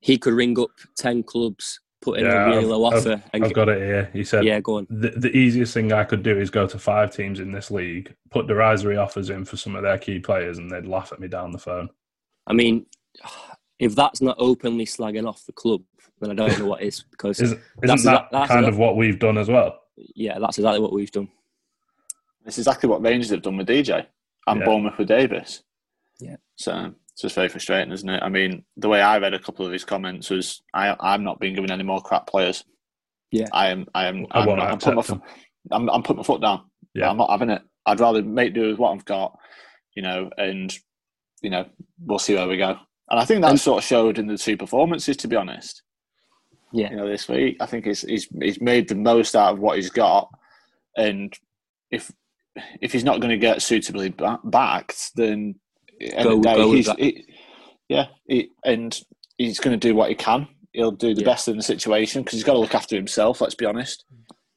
he 0.00 0.18
could 0.18 0.34
ring 0.34 0.58
up 0.60 0.70
ten 0.96 1.22
clubs, 1.22 1.80
put 2.02 2.18
in 2.18 2.26
Yeah, 2.26 2.44
a 2.44 2.46
really 2.48 2.58
I've- 2.58 2.66
low 2.66 2.84
I've- 2.90 3.22
and 3.32 3.44
I've 3.44 3.52
got 3.54 3.68
it 3.70 3.78
here. 3.78 4.10
He 4.12 4.24
said 4.24 4.44
yeah, 4.44 4.60
go 4.60 4.78
on. 4.78 4.86
the, 4.90 5.10
the 5.10 5.30
easiest 5.34 5.72
thing 5.72 5.92
I 5.92 6.04
could 6.04 6.22
do 6.22 6.38
is 6.38 6.50
go 6.50 6.66
to 6.66 6.78
five 6.78 7.14
teams 7.14 7.40
in 7.40 7.52
this 7.52 7.70
league, 7.70 8.14
put 8.30 8.46
derisory 8.46 8.96
offers 8.98 9.30
in 9.30 9.44
for 9.46 9.56
some 9.56 9.74
of 9.76 9.82
their 9.82 9.96
key 9.98 10.18
players, 10.18 10.58
and 10.58 10.70
they'd 10.70 10.84
laugh 10.86 11.12
at 11.12 11.20
me 11.20 11.28
down 11.28 11.52
the 11.52 11.58
phone. 11.58 11.88
I 12.46 12.52
mean, 12.52 12.84
if 13.78 13.94
that's 13.94 14.20
not 14.20 14.36
openly 14.38 14.84
slagging 14.84 15.26
off 15.26 15.46
the 15.46 15.52
club, 15.52 15.82
then 16.20 16.30
I 16.30 16.34
don't 16.34 16.58
know 16.58 16.66
what 16.66 16.82
is. 16.82 17.02
Because 17.10 17.40
Isn't, 17.40 17.60
That's 17.80 18.00
isn't 18.02 18.12
that 18.12 18.24
exa- 18.24 18.28
that's 18.32 18.48
kind 18.52 18.66
of 18.66 18.76
what 18.78 18.96
we've 18.96 19.18
done 19.18 19.38
as 19.38 19.48
well? 19.48 19.78
yeah, 19.96 20.38
that's 20.38 20.58
exactly 20.58 20.80
what 20.80 20.92
we've 20.92 21.10
done. 21.10 21.28
it's 22.46 22.58
exactly 22.58 22.88
what 22.88 23.02
Rangers 23.02 23.30
have 23.30 23.42
done 23.42 23.56
with 23.56 23.68
DJ 23.68 24.06
and 24.46 24.60
Yeah. 24.60 24.66
Bournemouth 24.66 24.98
with 24.98 25.08
Davies. 25.08 25.62
Yeah. 26.20 26.36
So 26.56 26.94
It's 27.12 27.22
just 27.22 27.34
very 27.34 27.48
frustrating, 27.48 27.92
isn't 27.92 28.08
it? 28.08 28.22
I 28.22 28.28
mean, 28.28 28.64
the 28.76 28.88
way 28.88 29.00
I 29.02 29.18
read 29.18 29.34
a 29.34 29.38
couple 29.38 29.66
of 29.66 29.72
his 29.72 29.84
comments 29.84 30.30
was, 30.30 30.62
I, 30.72 30.96
I'm 30.98 31.24
not 31.24 31.40
being 31.40 31.54
given 31.54 31.70
any 31.70 31.82
more 31.82 32.00
crap 32.00 32.26
players. 32.26 32.64
Yeah. 33.30 33.48
I 33.52 33.68
am. 33.68 33.86
I 33.94 34.06
am. 34.06 34.26
I 34.30 34.40
I'm, 34.40 34.46
won't 34.46 34.60
I'm, 34.60 34.78
putting 34.78 34.94
my, 34.94 35.00
accept 35.00 35.20
fo- 35.20 35.74
I'm, 35.76 35.90
I'm 35.90 36.02
putting 36.02 36.18
my 36.18 36.22
foot 36.22 36.40
down. 36.40 36.62
Yeah. 36.94 37.10
I'm 37.10 37.16
not 37.18 37.30
having 37.30 37.50
it. 37.50 37.62
I'd 37.86 38.00
rather 38.00 38.22
make 38.22 38.54
do 38.54 38.68
with 38.70 38.78
what 38.78 38.92
I've 38.92 39.04
got, 39.04 39.36
you 39.94 40.02
know, 40.02 40.30
and 40.38 40.72
you 41.42 41.50
know, 41.50 41.66
we'll 42.04 42.18
see 42.18 42.34
where 42.34 42.46
we 42.48 42.56
go. 42.56 42.76
And 43.10 43.18
I 43.20 43.24
think 43.24 43.42
that 43.42 43.50
And- 43.50 43.60
sort 43.60 43.78
of 43.82 43.84
showed 43.84 44.18
in 44.18 44.26
the 44.26 44.38
two 44.38 44.56
performances. 44.56 45.16
To 45.18 45.28
be 45.28 45.36
honest, 45.36 45.82
Yeah. 46.72 46.90
you 46.90 46.96
know, 46.96 47.08
this 47.08 47.28
week 47.28 47.56
I 47.60 47.66
think 47.66 47.84
he's 47.86 48.02
he's 48.02 48.26
he's 48.40 48.60
made 48.60 48.88
the 48.88 48.94
most 48.94 49.34
out 49.36 49.52
of 49.54 49.58
what 49.58 49.76
he's 49.76 49.90
got, 49.90 50.30
and 50.96 51.32
if 51.90 52.10
if 52.80 52.92
he's 52.92 53.04
not 53.04 53.20
going 53.20 53.30
to 53.30 53.38
get 53.38 53.60
suitably 53.62 54.10
ba- 54.10 54.38
backed, 54.44 55.10
then 55.16 55.56
end 56.10 56.24
Go- 56.24 56.36
of 56.36 56.42
the 56.42 56.54
day, 56.54 56.68
he's, 56.76 56.86
that. 56.86 56.98
he, 56.98 57.24
yeah, 57.88 58.06
he, 58.26 58.50
and 58.64 58.98
he's 59.38 59.60
going 59.60 59.78
to 59.78 59.88
do 59.88 59.94
what 59.94 60.08
he 60.08 60.14
can. 60.14 60.46
He'll 60.72 60.90
do 60.90 61.14
the 61.14 61.20
Yeah. 61.20 61.26
best 61.26 61.48
in 61.48 61.56
the 61.56 61.62
situation 61.62 62.22
because 62.22 62.38
he's 62.38 62.44
got 62.44 62.54
to 62.54 62.58
look 62.58 62.74
after 62.74 62.96
himself. 62.96 63.40
Let's 63.40 63.54
be 63.54 63.66
honest, 63.66 64.04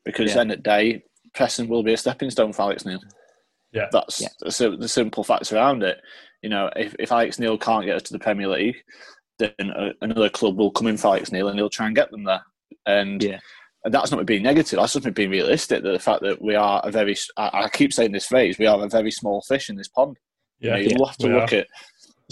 because 0.05 0.33
Yeah. 0.33 0.41
end 0.41 0.51
of 0.51 0.57
the 0.59 0.63
day, 0.63 1.03
Preston 1.33 1.67
will 1.67 1.83
be 1.83 1.93
a 1.93 1.97
stepping 1.97 2.29
stone 2.31 2.53
for 2.53 2.61
Alex 2.63 2.85
Neil. 2.85 2.99
Yeah. 3.73 3.87
That's 3.91 4.21
Yeah. 4.21 4.29
the 4.41 4.77
the 4.77 4.87
simple 4.87 5.23
facts 5.23 5.51
around 5.51 5.83
it. 5.83 5.99
You 6.41 6.49
know, 6.49 6.69
if, 6.75 6.95
if 6.99 7.11
Alex 7.11 7.39
Neil 7.39 7.57
can't 7.57 7.85
get 7.85 7.95
us 7.97 8.03
to 8.03 8.13
the 8.13 8.19
Premier 8.19 8.47
League, 8.47 8.77
then 9.39 9.51
a, 9.59 9.91
another 10.01 10.29
club 10.29 10.57
will 10.57 10.71
come 10.71 10.87
in 10.87 10.95
for 10.95 11.07
Alex 11.07 11.31
Neil 11.31 11.49
and 11.49 11.57
he'll 11.59 11.69
try 11.69 11.87
and 11.87 11.95
get 11.95 12.09
them 12.11 12.23
there. 12.23 12.41
And, 12.85 13.21
Yeah. 13.21 13.39
and 13.83 13.93
that's 13.93 14.11
not 14.11 14.19
me 14.19 14.23
being 14.23 14.43
negative. 14.43 14.77
That's 14.79 14.93
just 14.93 15.03
me 15.05 15.11
being 15.11 15.31
realistic. 15.31 15.83
That 15.83 15.91
the 15.91 15.99
fact 15.99 16.21
that 16.21 16.41
we 16.41 16.55
are 16.55 16.79
a 16.85 16.91
very, 16.91 17.17
I, 17.35 17.63
I 17.65 17.69
keep 17.69 17.91
saying 17.91 18.13
this 18.13 18.27
phrase, 18.27 18.57
we 18.57 18.67
are 18.67 18.81
a 18.81 18.87
very 18.87 19.11
small 19.11 19.41
fish 19.41 19.69
in 19.69 19.75
this 19.75 19.89
pond. 19.89 20.17
Yeah, 20.59 20.77
you 20.77 20.89
know, 20.89 20.95
you'll 20.97 21.07
have 21.07 21.17
to 21.17 21.27
look 21.27 21.53
are. 21.53 21.57
at. 21.57 21.67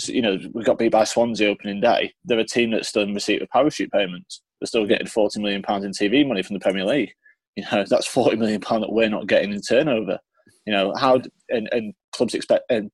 You 0.07 0.23
know, 0.23 0.39
we 0.53 0.63
got 0.63 0.79
beat 0.79 0.91
by 0.91 1.03
Swansea 1.03 1.49
opening 1.49 1.79
day. 1.79 2.13
They're 2.25 2.39
a 2.39 2.43
team 2.43 2.71
that's 2.71 2.89
still 2.89 3.03
in 3.03 3.13
receipt 3.13 3.43
of 3.43 3.49
parachute 3.49 3.91
payments. 3.91 4.41
They're 4.59 4.67
still 4.67 4.87
getting 4.87 5.07
forty 5.07 5.39
million 5.39 5.61
pounds 5.61 5.85
in 5.85 5.91
TV 5.91 6.27
money 6.27 6.41
from 6.41 6.55
the 6.55 6.61
Premier 6.61 6.85
League. 6.85 7.13
You 7.55 7.63
know, 7.71 7.85
that's 7.87 8.07
forty 8.07 8.35
million 8.35 8.61
pound 8.61 8.81
that 8.81 8.91
we're 8.91 9.09
not 9.09 9.27
getting 9.27 9.53
in 9.53 9.61
turnover. 9.61 10.17
You 10.65 10.73
know 10.73 10.91
how 10.97 11.21
and, 11.49 11.69
and 11.71 11.93
clubs 12.11 12.33
expect 12.33 12.63
and 12.71 12.89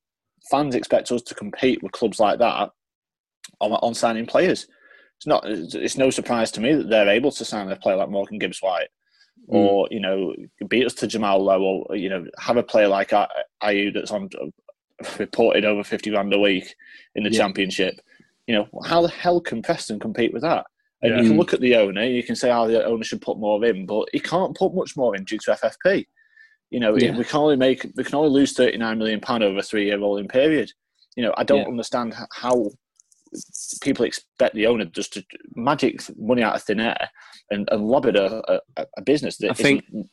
fans 0.50 0.74
expect 0.74 1.10
us 1.12 1.22
to 1.22 1.34
compete 1.34 1.82
with 1.82 1.92
clubs 1.92 2.20
like 2.20 2.38
that 2.40 2.70
on, 3.60 3.72
on 3.72 3.94
signing 3.94 4.26
players. 4.26 4.66
It's 5.18 5.26
not. 5.26 5.44
It's 5.46 5.98
no 5.98 6.10
surprise 6.10 6.50
to 6.52 6.60
me 6.60 6.74
that 6.74 6.88
they're 6.88 7.08
able 7.08 7.30
to 7.32 7.44
sign 7.44 7.70
a 7.70 7.76
player 7.76 7.96
like 7.96 8.08
Morgan 8.08 8.38
Gibbs 8.38 8.60
White, 8.60 8.88
hmm. 9.48 9.56
or 9.56 9.88
you 9.90 10.00
know, 10.00 10.34
beat 10.68 10.86
us 10.86 10.94
to 10.94 11.06
Jamal 11.06 11.44
Lowe, 11.44 11.84
or 11.88 11.96
you 11.96 12.08
know, 12.08 12.24
have 12.38 12.56
a 12.56 12.62
player 12.62 12.88
like 12.88 13.12
A- 13.12 13.28
Ayew 13.62 13.92
that's 13.92 14.12
on 14.12 14.30
reported 15.18 15.64
over 15.64 15.84
fifty 15.84 16.10
grand 16.10 16.32
a 16.34 16.38
week 16.38 16.74
in 17.14 17.22
the 17.24 17.30
Yeah. 17.30 17.38
Championship. 17.40 18.00
You 18.46 18.54
know, 18.56 18.68
how 18.84 19.02
the 19.02 19.08
hell 19.08 19.40
can 19.40 19.62
Preston 19.62 19.98
compete 20.00 20.32
with 20.32 20.42
that? 20.42 20.66
And 21.02 21.12
Yeah. 21.14 21.20
you 21.22 21.28
can 21.28 21.38
look 21.38 21.54
at 21.54 21.60
the 21.60 21.76
owner, 21.76 22.04
you 22.04 22.22
can 22.22 22.36
say 22.36 22.50
how 22.50 22.66
the 22.66 22.84
owner 22.84 23.04
should 23.04 23.22
put 23.22 23.38
more 23.38 23.64
in, 23.64 23.86
but 23.86 24.08
he 24.12 24.20
can't 24.20 24.56
put 24.56 24.74
much 24.74 24.96
more 24.96 25.16
in 25.16 25.24
due 25.24 25.38
to 25.38 25.52
FFP. 25.52 26.06
You 26.70 26.80
know, 26.80 26.96
Yeah. 26.96 27.16
we 27.16 27.24
can 27.24 27.40
only 27.40 27.56
make 27.56 27.84
we 27.96 28.04
can 28.04 28.14
only 28.16 28.30
lose 28.30 28.52
thirty 28.52 28.76
nine 28.76 28.98
million 28.98 29.20
pound 29.20 29.42
over 29.42 29.58
a 29.58 29.62
three 29.62 29.86
year 29.86 29.98
rolling 29.98 30.28
period. 30.28 30.72
You 31.16 31.24
know, 31.24 31.34
I 31.36 31.44
don't 31.44 31.62
Yeah. 31.62 31.68
understand 31.68 32.14
how 32.32 32.70
people 33.80 34.04
expect 34.04 34.54
the 34.54 34.66
owner 34.66 34.84
just 34.84 35.12
to 35.14 35.24
magic 35.54 36.00
money 36.18 36.42
out 36.42 36.56
of 36.56 36.62
thin 36.62 36.80
air 36.80 37.10
and, 37.50 37.68
and 37.70 37.84
lob 37.86 38.06
it 38.06 38.16
a, 38.16 38.60
a, 38.76 38.86
a 38.96 39.02
business 39.02 39.36
that 39.38 39.50
I 39.50 39.54
think- 39.54 39.84
isn't, 39.88 40.10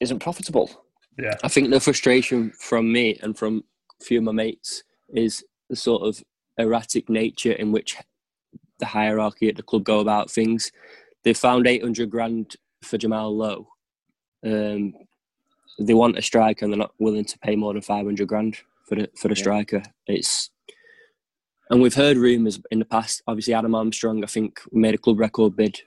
isn't 0.00 0.18
profitable. 0.18 0.68
Yeah, 1.18 1.34
I 1.42 1.48
think 1.48 1.70
the 1.70 1.80
frustration 1.80 2.50
from 2.58 2.92
me 2.92 3.18
and 3.22 3.36
from 3.36 3.58
a 3.58 3.62
few 4.00 4.18
of 4.18 4.24
my 4.24 4.32
mates 4.32 4.82
is 5.14 5.44
the 5.68 5.76
sort 5.76 6.02
of 6.02 6.22
erratic 6.58 7.08
nature 7.08 7.52
in 7.52 7.72
which 7.72 7.96
the 8.78 8.86
hierarchy 8.86 9.48
at 9.48 9.56
the 9.56 9.62
club 9.62 9.84
go 9.84 10.00
about 10.00 10.30
things. 10.30 10.70
They 11.24 11.34
found 11.34 11.66
800 11.66 12.10
grand 12.10 12.56
for 12.82 12.98
Jamal 12.98 13.36
Lowe. 13.36 13.68
Um, 14.44 14.94
they 15.80 15.94
want 15.94 16.18
a 16.18 16.22
striker 16.22 16.64
and 16.64 16.72
they're 16.72 16.78
not 16.78 16.94
willing 16.98 17.24
to 17.24 17.38
pay 17.40 17.56
more 17.56 17.72
than 17.72 17.82
500 17.82 18.26
grand 18.26 18.56
for 18.88 18.94
the, 18.96 19.08
for 19.16 19.28
the 19.28 19.34
Yeah. 19.34 19.42
striker. 19.42 19.82
It's 20.06 20.50
and 21.70 21.82
we've 21.82 21.94
heard 21.94 22.16
rumours 22.16 22.58
in 22.70 22.78
the 22.78 22.86
past. 22.86 23.22
Obviously, 23.26 23.52
Adam 23.52 23.74
Armstrong, 23.74 24.24
I 24.24 24.26
think, 24.26 24.58
made 24.72 24.94
a 24.94 24.98
club 24.98 25.18
record 25.20 25.54
bid. 25.54 25.78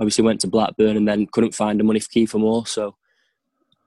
Obviously, 0.00 0.24
went 0.24 0.40
to 0.40 0.46
Blackburn 0.46 0.96
and 0.96 1.06
then 1.06 1.26
couldn't 1.26 1.54
find 1.54 1.78
the 1.78 1.84
money 1.84 2.00
for 2.00 2.08
Kiefer 2.08 2.40
Moore. 2.40 2.66
So, 2.66 2.96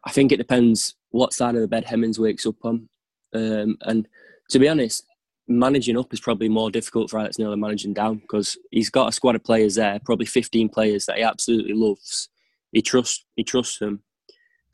I 0.04 0.12
think 0.12 0.32
it 0.32 0.38
depends 0.38 0.94
what 1.10 1.34
side 1.34 1.56
of 1.56 1.62
the 1.62 1.68
bed 1.68 1.86
Hemmings 1.86 2.20
wakes 2.20 2.46
up 2.46 2.64
on. 2.64 2.88
Um, 3.34 3.78
and 3.82 4.08
to 4.50 4.60
be 4.60 4.68
honest, 4.68 5.06
managing 5.48 5.98
up 5.98 6.14
is 6.14 6.20
probably 6.20 6.50
more 6.50 6.72
difficult 6.72 7.10
for 7.10 7.20
Alex 7.20 7.38
Neil 7.38 7.52
than 7.52 7.60
managing 7.60 7.94
down 7.94 8.18
because 8.18 8.58
he's 8.72 8.90
got 8.90 9.10
a 9.10 9.12
squad 9.12 9.36
of 9.36 9.44
players 9.44 9.76
there, 9.76 10.00
probably 10.06 10.26
15 10.26 10.70
players 10.70 11.06
that 11.06 11.18
he 11.18 11.24
absolutely 11.24 11.74
loves. 11.74 12.30
He 12.72 12.82
trusts, 12.82 13.26
he 13.36 13.44
trusts 13.44 13.80
them, 13.80 14.02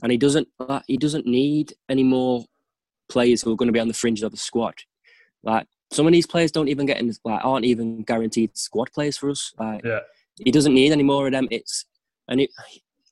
and 0.04 0.12
he 0.12 0.18
doesn't. 0.18 0.48
Like, 0.60 0.84
he 0.88 0.98
doesn't 0.98 1.26
need 1.26 1.74
any 1.90 2.04
more 2.04 2.46
players 3.10 3.42
who 3.42 3.52
are 3.52 3.56
going 3.56 3.68
to 3.68 3.74
be 3.74 3.80
on 3.80 3.88
the 3.88 3.94
fringes 3.94 4.24
of 4.24 4.32
the 4.32 4.38
squad. 4.38 4.76
Like 5.44 5.68
some 5.92 6.06
of 6.06 6.14
these 6.14 6.28
players 6.28 6.52
don't 6.52 6.68
even 6.68 6.86
get 6.86 7.00
in. 7.00 7.12
Like 7.24 7.44
aren't 7.44 7.66
even 7.66 8.04
guaranteed 8.04 8.58
squad 8.58 8.92
players 8.92 9.18
for 9.18 9.30
us. 9.30 9.54
Like 9.58 9.84
Yeah. 9.84 10.00
he 10.44 10.52
doesn't 10.52 10.74
need 10.74 10.92
any 10.92 11.04
more 11.04 11.26
of 11.26 11.32
them. 11.34 11.48
It's 11.52 11.86
and 12.28 12.42
it 12.42 12.50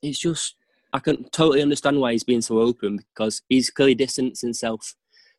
it's 0.02 0.18
just 0.18 0.56
I 0.92 0.98
can 0.98 1.28
totally 1.30 1.62
understand 1.62 2.00
why 2.00 2.12
he's 2.12 2.24
being 2.24 2.42
so 2.42 2.58
open 2.58 2.98
because 2.98 3.42
he's 3.48 3.70
clearly 3.70 3.94
distancing 3.94 4.48
himself, 4.48 4.94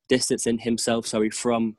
distancing 0.10 0.60
himself, 0.60 1.06
sorry, 1.08 1.30
from 1.30 1.76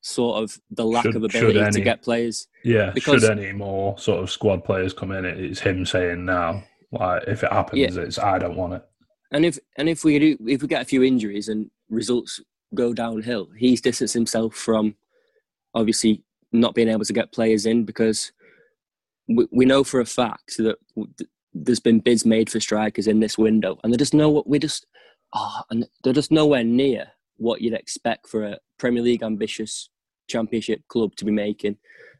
sort 0.00 0.42
of 0.42 0.58
the 0.70 0.84
lack 0.84 1.04
Should- 1.04 1.16
of 1.16 1.24
ability 1.24 1.70
to 1.72 1.80
get 1.80 2.02
players. 2.02 2.46
yeah. 2.62 2.90
Because- 2.90 3.22
Should 3.22 3.38
any 3.38 3.52
more 3.52 3.98
sort 3.98 4.22
of 4.22 4.30
squad 4.30 4.64
players 4.64 4.92
come 4.92 5.12
in, 5.12 5.24
it- 5.24 5.38
it's 5.40 5.60
him 5.60 5.86
saying 5.86 6.24
now, 6.26 6.62
like 6.92 7.24
if 7.26 7.42
it 7.42 7.52
happens, 7.52 7.96
it's 7.96 8.18
I 8.18 8.38
don't 8.38 8.56
want 8.56 8.74
it. 8.74 8.82
And 9.32 9.44
if 9.44 9.58
and 9.76 9.88
if 9.88 10.04
we 10.04 10.18
do 10.18 10.36
if 10.46 10.62
we 10.62 10.68
get 10.68 10.82
a 10.82 10.84
few 10.84 11.02
injuries 11.02 11.48
and 11.48 11.70
results 11.88 12.40
go 12.74 12.92
downhill, 12.92 13.48
he's 13.56 13.80
distanced 13.80 14.14
himself 14.14 14.54
from 14.54 14.94
obviously 15.74 16.22
not 16.52 16.74
being 16.74 16.88
able 16.88 17.04
to 17.04 17.12
get 17.12 17.32
players 17.32 17.66
in 17.66 17.84
because 17.84 18.30
we, 19.26 19.46
we 19.50 19.64
know 19.64 19.82
for 19.82 20.00
a 20.00 20.06
fact 20.06 20.56
that 20.58 20.76
there's 21.52 21.80
been 21.80 21.98
bids 21.98 22.24
made 22.24 22.48
for 22.50 22.60
strikers 22.60 23.06
in 23.08 23.20
this 23.20 23.36
window, 23.38 23.78
and 23.82 23.92
they 23.92 23.96
just 23.96 24.14
know 24.14 24.28
what 24.28 24.46
we 24.46 24.58
just 24.58 24.86
oh, 25.34 25.62
and 25.70 25.86
they're 26.04 26.12
just 26.12 26.30
nowhere 26.30 26.62
near 26.62 27.08
what 27.36 27.60
you'd 27.60 27.74
expect 27.74 28.28
for 28.28 28.44
a 28.44 28.58
Premier 28.78 29.02
League 29.02 29.22
ambitious 29.22 29.90
Championship 30.28 30.80
club 30.88 31.14
to 31.16 31.24
be 31.24 31.32
making. 31.32 31.76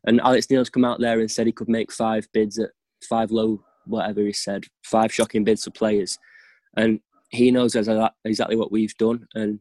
And 0.07 0.21
Alex 0.21 0.51
Neil's 0.51 0.71
come 0.71 0.85
out 0.85 1.01
there 1.01 1.21
and 1.21 1.31
said 1.31 1.47
he 1.47 1.53
could 1.53 1.69
make 1.69 1.91
five 1.91 2.29
bids 2.33 2.59
at 2.59 2.71
five 3.09 3.31
low, 3.31 3.65
whatever 3.87 4.21
he 4.21 4.33
said, 4.33 4.65
five 4.85 5.13
shocking 5.13 5.45
bids 5.45 5.65
for 5.65 5.71
players, 5.71 6.19
and 6.77 7.01
he 7.31 7.51
knows 7.51 7.75
exactly 7.75 8.57
what 8.57 8.71
we've 8.71 8.97
done. 8.97 9.27
And 9.35 9.61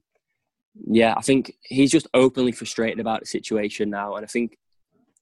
yeah, 0.86 1.14
I 1.16 1.22
think 1.22 1.54
he's 1.64 1.92
just 1.92 2.08
openly 2.14 2.52
frustrated 2.52 3.00
about 3.00 3.22
the 3.22 3.26
situation 3.26 3.90
now, 3.90 4.16
and 4.16 4.26
I 4.26 4.28
think 4.28 4.58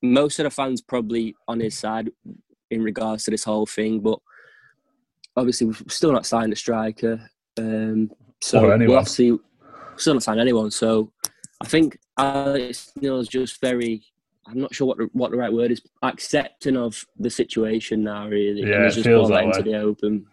most 0.02 0.40
of 0.40 0.46
the 0.46 0.50
fans 0.50 0.82
probably 0.82 1.36
on 1.48 1.60
his 1.60 1.78
side 1.78 2.10
in 2.72 2.82
regards 2.82 3.26
to 3.26 3.32
this 3.32 3.44
whole 3.44 3.66
thing, 3.66 4.00
but 4.00 4.20
obviously 5.36 5.68
we've 5.68 5.84
still 5.88 6.12
not 6.12 6.26
signed 6.26 6.54
a 6.54 6.56
striker. 6.56 7.30
Um, 7.58 8.12
so 8.42 8.76
we'll 8.78 9.06
see. 9.06 9.38
Still 10.02 10.16
not 10.16 10.24
signed 10.24 10.40
anyone. 10.40 10.72
So 10.72 11.12
I 11.62 11.68
think 11.68 12.00
uh, 12.18 12.46
Alex 12.48 12.92
Neil's 13.00 13.28
just 13.28 13.62
very. 13.62 14.04
I'm 14.48 14.60
not 14.60 14.74
sure 14.74 14.88
what 14.88 14.98
the, 14.98 15.10
what 15.14 15.30
the 15.30 15.38
right 15.38 15.54
word 15.54 15.72
is. 15.72 15.82
Accepting 16.02 16.76
of 16.76 17.06
the 17.20 17.30
situation 17.30 18.04
now, 18.04 18.28
really. 18.28 18.62
Yeah, 18.62 18.86
he's 18.86 18.94
it 18.94 18.96
just 18.96 19.08
feels 19.08 19.30
gone 19.30 19.38
that 19.38 19.44
into 19.46 19.70
way. 19.70 19.78
the 19.78 19.80
open. 19.80 20.26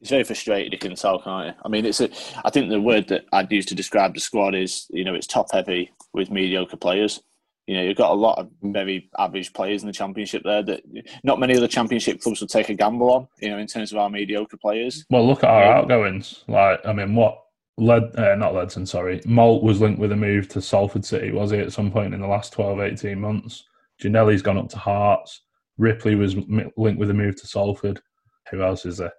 He's 0.00 0.10
very 0.10 0.24
frustrated. 0.24 0.72
You 0.72 0.78
can 0.78 0.94
tell, 0.94 1.18
can't 1.18 1.48
you? 1.48 1.54
I 1.64 1.68
mean, 1.68 1.86
it's 1.86 2.02
a. 2.02 2.10
I 2.44 2.50
think 2.50 2.68
the 2.68 2.80
word 2.80 3.08
that 3.08 3.24
I'd 3.32 3.50
use 3.50 3.64
to 3.66 3.74
describe 3.74 4.12
the 4.12 4.20
squad 4.20 4.54
is, 4.54 4.86
you 4.90 5.04
know, 5.04 5.14
it's 5.14 5.26
top 5.26 5.50
heavy 5.50 5.90
with 6.12 6.30
mediocre 6.30 6.76
players. 6.76 7.22
You 7.66 7.76
know, 7.76 7.82
you've 7.84 7.96
got 7.96 8.10
a 8.10 8.14
lot 8.14 8.38
of 8.38 8.50
mm. 8.62 8.72
very 8.72 9.08
average 9.18 9.52
players 9.54 9.82
in 9.82 9.86
the 9.86 9.92
championship 9.94 10.42
there 10.44 10.62
that 10.62 10.82
not 11.24 11.38
many 11.38 11.56
other 11.56 11.68
championship 11.68 12.20
clubs 12.20 12.40
would 12.40 12.50
take 12.50 12.68
a 12.68 12.74
gamble 12.74 13.10
on. 13.10 13.28
You 13.40 13.50
know, 13.50 13.58
in 13.58 13.66
terms 13.66 13.92
of 13.92 13.98
our 13.98 14.10
mediocre 14.10 14.58
players. 14.58 15.06
Well, 15.08 15.26
look 15.26 15.42
at 15.42 15.50
our 15.50 15.62
outgoings. 15.62 16.44
Like, 16.48 16.84
I 16.84 16.92
mean, 16.92 17.14
what 17.14 17.38
led, 17.80 18.16
uh, 18.16 18.34
not 18.36 18.52
Ledson, 18.54 18.86
sorry, 18.86 19.20
Moult 19.24 19.62
was 19.62 19.80
linked 19.80 19.98
with 20.00 20.12
a 20.12 20.16
move 20.16 20.48
to 20.48 20.60
Salford 20.60 21.04
City, 21.04 21.32
was 21.32 21.50
he, 21.50 21.58
at 21.58 21.72
some 21.72 21.90
point 21.90 22.14
in 22.14 22.20
the 22.20 22.26
last 22.26 22.52
12, 22.52 22.80
18 22.80 23.20
months? 23.20 23.64
Ginnelly's 24.02 24.42
gone 24.42 24.58
up 24.58 24.68
to 24.70 24.78
Hearts. 24.78 25.42
Ripley 25.78 26.14
was 26.14 26.34
m- 26.36 26.70
linked 26.76 26.98
with 27.00 27.10
a 27.10 27.14
move 27.14 27.36
to 27.40 27.46
Salford. 27.46 28.00
Who 28.50 28.62
else 28.62 28.84
is 28.86 28.98
there? 28.98 29.12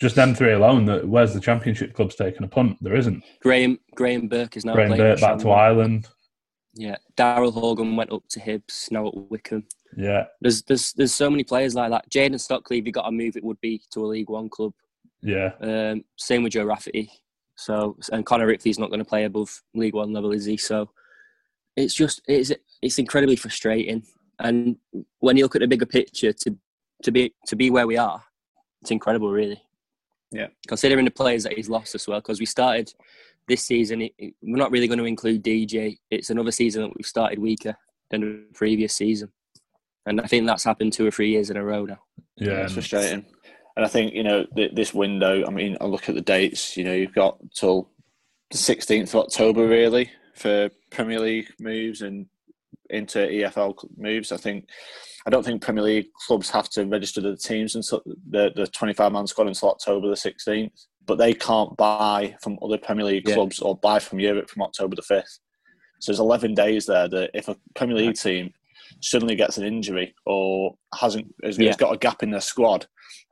Just 0.00 0.16
them 0.16 0.34
three 0.34 0.52
alone. 0.52 0.84
That 0.86 1.06
where's 1.06 1.32
the 1.32 1.40
Championship 1.40 1.94
club's 1.94 2.16
taking 2.16 2.42
a 2.42 2.48
punt? 2.48 2.76
There 2.80 2.96
isn't. 2.96 3.22
Graham 3.40 3.78
Graham 3.94 4.26
Burke 4.26 4.56
is 4.56 4.64
now 4.64 4.74
Graham 4.74 4.88
playing 4.88 5.02
Burt 5.02 5.20
back 5.20 5.38
to 5.38 5.50
Ireland. 5.50 6.08
Yeah, 6.74 6.96
Daryl 7.16 7.52
Horgan 7.52 7.94
went 7.94 8.10
up 8.10 8.24
to 8.30 8.40
Hibs, 8.40 8.90
now 8.90 9.06
at 9.06 9.14
Wycombe. 9.14 9.66
Yeah, 9.96 10.24
There's 10.40 10.62
there's 10.62 10.92
there's 10.94 11.14
so 11.14 11.30
many 11.30 11.44
players 11.44 11.74
like 11.74 11.90
that. 11.90 12.10
Jayden 12.10 12.40
Stockley, 12.40 12.78
if 12.78 12.84
he 12.84 12.90
got 12.90 13.06
a 13.06 13.12
move, 13.12 13.36
it 13.36 13.44
would 13.44 13.60
be 13.60 13.80
to 13.92 14.00
a 14.04 14.06
League 14.06 14.30
One 14.30 14.48
club. 14.48 14.72
yeah. 15.22 15.52
Um, 15.60 16.02
same 16.18 16.42
with 16.42 16.54
Joe 16.54 16.64
Rafferty. 16.64 17.10
So 17.62 17.96
and 18.12 18.26
Connor 18.26 18.46
Ripley's 18.46 18.78
not 18.78 18.90
going 18.90 18.98
to 18.98 19.04
play 19.04 19.24
above 19.24 19.62
League 19.74 19.94
One 19.94 20.12
level, 20.12 20.32
is 20.32 20.44
he? 20.44 20.56
So 20.56 20.90
it's 21.76 21.94
just 21.94 22.20
it's 22.26 22.52
it's 22.80 22.98
incredibly 22.98 23.36
frustrating. 23.36 24.02
And 24.38 24.76
when 25.20 25.36
you 25.36 25.44
look 25.44 25.54
at 25.54 25.60
the 25.60 25.68
bigger 25.68 25.86
picture, 25.86 26.32
to 26.32 26.56
to 27.04 27.12
be 27.12 27.34
to 27.46 27.56
be 27.56 27.70
where 27.70 27.86
we 27.86 27.96
are, 27.96 28.22
it's 28.80 28.90
incredible, 28.90 29.30
really. 29.30 29.62
Yeah. 30.32 30.48
Considering 30.66 31.04
the 31.04 31.10
players 31.10 31.44
that 31.44 31.52
he's 31.52 31.68
lost 31.68 31.94
as 31.94 32.08
well, 32.08 32.18
because 32.18 32.40
we 32.40 32.46
started 32.46 32.92
this 33.46 33.62
season, 33.62 34.02
it, 34.02 34.14
it, 34.18 34.34
we're 34.42 34.56
not 34.56 34.70
really 34.70 34.88
going 34.88 34.98
to 34.98 35.04
include 35.04 35.44
DJ. 35.44 35.98
It's 36.10 36.30
another 36.30 36.50
season 36.50 36.82
that 36.82 36.96
we've 36.96 37.06
started 37.06 37.38
weaker 37.38 37.76
than 38.10 38.20
the 38.22 38.44
previous 38.54 38.94
season, 38.94 39.30
and 40.06 40.20
I 40.20 40.26
think 40.26 40.46
that's 40.46 40.64
happened 40.64 40.94
two 40.94 41.06
or 41.06 41.12
three 41.12 41.30
years 41.30 41.50
in 41.50 41.56
a 41.56 41.64
row 41.64 41.84
now. 41.84 42.00
Yeah, 42.36 42.64
it's 42.64 42.72
frustrating. 42.72 43.26
And 43.76 43.84
I 43.84 43.88
think 43.88 44.12
you 44.14 44.22
know 44.22 44.44
th- 44.56 44.74
this 44.74 44.92
window. 44.94 45.46
I 45.46 45.50
mean, 45.50 45.76
I 45.80 45.84
look 45.86 46.08
at 46.08 46.14
the 46.14 46.20
dates. 46.20 46.76
You 46.76 46.84
know, 46.84 46.92
you've 46.92 47.14
got 47.14 47.38
till 47.54 47.88
the 48.50 48.58
sixteenth 48.58 49.14
of 49.14 49.20
October 49.24 49.66
really 49.66 50.10
for 50.34 50.70
Premier 50.90 51.20
League 51.20 51.48
moves 51.58 52.02
and 52.02 52.26
into 52.90 53.18
EFL 53.18 53.74
moves. 53.96 54.30
I 54.32 54.36
think 54.36 54.68
I 55.26 55.30
don't 55.30 55.44
think 55.44 55.62
Premier 55.62 55.82
League 55.84 56.08
clubs 56.26 56.50
have 56.50 56.68
to 56.70 56.84
register 56.84 57.20
the 57.20 57.36
teams 57.36 57.74
until 57.76 58.02
the 58.28 58.52
the 58.54 58.66
twenty 58.66 58.92
five 58.94 59.12
man 59.12 59.26
squad 59.26 59.46
until 59.48 59.70
October 59.70 60.08
the 60.08 60.16
sixteenth. 60.16 60.72
But 61.04 61.18
they 61.18 61.32
can't 61.34 61.76
buy 61.76 62.36
from 62.42 62.58
other 62.62 62.78
Premier 62.78 63.04
League 63.06 63.26
Yeah. 63.28 63.34
clubs 63.34 63.58
or 63.60 63.76
buy 63.76 63.98
from 63.98 64.20
Europe 64.20 64.48
from 64.50 64.62
October 64.62 64.94
the 64.94 65.02
fifth. 65.02 65.38
So 66.00 66.12
there's 66.12 66.20
eleven 66.20 66.54
days 66.54 66.86
there 66.86 67.08
that 67.08 67.30
if 67.34 67.48
a 67.48 67.56
Premier 67.74 67.96
League 67.96 68.16
team 68.16 68.52
suddenly 69.00 69.34
gets 69.34 69.56
an 69.58 69.64
injury 69.64 70.14
or 70.26 70.74
hasn't 70.94 71.34
has, 71.42 71.58
Yeah. 71.58 71.68
has 71.68 71.76
got 71.76 71.94
a 71.94 71.98
gap 71.98 72.22
in 72.22 72.30
their 72.30 72.40
squad, 72.40 72.86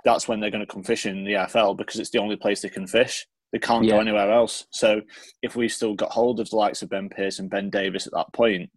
that's 0.05 0.29
when 0.29 0.41
they're 0.41 0.51
going 0.51 0.65
to 0.67 0.73
come 0.73 0.83
fishing 0.83 1.17
in 1.17 1.25
the 1.25 1.33
EFL 1.33 1.77
because 1.77 1.99
it's 1.99 2.11
the 2.11 2.19
only 2.19 2.37
place 2.37 2.63
they 2.63 2.69
can 2.69 2.87
fish. 2.87 3.27
They 3.53 3.59
can't 3.59 3.87
go 3.89 3.99
anywhere 3.99 4.31
else. 4.31 4.67
So 4.71 5.01
if 5.43 5.57
we 5.57 5.69
still 5.69 5.95
got 5.95 6.13
hold 6.13 6.39
of 6.39 6.49
the 6.51 6.57
likes 6.57 6.83
of 6.83 6.91
Ben 6.91 7.09
Pearson 7.09 7.45
and 7.45 7.51
Ben 7.51 7.71
Davies 7.71 8.07
at 8.07 8.13
that 8.13 8.33
point, 8.33 8.71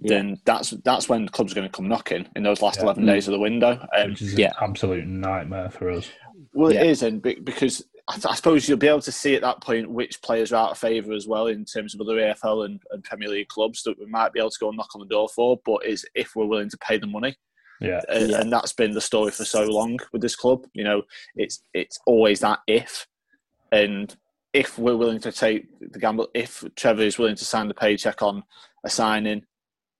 Yeah. 0.00 0.08
then 0.16 0.36
that's 0.44 0.70
that's 0.84 1.08
when 1.08 1.24
the 1.26 1.30
clubs 1.30 1.52
are 1.52 1.54
going 1.54 1.68
to 1.68 1.72
come 1.76 1.88
knocking 1.88 2.26
in 2.34 2.42
those 2.42 2.60
last 2.62 2.78
Yeah. 2.78 2.84
eleven 2.84 3.04
Mm. 3.04 3.08
days 3.08 3.28
of 3.28 3.32
the 3.32 3.38
window. 3.38 3.86
Um, 3.96 4.10
which 4.10 4.22
is 4.22 4.34
Yeah. 4.34 4.48
an 4.60 4.70
absolute 4.70 5.06
nightmare 5.06 5.70
for 5.70 5.90
us. 5.90 6.10
well, 6.52 6.72
Yeah. 6.72 6.80
it 6.82 6.86
is, 6.90 7.02
and 7.02 7.22
because 7.22 7.84
I, 8.08 8.16
I 8.28 8.34
suppose 8.34 8.68
you'll 8.68 8.78
be 8.78 8.88
able 8.88 9.00
to 9.02 9.12
see 9.12 9.34
at 9.34 9.42
that 9.42 9.60
point 9.60 9.90
which 9.90 10.20
players 10.22 10.52
are 10.52 10.64
out 10.66 10.72
of 10.72 10.78
favour 10.78 11.12
as 11.12 11.26
well 11.28 11.46
in 11.46 11.64
terms 11.64 11.94
of 11.94 12.00
other 12.00 12.18
EFL 12.18 12.62
and, 12.64 12.80
and 12.90 13.02
Premier 13.04 13.28
League 13.28 13.48
clubs 13.48 13.82
that 13.84 13.98
we 13.98 14.06
might 14.06 14.32
be 14.32 14.40
able 14.40 14.50
to 14.50 14.58
go 14.60 14.68
and 14.68 14.76
knock 14.76 14.94
on 14.94 15.00
the 15.00 15.06
door 15.06 15.28
for. 15.28 15.60
But 15.64 15.84
is 15.86 16.04
if 16.14 16.34
we're 16.34 16.46
willing 16.46 16.70
to 16.70 16.78
pay 16.78 16.96
the 16.98 17.06
money. 17.06 17.36
Yeah, 17.80 18.00
and, 18.08 18.30
Yeah. 18.30 18.40
and 18.40 18.52
that's 18.52 18.72
been 18.72 18.92
the 18.92 19.00
story 19.00 19.30
for 19.30 19.44
so 19.44 19.64
long 19.64 19.98
with 20.12 20.22
this 20.22 20.36
club. 20.36 20.64
You 20.74 20.84
know, 20.84 21.02
it's 21.36 21.60
it's 21.72 21.98
always 22.06 22.40
that 22.40 22.60
if, 22.66 23.06
and 23.72 24.14
if 24.52 24.78
we're 24.78 24.96
willing 24.96 25.20
to 25.20 25.32
take 25.32 25.66
the 25.92 25.98
gamble, 25.98 26.28
if 26.34 26.64
Trevor 26.76 27.02
is 27.02 27.18
willing 27.18 27.36
to 27.36 27.44
sign 27.44 27.68
the 27.68 27.74
paycheck 27.74 28.22
on 28.22 28.44
a 28.84 28.90
signing, 28.90 29.44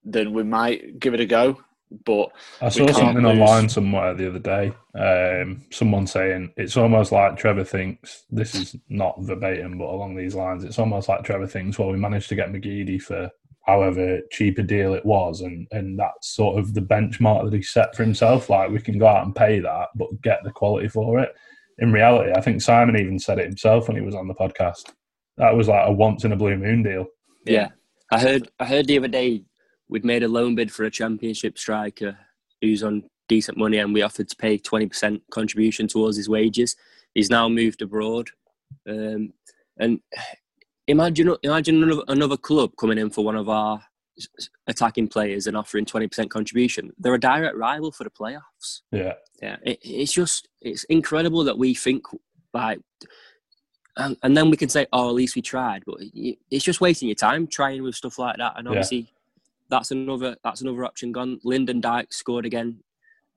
then 0.05 0.33
we 0.33 0.45
might 0.45 0.99
give 1.01 1.15
it 1.15 1.21
a 1.21 1.27
go. 1.27 1.59
But 2.05 2.31
I 2.61 2.71
saw 2.71 2.87
can't 2.87 2.97
something 2.97 3.25
lose. 3.25 3.39
online 3.39 3.69
somewhere 3.69 4.15
the 4.15 4.29
other 4.29 4.39
day. 4.39 4.73
Um, 4.99 5.63
someone 5.71 6.07
saying 6.07 6.53
it's 6.57 6.77
almost 6.77 7.13
like 7.13 7.37
Trevor 7.37 7.63
thinks 7.65 8.25
this 8.31 8.55
is 8.55 8.77
not 8.89 9.21
verbatim, 9.21 9.79
but 9.79 9.85
along 9.89 10.17
these 10.17 10.35
lines, 10.35 10.65
it's 10.65 10.79
almost 10.79 11.09
like 11.09 11.23
Trevor 11.25 11.47
thinks, 11.47 11.79
well, 11.79 11.91
we 11.91 11.99
managed 11.99 12.29
to 12.31 12.35
get 12.37 12.51
McGeady 12.51 13.01
for 13.01 13.31
however 13.67 14.21
cheap 14.31 14.59
a 14.59 14.63
deal 14.63 14.95
it 14.95 15.05
was, 15.05 15.41
and 15.41 15.67
and 15.71 15.99
that's 15.99 16.35
sort 16.35 16.59
of 16.59 16.75
the 16.75 16.81
benchmark 16.81 17.45
that 17.45 17.57
he 17.57 17.63
set 17.63 17.95
for 17.95 18.03
himself. 18.03 18.49
Like 18.49 18.71
we 18.71 18.81
can 18.81 18.99
go 18.99 19.07
out 19.07 19.25
and 19.25 19.35
pay 19.35 19.61
that, 19.61 19.89
but 19.95 20.21
get 20.23 20.43
the 20.45 20.51
quality 20.51 20.89
for 20.89 21.21
it. 21.21 21.35
In 21.79 21.93
reality, 21.93 22.33
I 22.37 22.41
think 22.41 22.63
Simon 22.63 22.99
even 22.99 23.19
said 23.19 23.39
it 23.39 23.47
himself 23.47 23.89
when 23.89 23.97
he 23.97 24.03
was 24.03 24.15
on 24.15 24.29
the 24.29 24.35
podcast. 24.35 24.93
That 25.39 25.57
was 25.57 25.69
like 25.69 25.89
a 25.89 25.93
once 25.93 26.25
in 26.25 26.33
a 26.33 26.37
blue 26.37 26.57
moon 26.57 26.83
deal. 26.83 27.07
Yeah. 27.45 27.69
I 28.13 28.21
heard 28.21 28.49
I 28.61 28.67
heard 28.67 28.87
the 28.87 28.99
other 28.99 29.09
day 29.09 29.45
we'd 29.89 30.05
made 30.05 30.23
a 30.23 30.29
loan 30.29 30.55
bid 30.55 30.71
for 30.73 30.85
a 30.85 30.91
championship 30.91 31.59
striker 31.59 32.17
who's 32.61 32.83
on 32.83 33.05
decent 33.29 33.59
money 33.59 33.79
and 33.79 33.93
we 33.93 34.03
offered 34.03 34.29
to 34.29 34.37
pay 34.37 34.59
20% 34.59 35.21
contribution 35.31 35.89
towards 35.89 36.17
his 36.17 36.29
wages. 36.29 36.77
He's 37.15 37.31
now 37.31 37.49
moved 37.49 37.83
abroad. 37.83 38.31
Um, 38.89 39.33
and 39.79 40.01
imagine 40.87 41.35
imagine 41.43 41.83
another, 41.83 42.03
another 42.09 42.37
club 42.37 42.73
coming 42.79 42.99
in 42.99 43.11
for 43.11 43.25
one 43.25 43.37
of 43.37 43.49
our 43.49 43.83
attacking 44.69 45.09
players 45.09 45.47
and 45.47 45.57
offering 45.57 45.85
20% 45.85 46.29
contribution. 46.31 46.93
They're 46.99 47.15
a 47.15 47.21
direct 47.21 47.57
rival 47.57 47.91
for 47.91 48.05
the 48.05 48.11
playoffs. 48.11 48.83
Yeah, 48.93 49.15
Yeah, 49.43 49.57
it, 49.63 49.79
it's 49.83 50.13
just 50.13 50.49
it's 50.61 50.85
incredible 50.85 51.43
that 51.45 51.59
we 51.59 51.75
think 51.75 52.05
like, 52.53 52.79
and, 53.97 54.17
and 54.23 54.37
then 54.37 54.51
we 54.51 54.57
can 54.57 54.69
say, 54.69 54.87
oh, 54.93 55.09
at 55.09 55.15
least 55.15 55.35
we 55.37 55.43
tried, 55.43 55.83
but 55.87 55.97
it, 56.01 56.39
it's 56.51 56.65
just 56.65 56.81
wasting 56.81 57.09
your 57.09 57.17
time 57.17 57.47
trying 57.47 57.83
with 57.83 57.95
stuff 57.97 58.19
like 58.19 58.37
that. 58.39 58.55
And 58.57 58.67
Yeah. 58.67 58.71
obviously, 58.73 59.09
that's 59.71 59.91
another 59.91 60.37
that's 60.45 60.61
another 60.61 60.85
option 60.85 61.11
gone. 61.11 61.41
Lyndon 61.43 61.81
Dyke 61.81 62.13
scored 62.13 62.47
again 62.47 62.79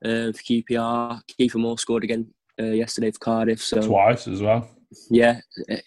uh, 0.05 0.31
for 0.31 0.43
QPR. 0.43 1.21
Kiefer 1.39 1.55
Moore 1.55 1.79
scored 1.79 2.03
again 2.03 2.27
uh, 2.59 2.65
yesterday 2.65 3.09
for 3.11 3.19
Cardiff. 3.19 3.61
So 3.63 3.81
twice 3.81 4.27
as 4.27 4.41
well. 4.41 4.69
yeah, 5.09 5.39
eh, 5.69 5.79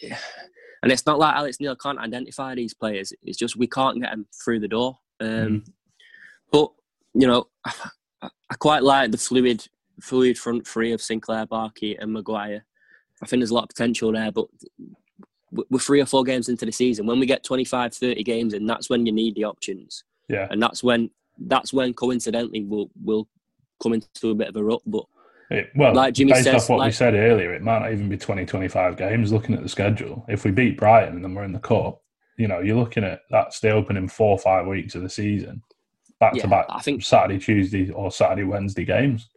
and 0.83 0.91
it's 0.91 1.07
not 1.07 1.19
like 1.19 1.35
Alex 1.35 1.59
Neil 1.61 1.77
can't 1.77 1.99
identify 1.99 2.55
these 2.55 2.75
players. 2.75 3.13
It's 3.23 3.39
just 3.39 3.57
we 3.57 3.67
can't 3.67 4.01
get 4.01 4.11
them 4.11 4.27
through 4.43 4.61
the 4.61 4.69
door. 4.69 4.99
Um, 5.21 5.65
But 6.51 6.71
you 7.15 7.27
know, 7.27 7.47
I, 7.65 7.73
I 8.23 8.55
quite 8.59 8.83
like 8.83 9.11
the 9.11 9.19
fluid, 9.19 9.67
fluid 10.01 10.39
front 10.39 10.67
three 10.67 10.93
of 10.93 11.03
Sinclair, 11.03 11.47
Barkey, 11.47 11.97
and 12.01 12.13
Maguire. 12.13 12.65
I 13.23 13.27
think 13.27 13.41
there's 13.41 13.51
a 13.51 13.55
lot 13.55 13.65
of 13.65 13.69
potential 13.69 14.13
there, 14.13 14.33
but 14.33 14.47
we're 15.53 15.79
three 15.79 16.01
or 16.01 16.07
four 16.07 16.25
games 16.25 16.49
into 16.49 16.65
the 16.65 16.73
season. 16.73 17.07
When 17.07 17.21
we 17.21 17.27
get 17.27 17.45
25, 17.45 17.93
30 17.93 18.23
games 18.23 18.55
and 18.55 18.69
that's 18.69 18.89
when 18.89 19.05
you 19.05 19.13
need 19.13 19.35
the 19.35 19.45
options, 19.45 20.05
Yeah, 20.29 20.47
and 20.51 20.63
that's 20.63 20.83
when 20.83 21.11
that's 21.47 21.73
when 21.73 21.93
coincidentally 21.95 22.65
we'll 22.65 22.91
we'll 23.03 23.29
come 23.83 23.95
into 23.95 24.31
a 24.31 24.35
bit 24.35 24.49
of 24.49 24.57
a 24.57 24.65
rut. 24.65 24.83
But 24.87 25.05
It, 25.51 25.71
well, 25.75 25.95
Like 25.95 26.15
Jimmy 26.15 26.33
based 26.33 26.45
says, 26.45 26.63
off 26.63 26.69
what 26.69 26.87
we 26.87 26.93
said 26.93 27.15
earlier, 27.15 27.53
it 27.53 27.63
might 27.63 27.81
not 27.81 27.93
even 27.93 28.09
be 28.09 28.17
20, 28.17 28.47
25 28.47 28.97
games 28.97 29.33
looking 29.33 29.55
at 29.57 29.63
the 29.63 29.69
schedule. 29.69 30.25
If 30.29 30.45
we 30.45 30.53
beat 30.53 30.77
Brighton 30.79 31.17
and 31.17 31.25
then 31.25 31.35
we're 31.35 31.43
in 31.45 31.53
the 31.53 31.59
Cup, 31.59 32.01
you 32.37 32.47
know, 32.47 32.61
you're 32.61 32.77
looking 32.77 33.03
at 33.05 33.23
that's 33.31 33.59
the 33.61 33.71
opening 33.71 34.09
four 34.09 34.31
or 34.33 34.39
five 34.39 34.67
weeks 34.67 34.95
of 34.95 35.03
the 35.03 35.09
season. 35.11 35.63
Back 36.21 36.35
Yeah, 36.37 36.43
to 36.43 36.49
back 36.49 36.67
I 36.69 36.81
think- 36.81 37.03
Saturday, 37.03 37.39
Tuesday, 37.39 37.91
or 37.91 38.13
Saturday, 38.13 38.45
Wednesday 38.45 38.85
games. 38.85 39.29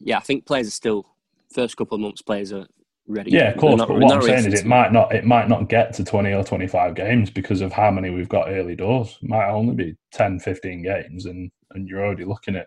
yeah, 0.00 0.16
I 0.16 0.20
think 0.20 0.46
players 0.46 0.68
are 0.68 0.72
still 0.72 1.06
first 1.52 1.76
couple 1.76 1.96
of 1.96 2.00
months. 2.00 2.22
Players 2.22 2.52
are 2.52 2.66
ready. 3.06 3.30
Yeah, 3.32 3.50
of 3.50 3.58
course. 3.58 3.76
Not- 3.78 3.88
but 3.88 3.98
what 4.00 4.12
I'm 4.14 4.22
saying 4.22 4.50
is 4.52 4.60
it 4.60 4.66
might 4.66 4.92
not 4.92 5.14
it 5.14 5.24
might 5.26 5.48
not 5.48 5.68
get 5.68 5.92
to 5.94 6.04
20 6.04 6.32
or 6.32 6.42
25 6.42 6.94
games 6.94 7.28
because 7.30 7.60
of 7.60 7.72
how 7.72 7.90
many 7.90 8.08
we've 8.08 8.28
got 8.28 8.48
early 8.48 8.74
doors. 8.74 9.18
It 9.22 9.28
might 9.28 9.50
only 9.50 9.74
be 9.74 9.96
10, 10.12 10.38
15 10.40 10.82
games 10.82 11.26
and, 11.26 11.50
and 11.72 11.86
you're 11.88 12.04
already 12.04 12.24
looking 12.24 12.56
at 12.56 12.66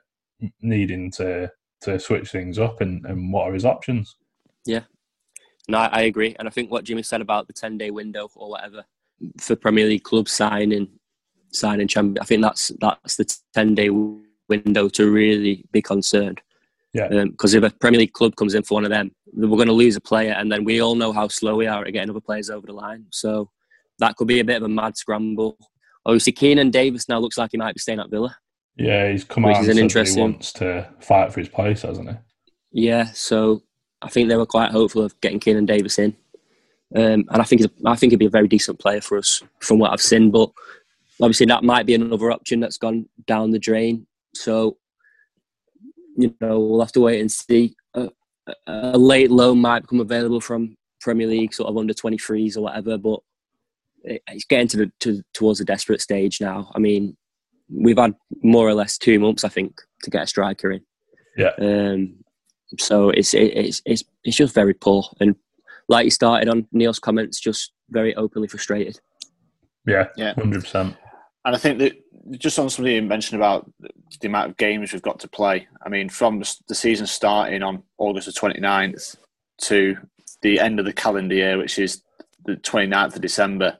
needing 0.61 1.09
to 1.11 1.49
to 1.81 1.99
switch 1.99 2.31
things 2.31 2.59
up 2.59 2.81
and, 2.81 3.05
and 3.05 3.31
what 3.31 3.49
are 3.49 3.53
his 3.53 3.65
options. 3.65 4.15
Yeah, 4.65 4.81
no, 5.67 5.77
I 5.77 6.01
agree, 6.01 6.35
and 6.37 6.47
I 6.47 6.51
think 6.51 6.71
what 6.71 6.83
Jimmy 6.83 7.03
said 7.03 7.21
about 7.21 7.47
the 7.47 7.53
ten 7.53 7.77
day 7.77 7.91
window 7.91 8.29
or 8.35 8.49
whatever 8.49 8.85
for 9.39 9.55
Premier 9.55 9.85
League 9.85 10.03
clubs 10.03 10.31
signing 10.31 10.87
signing 11.51 11.87
champion, 11.87 12.21
I 12.21 12.25
think 12.25 12.41
that's 12.41 12.71
that's 12.79 13.15
the 13.15 13.37
ten 13.53 13.75
day 13.75 13.89
window 14.47 14.89
to 14.89 15.09
really 15.09 15.65
be 15.71 15.81
concerned. 15.81 16.41
Yeah. 16.93 17.07
Um, 17.07 17.31
because 17.31 17.53
if 17.53 17.63
a 17.63 17.69
Premier 17.69 17.99
League 17.99 18.13
club 18.13 18.35
comes 18.35 18.53
in 18.53 18.63
for 18.63 18.75
one 18.75 18.85
of 18.85 18.89
them, 18.89 19.11
we're 19.33 19.49
going 19.49 19.67
to 19.67 19.73
lose 19.73 19.97
a 19.97 20.01
player, 20.01 20.33
and 20.33 20.51
then 20.51 20.63
we 20.63 20.81
all 20.81 20.95
know 20.95 21.11
how 21.11 21.27
slow 21.27 21.55
we 21.55 21.67
are 21.67 21.83
at 21.83 21.91
getting 21.91 22.09
other 22.09 22.21
players 22.21 22.49
over 22.49 22.65
the 22.65 22.73
line. 22.73 23.05
So 23.11 23.49
that 23.99 24.15
could 24.15 24.27
be 24.27 24.39
a 24.39 24.45
bit 24.45 24.57
of 24.57 24.63
a 24.63 24.69
mad 24.69 24.95
scramble. 24.97 25.57
Obviously, 26.05 26.33
Keinan 26.33 26.71
Davis 26.71 27.09
now 27.09 27.19
looks 27.19 27.37
like 27.37 27.51
he 27.51 27.57
might 27.57 27.75
be 27.75 27.79
staying 27.79 27.99
at 27.99 28.09
Villa. 28.09 28.37
Yeah, 28.77 29.09
he's 29.11 29.23
come 29.23 29.45
out 29.45 29.57
and 29.57 29.79
an 29.79 29.89
said 29.89 30.07
he 30.07 30.21
wants 30.21 30.51
to 30.53 30.89
fight 30.99 31.31
for 31.31 31.39
his 31.39 31.49
place, 31.49 31.83
hasn't 31.83 32.09
he? 32.09 32.15
Yeah, 32.71 33.05
so 33.13 33.63
I 34.01 34.09
think 34.09 34.27
they 34.27 34.35
were 34.35 34.45
quite 34.45 34.71
hopeful 34.71 35.01
of 35.01 35.19
getting 35.21 35.39
Keinan 35.39 35.65
Davis 35.65 35.97
in, 35.97 36.15
um, 36.95 37.25
and 37.29 37.41
I 37.41 37.43
think 37.43 37.61
I 37.85 37.95
think 37.95 38.11
he'd 38.11 38.19
be 38.19 38.25
a 38.25 38.29
very 38.29 38.49
decent 38.49 38.79
player 38.79 39.01
for 39.01 39.17
us 39.17 39.41
from 39.59 39.79
what 39.79 39.91
I've 39.91 40.01
seen. 40.01 40.29
But 40.29 40.51
obviously, 41.21 41.45
that 41.45 41.63
might 41.63 41.85
be 41.85 41.95
another 41.95 42.31
option 42.31 42.59
that's 42.59 42.77
gone 42.77 43.07
down 43.27 43.51
the 43.51 43.59
drain. 43.59 44.07
So 44.33 44.77
you 46.17 46.33
know, 46.41 46.59
we'll 46.59 46.81
have 46.81 46.91
to 46.93 47.01
wait 47.01 47.21
and 47.21 47.31
see. 47.31 47.75
A, 47.93 48.09
a 48.67 48.97
late 48.97 49.31
loan 49.31 49.59
might 49.59 49.81
become 49.81 50.01
available 50.01 50.41
from 50.41 50.75
Premier 51.01 51.27
League, 51.27 51.53
sort 51.53 51.69
of 51.69 51.77
under 51.77 51.93
twenty 51.93 52.17
threes 52.17 52.57
or 52.57 52.63
whatever. 52.63 52.97
But 52.97 53.21
it, 54.03 54.21
it's 54.27 54.45
getting 54.45 54.67
to 54.69 54.77
the 54.77 54.91
to, 54.99 55.23
towards 55.33 55.59
a 55.61 55.65
desperate 55.65 56.01
stage 56.01 56.41
now. 56.41 56.71
I 56.75 56.79
mean, 56.79 57.15
we've 57.69 57.97
had 57.97 58.15
more 58.43 58.67
or 58.67 58.73
less 58.73 58.97
two 58.97 59.19
months, 59.19 59.43
I 59.43 59.49
think, 59.49 59.81
to 60.03 60.09
get 60.09 60.23
a 60.23 60.27
striker 60.27 60.71
in. 60.71 60.81
Yeah. 61.37 61.51
Um, 61.59 62.15
so 62.77 63.09
it's 63.09 63.33
it's 63.33 63.81
it's 63.85 64.03
it's 64.23 64.37
just 64.37 64.55
very 64.55 64.73
poor, 64.73 65.03
and 65.19 65.35
like 65.87 66.05
you 66.05 66.11
started 66.11 66.49
on 66.49 66.67
Neil's 66.71 66.99
comments, 66.99 67.39
just 67.39 67.71
very 67.89 68.15
openly 68.15 68.47
frustrated. 68.47 68.99
Yeah, 69.87 70.07
Yeah. 70.15 70.33
hundred 70.33 70.63
percent. 70.63 70.95
And 71.45 71.55
I 71.55 71.59
think 71.59 71.79
that 71.79 71.93
just 72.39 72.57
on 72.57 72.69
something 72.69 72.91
you 72.93 73.01
mentioned 73.03 73.39
about 73.39 73.69
the 74.19 74.27
amount 74.27 74.49
of 74.49 74.57
games 74.57 74.91
we've 74.91 75.01
got 75.01 75.19
to 75.19 75.27
play. 75.27 75.67
I 75.85 75.89
mean, 75.89 76.09
from 76.09 76.39
the 76.39 76.55
the 76.67 76.75
season 76.75 77.05
starting 77.07 77.61
on 77.61 77.83
August 77.97 78.25
the 78.25 78.33
29th 78.33 79.15
to 79.61 79.97
the 80.41 80.59
end 80.59 80.79
of 80.79 80.85
the 80.85 80.93
calendar 80.93 81.35
year, 81.35 81.57
which 81.57 81.77
is 81.77 82.01
the 82.45 82.55
29th 82.55 83.15
of 83.15 83.21
December, 83.21 83.77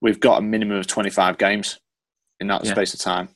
we've 0.00 0.20
got 0.20 0.38
a 0.38 0.42
minimum 0.42 0.78
of 0.78 0.86
25 0.86 1.38
games 1.38 1.78
in 2.44 2.48
that 2.48 2.64
Yeah. 2.64 2.72
space 2.72 2.94
of 2.94 3.00
time. 3.00 3.28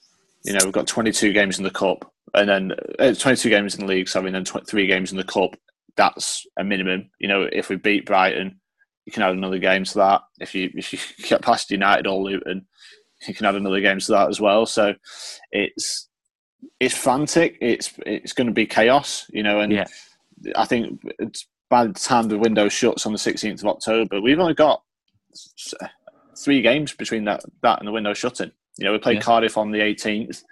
You 0.45 0.53
know, 0.53 0.61
we've 0.65 0.73
got 0.73 0.87
22 0.87 1.33
games 1.33 1.59
in 1.59 1.65
the 1.65 1.71
cup, 1.71 2.11
and 2.35 2.49
then 2.49 2.73
uh, 2.99 3.15
22 3.15 3.49
games 3.49 3.75
in 3.75 3.81
the 3.81 3.87
league, 3.87 4.09
sorry, 4.09 4.27
and 4.27 4.35
then 4.35 4.45
tw- 4.45 4.67
three 4.69 4.87
games 4.87 5.11
in 5.11 5.17
the 5.19 5.25
cup. 5.25 5.57
That's 5.97 6.47
a 6.59 6.63
minimum. 6.65 7.11
You 7.19 7.29
know, 7.29 7.49
if 7.53 7.69
we 7.69 7.77
beat 7.77 8.07
Brighton, 8.07 8.61
you 9.05 9.13
can 9.13 9.23
add 9.23 9.33
another 9.35 9.59
game 9.59 9.85
to 9.85 9.95
that. 9.95 10.23
If 10.39 10.55
you 10.55 10.71
if 10.75 10.93
you 10.93 10.99
get 11.29 11.43
past 11.43 11.71
United 11.71 12.07
or 12.07 12.23
Luton, 12.23 12.67
you 13.27 13.35
can 13.35 13.47
add 13.47 13.57
another 13.57 13.81
game 13.81 13.99
to 13.99 14.13
that 14.13 14.29
as 14.29 14.41
well. 14.41 14.65
So 14.67 14.95
it's 15.51 16.09
it's 16.79 16.97
frantic. 16.97 17.57
It's 17.61 17.93
it's 18.07 18.33
going 18.33 18.47
to 18.47 18.53
be 18.53 18.67
chaos. 18.67 19.27
You 19.31 19.43
know, 19.43 19.61
and 19.61 19.73
Yeah. 19.73 19.87
I 20.55 20.67
think 20.67 21.01
it's 21.19 21.47
by 21.69 21.87
the 21.87 21.93
time 21.95 22.29
the 22.29 22.39
window 22.39 22.69
shuts 22.69 23.05
on 23.07 23.13
the 23.13 23.19
16th 23.19 23.61
of 23.63 23.67
October, 23.67 24.21
we've 24.21 24.39
only 24.39 24.55
got 24.55 24.83
three 26.43 26.63
games 26.63 26.93
between 26.95 27.25
that 27.25 27.43
that 27.63 27.79
and 27.81 27.89
the 27.89 27.93
window 27.93 28.15
shutting. 28.15 28.53
You 28.79 28.85
know, 28.85 28.93
we 28.93 28.99
played 28.99 29.17
Yeah. 29.17 29.23
Cardiff 29.23 29.59
on 29.59 29.71
the 29.71 29.81
18th, 29.81 30.43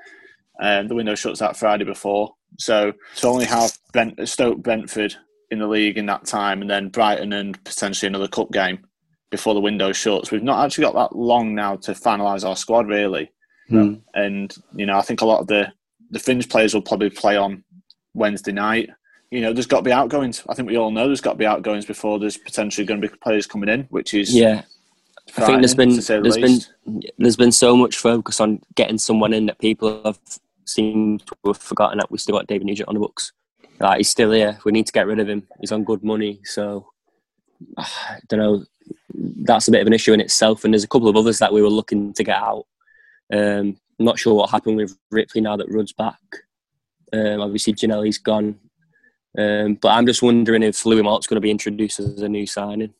and 0.61 0.91
the 0.91 0.95
window 0.95 1.15
shuts 1.15 1.41
that 1.41 1.57
Friday 1.57 1.85
before. 1.85 2.35
So 2.59 2.93
to 3.17 3.27
only 3.27 3.47
have 3.47 3.77
Brent, 3.93 4.29
Stoke 4.29 4.63
Brentford 4.63 5.15
in 5.51 5.59
the 5.59 5.67
league 5.67 5.97
in 5.97 6.07
that 6.07 6.27
time, 6.27 6.61
and 6.61 6.71
then 6.71 6.89
Brighton 6.89 7.33
and 7.33 7.63
potentially 7.65 8.09
another 8.09 8.29
cup 8.29 8.51
game 8.51 8.81
before 9.31 9.55
the 9.55 9.61
window 9.61 9.93
shuts, 9.93 10.31
we've 10.31 10.43
not 10.43 10.65
actually 10.65 10.85
got 10.85 10.95
that 10.95 11.17
long 11.17 11.55
now 11.55 11.77
to 11.77 11.93
finalise 11.93 12.47
our 12.47 12.57
squad 12.57 12.87
really. 12.87 13.31
Mm. 13.71 14.01
And 14.15 14.55
you 14.75 14.87
know, 14.87 14.97
I 14.97 15.03
think 15.03 15.21
a 15.21 15.27
lot 15.27 15.41
of 15.41 15.47
the 15.49 15.73
the 16.11 16.19
Finns 16.21 16.47
players 16.47 16.73
will 16.73 16.83
probably 16.83 17.11
play 17.11 17.37
on 17.37 17.65
Wednesday 18.15 18.53
night. 18.53 18.91
You 19.31 19.41
know, 19.41 19.53
there's 19.53 19.67
got 19.67 19.79
to 19.79 19.83
be 19.83 19.93
outgoings. 19.93 20.45
I 20.49 20.55
think 20.55 20.69
we 20.69 20.77
all 20.77 20.93
know 20.93 21.09
there's 21.09 21.21
got 21.21 21.33
to 21.33 21.39
be 21.39 21.47
outgoings 21.47 21.85
before 21.85 22.21
there's 22.21 22.37
potentially 22.37 22.87
going 22.87 23.01
to 23.01 23.09
be 23.09 23.15
players 23.17 23.47
coming 23.47 23.69
in, 23.69 23.83
which 23.91 24.15
is 24.15 24.33
Yeah, 24.35 24.63
I 25.37 25.45
think 25.47 25.61
there's 25.61 25.75
been 25.75 25.95
to 25.97 26.03
say 26.03 26.17
the 26.17 26.23
there's 26.23 26.37
least. 26.37 26.73
been 26.85 27.03
there's 27.19 27.37
been 27.37 27.53
so 27.53 27.77
much 27.77 27.97
focus 27.97 28.41
on 28.41 28.61
getting 28.75 28.99
someone 28.99 29.33
in 29.33 29.47
that 29.47 29.59
people 29.59 30.01
have 30.05 30.19
seemed 30.65 31.27
to 31.27 31.35
have 31.47 31.59
forgotten 31.59 31.99
that 31.99 32.11
we 32.11 32.19
still 32.19 32.37
got 32.37 32.47
David 32.47 32.67
Nugent 32.67 32.89
on 32.89 32.95
the 32.95 33.01
books. 33.01 33.33
Like 33.81 33.99
he's 33.99 34.09
still 34.09 34.31
here. 34.33 34.59
We 34.65 34.73
need 34.73 34.87
to 34.87 34.93
get 34.93 35.07
rid 35.07 35.19
of 35.19 35.29
him. 35.29 35.47
He's 35.61 35.73
on 35.73 35.85
good 35.85 36.03
money, 36.03 36.41
so 36.45 36.91
I 37.77 38.19
don't 38.29 38.41
know. 38.41 38.65
That's 39.15 39.69
a 39.69 39.71
bit 39.71 39.81
of 39.81 39.87
an 39.87 39.93
issue 39.93 40.13
in 40.13 40.21
itself. 40.21 40.65
And 40.65 40.73
there's 40.73 40.85
a 40.85 40.89
couple 40.89 41.09
of 41.09 41.17
others 41.17 41.39
that 41.41 41.53
we 41.53 41.63
were 41.63 41.69
looking 41.71 42.13
to 42.15 42.25
get 42.25 42.37
out. 42.39 42.67
Um, 43.33 43.79
not 43.99 44.19
sure 44.19 44.35
what 44.35 44.51
happened 44.51 44.77
with 44.77 44.97
Ripley 45.11 45.41
now 45.41 45.57
that 45.57 45.69
Rudd's 45.71 45.93
back. 45.93 46.19
Um, 47.13 47.41
obviously, 47.41 47.73
Ginnelly's 47.73 48.19
gone. 48.19 48.59
Um, 49.39 49.75
but 49.75 49.89
I'm 49.89 50.07
just 50.07 50.23
wondering 50.23 50.63
if 50.63 50.85
Louis 50.87 51.03
Moult's 51.03 51.27
going 51.27 51.37
to 51.37 51.41
be 51.41 51.51
introduced 51.51 51.99
as 52.01 52.21
a 52.23 52.29
new 52.29 52.47
signing. 52.47 52.95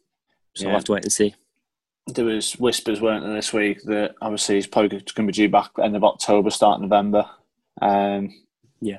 So 0.55 0.63
Yeah. 0.63 0.69
we'll 0.69 0.77
have 0.79 0.85
to 0.85 0.93
wait 0.93 1.05
and 1.05 1.13
see. 1.13 1.35
There 2.07 2.25
was 2.25 2.53
whispers, 2.53 3.01
weren't 3.01 3.25
there, 3.25 3.35
this 3.35 3.53
week 3.53 3.83
that 3.85 4.15
obviously 4.23 4.55
he's 4.57 4.67
probably 4.67 4.91
going 4.91 5.03
to 5.05 5.23
be 5.25 5.33
due 5.33 5.49
back 5.49 5.71
end 5.83 5.97
of 5.97 6.05
October, 6.05 6.51
start 6.51 6.81
November. 6.81 7.29
Um, 7.83 8.33
Yeah. 8.81 8.99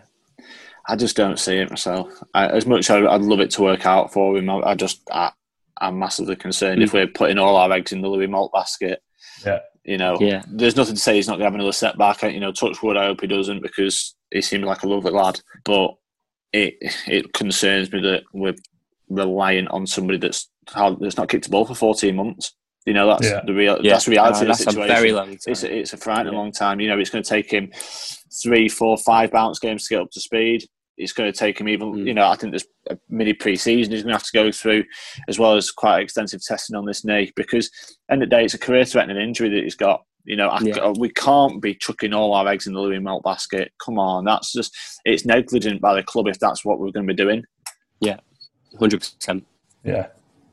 I 0.89 0.95
just 0.95 1.16
don't 1.18 1.39
see 1.39 1.58
it 1.58 1.70
myself. 1.70 2.10
I, 2.34 2.47
as 2.47 2.66
much 2.66 2.89
as 2.89 3.05
I'd 3.05 3.22
love 3.22 3.39
it 3.41 3.51
to 3.51 3.62
work 3.62 3.86
out 3.86 4.12
for 4.14 4.38
him, 4.38 4.49
I, 4.49 4.60
I 4.72 4.76
just 4.76 5.01
I, 5.12 5.32
I'm 5.80 5.99
massively 5.99 6.36
concerned 6.36 6.82
if 6.82 6.93
we're 6.93 7.08
putting 7.08 7.38
all 7.38 7.55
our 7.58 7.72
eggs 7.74 7.91
in 7.91 8.01
the 8.01 8.08
Louis 8.08 8.28
Moult 8.28 8.51
basket. 8.53 9.01
Yeah. 9.45 9.60
You 9.84 9.97
know, 9.97 10.18
Yeah. 10.20 10.43
there's 10.47 10.76
nothing 10.76 10.95
to 10.95 11.01
say 11.01 11.16
he's 11.16 11.28
not 11.28 11.34
going 11.34 11.41
to 11.41 11.45
have 11.45 11.55
another 11.55 11.72
setback. 11.74 12.24
You 12.24 12.39
know, 12.39 12.51
touch 12.51 12.82
wood, 12.84 12.97
I 12.97 13.05
hope 13.05 13.22
he 13.22 13.28
doesn't 13.28 13.62
because 13.62 14.16
he 14.32 14.41
seems 14.41 14.64
like 14.66 14.84
a 14.84 14.88
lovely 14.88 15.12
lad. 15.12 15.39
But 15.64 15.95
it 16.53 16.76
it 17.05 17.34
concerns 17.34 17.91
me 17.91 18.01
that 18.01 18.24
we're 18.34 18.55
reliant 19.10 19.70
on 19.72 19.88
somebody 19.88 20.18
that's 20.20 20.49
that's 20.74 21.18
not 21.18 21.30
kicked 21.30 21.47
a 21.47 21.49
ball 21.49 21.66
for 21.66 21.76
14 21.76 22.16
months. 22.16 22.53
You 22.88 22.94
know, 22.94 23.06
that's 23.08 23.28
Yeah. 23.30 23.42
the 23.46 23.54
real. 23.54 23.78
Yeah. 23.82 23.92
That's 23.94 24.06
the 24.06 24.12
reality 24.12 24.38
Uh, 24.48 24.52
of 24.52 24.58
the 24.58 24.64
that's 24.64 24.76
a 24.76 24.88
very 24.88 25.12
long 25.12 25.28
time. 25.28 25.38
It's 25.48 25.64
a, 25.64 25.78
it's 25.78 25.94
a 25.94 25.98
frightening 25.98 26.34
Yeah. 26.34 26.40
long 26.40 26.52
time. 26.54 26.80
You 26.80 26.88
know, 26.88 26.98
it's 26.98 27.10
going 27.10 27.24
to 27.24 27.30
take 27.30 27.52
him 27.52 27.70
three, 28.42 28.70
four, 28.70 28.98
five 28.98 29.32
bounce 29.32 29.60
games 29.60 29.84
to 29.88 29.96
get 29.96 30.02
up 30.02 30.12
to 30.12 30.22
speed. 30.22 30.64
It's 30.98 31.12
going 31.14 31.32
to 31.32 31.38
take 31.38 31.60
him 31.60 31.68
even, 31.68 31.94
Mm. 31.94 32.08
you 32.08 32.14
know, 32.14 32.28
I 32.28 32.36
think 32.38 32.54
there's 32.54 32.66
a 32.90 32.98
mini 33.10 33.34
pre-season 33.34 33.92
he's 33.92 34.04
going 34.04 34.14
to 34.14 34.16
have 34.16 34.24
to 34.24 34.32
go 34.34 34.52
through, 34.52 34.86
as 35.28 35.38
well 35.38 35.54
as 35.56 35.70
quite 35.70 36.00
extensive 36.02 36.42
testing 36.44 36.76
on 36.78 36.86
this 36.86 37.04
knee. 37.06 37.32
Because 37.36 37.70
end 38.10 38.24
of 38.24 38.30
the 38.30 38.36
day, 38.38 38.46
it's 38.46 38.54
a 38.54 38.58
career-threatening 38.58 39.18
injury 39.18 39.50
that 39.50 39.64
he's 39.64 39.76
got. 39.76 40.04
You 40.24 40.38
know, 40.38 40.48
I, 40.48 40.60
Yeah. 40.62 40.94
we 40.98 41.10
can't 41.10 41.62
be 41.62 41.76
chucking 41.76 42.14
all 42.14 42.34
our 42.34 42.48
eggs 42.48 42.68
in 42.68 42.74
the 42.74 42.80
Louis 42.82 43.00
Moult 43.00 43.24
basket. 43.24 43.72
Come 43.86 44.00
on, 44.00 44.24
that's 44.26 44.52
just 44.54 44.74
it's 45.06 45.26
negligent 45.26 45.82
by 45.82 45.94
the 45.94 46.04
club 46.04 46.28
if 46.28 46.40
that's 46.40 46.64
what 46.66 46.80
we're 46.80 46.92
going 46.92 47.06
to 47.08 47.14
be 47.14 47.18
doing. 47.24 47.44
Yeah, 48.00 48.18
Hundred 48.80 49.00
percent. 49.02 49.46
Yeah, 49.84 50.08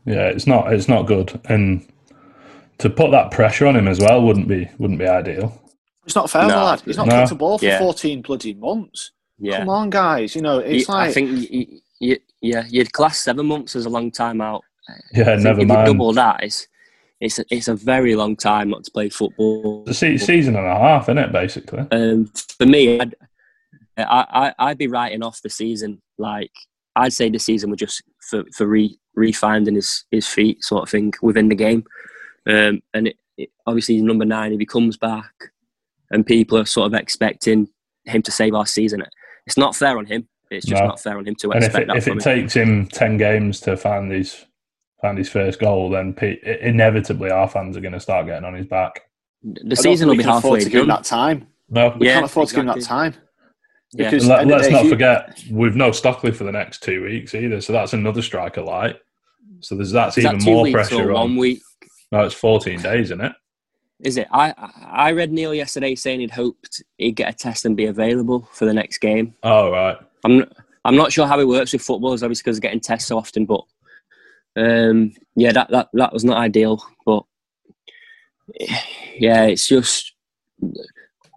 yeah, 0.05 0.27
it's 0.29 0.47
not 0.47 0.73
it's 0.73 0.89
not 0.89 1.07
good, 1.07 1.41
and 1.49 1.87
to 2.79 2.91
put 2.91 3.11
that 3.13 3.31
pressure 3.31 3.67
on 3.67 3.77
him 3.77 3.89
as 3.89 4.01
well 4.01 4.23
wouldn't 4.23 4.49
be 4.49 4.69
wouldn't 4.79 4.99
be 4.99 5.07
ideal. 5.07 5.61
It's 6.05 6.15
not 6.15 6.31
fair, 6.31 6.47
No. 6.47 6.65
lad. 6.65 6.83
He's 6.85 6.97
not 6.97 7.07
No. 7.07 7.21
kicked 7.21 7.33
a 7.33 7.35
ball 7.35 7.59
for 7.59 7.65
Yeah. 7.65 7.79
14 7.79 8.21
bloody 8.23 8.55
months. 8.55 9.13
Yeah. 9.39 9.59
Come 9.61 9.69
on, 9.71 9.91
guys. 9.91 10.35
You 10.37 10.43
know, 10.43 10.59
it's 10.59 10.87
You- 10.89 10.95
like 10.95 11.09
I 11.09 11.13
think 11.13 11.51
you, 11.51 11.67
you, 12.01 12.17
yeah, 12.43 12.65
you'd 12.69 12.93
class 12.93 13.19
seven 13.19 13.47
months 13.47 13.75
as 13.75 13.87
a 13.87 13.91
long 13.91 14.11
time 14.11 14.41
out. 14.41 14.63
Yeah, 15.15 15.23
I 15.23 15.25
think 15.27 15.43
never 15.45 15.61
if 15.61 15.69
you 15.69 15.75
mind. 15.75 15.87
double 15.87 16.13
that, 16.13 16.43
it's 16.45 16.67
it's 17.21 17.39
a, 17.39 17.45
it's 17.51 17.69
a 17.69 17.75
very 17.75 18.15
long 18.17 18.37
time 18.37 18.69
not 18.69 18.85
to 18.85 18.91
play 18.91 19.09
football. 19.09 19.85
It's 19.87 20.03
a 20.03 20.19
season 20.19 20.57
and 20.57 20.67
a 20.67 20.79
half, 20.79 21.05
isn't 21.05 21.17
it? 21.17 21.33
Basically. 21.33 21.87
Um, 21.91 22.27
for 22.59 22.67
me, 22.67 23.01
I'd, 23.01 23.15
I, 23.97 24.53
I 24.59 24.71
I'd 24.71 24.79
be 24.79 24.89
writing 24.89 25.23
off 25.23 25.41
the 25.43 25.49
season. 25.49 26.03
Like 26.19 26.51
I'd 26.97 27.13
say 27.15 27.31
the 27.31 27.39
season 27.39 27.71
was 27.71 27.79
just 27.79 28.03
for 28.29 28.45
for 28.55 28.67
re 28.67 28.99
refinding 29.17 29.77
his 29.77 30.05
his 30.11 30.27
feet, 30.29 30.63
sort 30.63 30.83
of 30.83 30.91
thing 30.91 31.15
within 31.23 31.49
the 31.49 31.55
game. 31.55 31.85
Um, 32.47 32.83
and 32.93 33.09
it, 33.09 33.17
it, 33.37 33.51
obviously, 33.67 33.95
he's 33.97 34.05
number 34.05 34.25
nine. 34.25 34.53
If 34.53 34.61
he 34.61 34.67
comes 34.67 34.97
back, 34.97 35.33
and 36.11 36.27
people 36.27 36.59
are 36.59 36.67
sort 36.67 36.93
of 36.93 36.95
expecting 37.01 37.69
him 38.05 38.23
to 38.23 38.31
save 38.31 38.55
our 38.55 38.67
season, 38.67 39.03
it's 39.47 39.57
not 39.57 39.75
fair 39.75 39.97
on 39.99 40.07
him. 40.07 40.29
It's 40.51 40.67
just 40.67 40.81
No. 40.81 40.89
not 40.89 41.01
fair 41.01 41.17
on 41.19 41.27
him 41.27 41.35
to 41.37 41.51
And 41.53 41.63
if 41.65 41.69
expect 41.69 41.83
it, 41.83 41.87
that 41.89 41.97
if 41.97 42.05
from 42.05 42.19
it 42.19 42.27
him. 42.27 42.37
takes 42.43 42.55
him 42.55 42.87
ten 42.87 43.17
games 43.17 43.61
to 43.63 43.77
find 43.77 44.13
his 44.13 44.45
find 45.01 45.19
his 45.19 45.29
first 45.29 45.59
goal, 45.59 45.91
then 45.91 46.13
pe- 46.15 46.39
inevitably 46.63 47.31
our 47.31 47.49
fans 47.49 47.77
are 47.77 47.81
going 47.81 47.93
to 47.93 48.01
start 48.01 48.27
getting 48.27 48.45
on 48.45 48.55
his 48.55 48.67
back. 48.67 49.03
the 49.43 49.77
season 49.77 50.09
will 50.09 50.17
be 50.17 50.23
can 50.23 50.31
afford 50.31 50.43
halfway 50.45 50.61
to 50.65 50.71
give 50.71 50.81
him 50.83 50.89
done. 50.89 50.97
that 50.99 51.05
time. 51.05 51.47
No, 51.69 51.95
We 51.99 52.07
Yeah, 52.07 52.15
can't 52.15 52.27
afford 52.27 52.49
to 52.49 52.55
give 52.55 52.61
him 52.61 52.67
that 52.69 52.81
time. 52.83 53.15
Yeah. 53.93 54.11
Because 54.11 54.23
And 54.25 54.31
let, 54.31 54.41
end 54.41 54.51
of 54.53 54.61
us 54.61 54.67
day, 54.67 54.73
not 54.73 54.85
you- 54.85 54.91
forget 54.91 55.43
we've 55.51 55.77
no 55.77 55.93
Stockley 55.93 56.31
for 56.33 56.45
the 56.45 56.53
next 56.53 56.83
two 56.83 57.03
weeks 57.05 57.35
either, 57.35 57.61
so 57.61 57.73
that's 57.75 57.93
another 57.93 58.23
striker 58.23 58.63
light. 58.63 58.97
So 59.61 59.75
there's 59.75 59.93
that's 59.93 60.17
Is 60.19 60.25
even 60.25 60.39
that 60.39 60.45
two 60.45 60.51
more 60.53 60.63
weeks 60.63 60.75
pressure 60.75 61.11
or 61.11 61.15
on. 61.15 61.21
one 61.31 61.37
week? 61.37 61.61
No, 62.13 62.25
it's 62.25 62.35
14 62.35 62.81
days, 62.81 63.07
isn't 63.07 63.21
it? 63.21 63.33
Is 64.01 64.17
it? 64.17 64.29
I 64.33 64.53
I 64.85 65.13
read 65.13 65.33
Neil 65.33 65.55
yesterday 65.55 65.95
saying 65.95 66.21
he'd 66.21 66.31
hoped 66.31 66.83
he'd 66.99 67.17
get 67.17 67.33
a 67.33 67.37
test 67.37 67.65
and 67.65 67.77
be 67.77 67.87
available 67.87 68.49
for 68.53 68.65
the 68.65 68.75
next 68.75 68.99
game. 68.99 69.35
Oh 69.43 69.71
right. 69.71 69.97
I'm 70.25 70.39
not, 70.39 70.53
I'm 70.85 70.97
not 70.97 71.13
sure 71.13 71.27
how 71.27 71.41
it 71.41 71.49
works 71.49 71.73
with 71.73 71.83
footballers, 71.83 72.23
obviously 72.23 72.43
because 72.43 72.59
they're 72.59 72.69
getting 72.69 72.81
tests 72.81 73.09
so 73.09 73.17
often. 73.17 73.47
But 73.47 73.63
um, 74.57 75.13
yeah, 75.37 75.53
that, 75.53 75.71
that 75.71 75.89
that 75.95 76.13
was 76.13 76.25
not 76.25 76.39
ideal. 76.39 76.85
But 77.07 77.23
yeah, 78.59 79.45
it's 79.45 79.69
just 79.69 80.15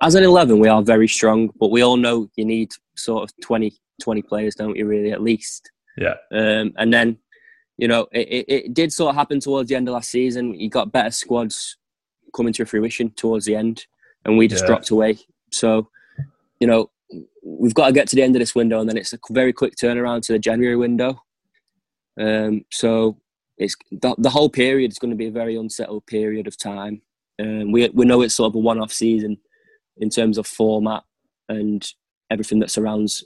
as 0.02 0.16
an 0.16 0.24
eleven, 0.24 0.60
we 0.60 0.68
are 0.68 0.82
very 0.82 1.08
strong, 1.08 1.52
but 1.60 1.72
we 1.72 1.84
all 1.84 1.98
know 1.98 2.30
you 2.36 2.46
need 2.46 2.72
sort 2.96 3.24
of 3.24 3.32
20, 3.42 3.74
20 4.02 4.22
players, 4.24 4.56
don't 4.56 4.76
you? 4.76 4.86
Really, 4.86 5.12
at 5.12 5.22
least. 5.22 5.72
Yeah. 5.98 6.16
Um, 6.32 6.74
and 6.78 6.94
then, 6.94 7.18
you 7.78 7.88
know, 7.88 8.08
it, 8.12 8.28
it, 8.28 8.46
it 8.48 8.74
did 8.74 8.92
sort 8.92 9.10
of 9.12 9.16
happen 9.16 9.40
towards 9.40 9.70
the 9.70 9.76
end 9.76 9.88
of 9.88 9.94
last 9.94 10.10
season. 10.10 10.54
You 10.54 10.70
got 10.70 10.92
better 10.92 11.12
squads 11.12 11.78
coming 12.36 12.54
to 12.54 12.66
fruition 12.66 13.12
towards 13.12 13.46
the 13.46 13.56
end, 13.56 13.86
and 14.26 14.38
we 14.38 14.48
just 14.48 14.64
Yeah. 14.64 14.68
dropped 14.68 14.90
away. 14.90 15.20
So, 15.52 15.90
you 16.60 16.68
know, 16.68 16.90
we've 17.44 17.74
got 17.74 17.88
to 17.88 17.94
get 17.94 18.08
to 18.10 18.16
the 18.16 18.24
end 18.24 18.36
of 18.36 18.40
this 18.40 18.56
window, 18.56 18.80
and 18.80 18.90
then 18.90 18.98
it's 18.98 19.14
a 19.14 19.20
very 19.30 19.54
quick 19.54 19.76
turnaround 19.76 20.24
to 20.24 20.34
the 20.34 20.40
January 20.40 20.76
window. 20.76 21.22
Um, 22.20 22.66
so 22.72 23.22
it's 23.58 23.76
the, 23.92 24.16
the 24.18 24.30
whole 24.30 24.50
period 24.50 24.92
is 24.92 25.00
going 25.00 25.12
to 25.12 25.18
be 25.18 25.28
a 25.28 25.32
very 25.32 25.56
unsettled 25.56 26.06
period 26.08 26.48
of 26.48 26.58
time. 26.58 27.02
Um, 27.40 27.72
we 27.72 27.88
we 27.90 28.06
know 28.06 28.22
it's 28.22 28.36
sort 28.36 28.52
of 28.52 28.56
a 28.56 28.60
one-off 28.60 28.92
season 28.92 29.38
in 29.98 30.10
terms 30.10 30.38
of 30.38 30.48
format 30.48 31.04
and 31.48 31.88
everything 32.32 32.60
that 32.60 32.72
surrounds 32.72 33.24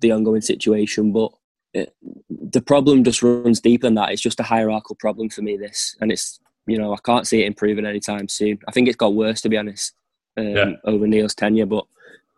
the 0.00 0.12
ongoing 0.12 0.40
situation, 0.40 1.12
but 1.12 1.32
it, 1.78 1.94
the 2.30 2.60
problem 2.60 3.04
just 3.04 3.22
runs 3.22 3.60
deeper 3.60 3.86
than 3.86 3.94
that. 3.94 4.10
It's 4.10 4.22
just 4.22 4.40
a 4.40 4.44
hierarchical 4.44 4.96
problem 4.96 5.28
for 5.28 5.42
me. 5.42 5.56
This 5.56 5.96
and 6.00 6.12
it's 6.12 6.40
you 6.66 6.78
know 6.78 6.92
I 6.92 6.98
can't 7.04 7.26
see 7.26 7.42
it 7.42 7.46
improving 7.46 7.86
anytime 7.86 8.28
soon. 8.28 8.58
I 8.68 8.72
think 8.72 8.88
it's 8.88 8.96
got 8.96 9.14
worse 9.14 9.40
to 9.42 9.48
be 9.48 9.56
honest 9.56 9.94
um, 10.36 10.48
Yeah. 10.48 10.72
over 10.84 11.06
Neil's 11.06 11.34
tenure, 11.34 11.66
but 11.66 11.86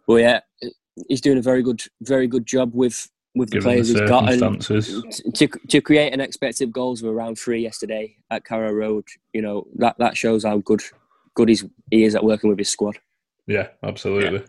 but 0.06 0.16
yeah, 0.16 0.40
he's 1.08 1.20
doing 1.20 1.38
a 1.38 1.42
very 1.42 1.62
good 1.62 1.82
very 2.02 2.26
good 2.26 2.46
job 2.46 2.74
with 2.74 3.08
with 3.34 3.50
the 3.50 3.58
Given 3.58 3.68
the 3.68 3.74
players 3.74 3.88
he's 3.88 4.00
got 4.00 4.32
and 4.32 5.34
to 5.36 5.48
to 5.68 5.80
create 5.80 6.12
an 6.12 6.20
expected 6.20 6.72
goals 6.72 7.02
of 7.02 7.08
around 7.08 7.36
three 7.38 7.62
yesterday 7.62 8.16
at 8.30 8.44
Carrow 8.44 8.72
Road. 8.72 9.04
You 9.32 9.42
know 9.42 9.66
that 9.76 9.96
that 9.98 10.16
shows 10.16 10.44
how 10.44 10.58
good 10.58 10.82
good 11.34 11.48
he's, 11.48 11.64
he 11.90 12.04
is 12.04 12.14
at 12.14 12.24
working 12.24 12.50
with 12.50 12.58
his 12.58 12.70
squad. 12.70 12.98
Yeah, 13.46 13.68
absolutely. 13.82 14.44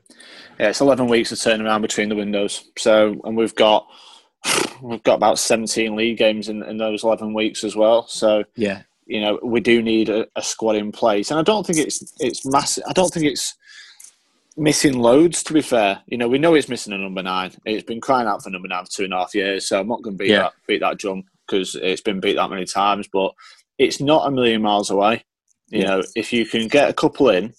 Yeah, 0.60 0.70
it's 0.70 0.82
eleven 0.82 1.08
weeks 1.08 1.30
to 1.30 1.36
turn 1.36 1.62
around 1.62 1.82
between 1.82 2.10
the 2.10 2.16
windows. 2.16 2.70
So, 2.78 3.20
and 3.24 3.36
we've 3.38 3.56
got 3.56 3.88
we've 4.82 5.04
got 5.04 5.16
about 5.16 5.40
seventeen 5.40 5.96
league 5.96 6.18
games 6.18 6.50
in, 6.50 6.64
in 6.64 6.78
those 6.78 7.04
eleven 7.04 7.34
weeks 7.34 7.64
as 7.64 7.76
well. 7.76 8.08
So, 8.08 8.44
Yeah, 8.56 8.82
you 9.06 9.22
know, 9.22 9.40
we 9.44 9.60
do 9.60 9.82
need 9.82 10.10
a, 10.10 10.28
a 10.36 10.42
squad 10.42 10.76
in 10.76 10.92
place, 10.92 11.32
and 11.32 11.40
I 11.40 11.44
don't 11.44 11.66
think 11.66 11.80
it's 11.80 12.14
it's 12.20 12.46
massive. 12.46 12.84
I 12.88 12.94
don't 12.94 13.14
think 13.14 13.26
it's 13.26 13.56
missing 14.58 15.00
loads. 15.00 15.44
To 15.44 15.54
be 15.54 15.62
fair, 15.62 16.02
you 16.08 16.18
know, 16.18 16.28
we 16.28 16.38
know 16.38 16.56
it's 16.56 16.70
missing 16.70 16.94
a 16.94 16.98
number 16.98 17.24
nine. 17.24 17.52
It's 17.66 17.84
been 17.86 18.02
crying 18.02 18.28
out 18.28 18.44
for 18.44 18.50
number 18.50 18.68
nine 18.68 18.86
for 18.86 18.92
two 18.92 19.04
and 19.06 19.14
a 19.14 19.18
half 19.18 19.36
years. 19.36 19.68
So 19.68 19.80
I'm 19.80 19.88
not 19.88 20.02
going 20.02 20.18
to 20.18 20.24
beat 20.24 20.30
Yeah. 20.32 20.44
that 20.44 20.54
beat 20.68 20.82
that 20.82 20.98
drum 20.98 21.24
because 21.48 21.76
it's 21.76 22.02
been 22.02 22.20
beat 22.20 22.36
that 22.36 22.50
many 22.50 22.66
times. 22.66 23.08
But 23.12 23.34
it's 23.78 24.00
not 24.00 24.28
a 24.28 24.32
million 24.32 24.62
miles 24.62 24.90
away. 24.90 25.24
You 25.70 25.82
Yeah. 25.82 25.88
know, 25.88 26.04
if 26.16 26.34
you 26.34 26.46
can 26.46 26.68
get 26.68 26.90
a 26.90 26.94
couple 26.94 27.30
in, 27.30 27.54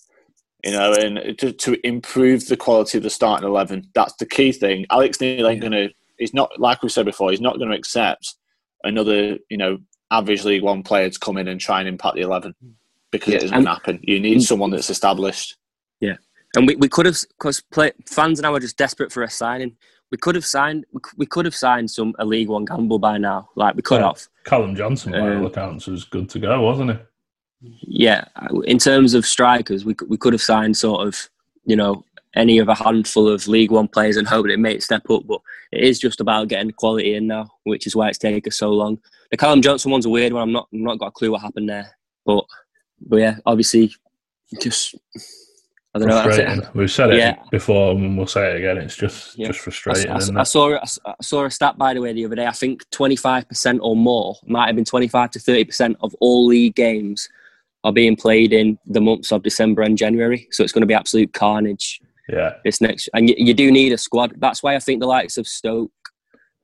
you 0.62 0.70
know, 0.72 0.93
and 0.93 1.37
to, 1.39 1.53
to 1.53 1.87
improve 1.87 2.47
the 2.47 2.57
quality 2.57 2.99
of 2.99 3.05
the 3.05 3.11
starting 3.11 3.49
eleven, 3.49 3.89
that's 3.95 4.14
the 4.16 4.26
key 4.26 4.53
thing. 4.53 4.87
Alex 4.91 5.20
Neil 5.20 5.49
ain't 5.49 5.61
going 5.61 5.72
to. 5.72 5.91
He's 6.23 6.33
not 6.35 6.59
like 6.61 6.83
we 6.83 6.89
said 6.89 7.05
before. 7.05 7.31
He's 7.33 7.41
not 7.41 7.59
going 7.59 7.70
to 7.70 7.77
accept 7.77 8.37
another, 8.85 9.39
you 9.51 9.57
know, 9.57 9.79
average 10.12 10.45
League 10.45 10.62
One 10.62 10.83
player 10.85 11.11
to 11.11 11.18
come 11.18 11.37
in 11.37 11.49
and 11.49 11.61
try 11.61 11.81
and 11.81 11.89
impact 11.89 12.14
the 12.14 12.23
eleven 12.23 12.55
because 13.11 13.33
Yeah. 13.35 13.39
it 13.41 13.45
isn't 13.45 13.57
And- 13.59 13.66
happen. 13.68 13.99
You 14.03 14.20
need 14.20 14.43
someone 14.43 14.70
that's 14.70 14.89
established. 14.91 15.57
Yeah, 16.01 16.16
and 16.57 16.66
we, 16.66 16.77
we 16.77 16.89
could 16.89 17.07
have 17.07 17.18
because 17.39 17.61
play, 17.73 17.91
fans 18.07 18.41
now 18.41 18.55
are 18.55 18.61
just 18.61 18.77
desperate 18.77 19.11
for 19.12 19.23
a 19.25 19.31
signing. 19.31 19.77
We 20.12 20.18
could 20.18 20.35
have 20.35 20.45
signed. 20.45 20.85
We, 21.16 21.27
could 21.27 21.45
have 21.47 21.55
signed 21.55 21.91
some 21.91 22.14
a 22.18 22.25
League 22.25 22.49
One 22.49 22.64
gamble 22.66 22.99
by 22.99 23.18
now. 23.18 23.49
Like 23.57 23.75
we 23.75 23.83
could 23.83 24.01
Yeah. 24.01 24.09
have. 24.09 24.27
Callum 24.45 24.77
Johnson, 24.77 25.12
by 25.12 25.18
Um, 25.18 25.41
all 25.41 25.47
accounts, 25.47 25.87
was 25.87 26.05
good 26.05 26.29
to 26.31 26.39
go, 26.39 26.61
wasn't 26.61 26.91
he? 26.93 26.99
Yeah. 27.83 28.25
In 28.64 28.79
terms 28.79 29.14
of 29.14 29.25
strikers, 29.27 29.85
we 29.85 29.95
we 30.09 30.16
could 30.16 30.33
have 30.35 30.43
signed 30.43 30.77
sort 30.77 31.07
of 31.09 31.29
you 31.64 31.77
know 31.77 32.05
any 32.35 32.59
of 32.59 32.68
a 32.68 32.74
handful 32.74 33.28
of 33.28 33.47
League 33.49 33.70
One 33.70 33.89
players 33.89 34.16
and 34.16 34.26
hope 34.26 34.47
that 34.47 34.53
it 34.53 34.59
may 34.59 34.78
step 34.78 35.09
up. 35.11 35.22
But 35.26 35.41
it 35.70 35.83
is 35.85 35.99
just 35.99 36.20
about 36.20 36.49
getting 36.49 36.68
the 36.68 36.72
quality 36.72 37.14
in 37.14 37.26
now, 37.26 37.51
which 37.64 37.87
is 37.87 37.95
why 37.97 38.09
it's 38.09 38.18
taken 38.18 38.49
us 38.51 38.59
so 38.59 38.70
long. 38.70 38.99
The 39.30 39.37
Callum 39.37 39.62
Johnson 39.62 39.91
one's 39.91 40.07
a 40.07 40.11
weird 40.11 40.33
one. 40.33 40.43
I'm 40.43 40.53
not 40.53 40.68
I'm 40.72 40.83
not 40.83 40.99
got 40.99 41.07
a 41.09 41.12
clue 41.12 41.30
what 41.33 41.43
happened 41.43 41.68
there. 41.68 41.97
But 42.24 42.45
but 43.07 43.16
yeah, 43.16 43.37
obviously, 43.47 43.93
just 44.61 44.95
I 45.95 45.99
don't 45.99 46.09
know. 46.09 46.16
I. 46.16 46.70
We've 46.74 46.91
said 46.91 47.11
it 47.11 47.18
Yeah. 47.18 47.37
before, 47.51 47.93
and 47.93 48.16
we'll 48.16 48.26
say 48.26 48.53
it 48.53 48.57
again. 48.57 48.78
It's 48.78 48.97
just 48.97 49.39
Yeah. 49.39 49.49
just 49.49 49.61
frustrating. 49.61 50.11
I- 50.11 50.14
I 50.14 50.43
it? 50.43 50.45
saw 50.47 50.78
I 51.05 51.14
saw 51.20 51.45
a 51.45 51.51
stat 51.51 51.76
by 51.76 51.93
the 51.95 52.01
way 52.01 52.12
the 52.12 52.24
other 52.24 52.37
day. 52.37 52.47
I 52.47 52.53
think 52.53 52.89
twenty 52.91 53.16
five 53.16 53.47
percent 53.49 53.80
or 53.83 53.95
more 53.97 54.37
might 54.47 54.66
have 54.68 54.76
been 54.76 54.85
twenty 54.87 55.09
five 55.09 55.30
to 55.33 55.39
thirty 55.39 55.64
percent 55.64 55.97
of 56.01 56.14
all 56.20 56.47
league 56.47 56.74
games 56.74 57.28
are 57.85 57.93
being 57.93 58.16
played 58.16 58.53
in 58.53 58.78
the 58.87 59.01
months 59.01 59.33
of 59.33 59.43
December 59.43 59.83
and 59.83 59.99
January. 59.99 60.47
So 60.53 60.62
it's 60.62 60.72
going 60.72 60.83
to 60.83 60.87
be 60.87 60.95
absolute 60.95 61.33
carnage 61.33 62.01
yeah, 62.29 62.55
this 62.64 62.81
next. 62.81 63.09
And 63.14 63.29
you, 63.29 63.35
you 63.39 63.55
do 63.55 63.70
need 63.70 63.93
a 63.93 63.99
squad. 63.99 64.35
That's 64.39 64.62
why 64.62 64.75
I 64.75 64.79
think 64.79 65.01
the 65.01 65.07
likes 65.07 65.37
of 65.39 65.47
Stoke, 65.47 65.91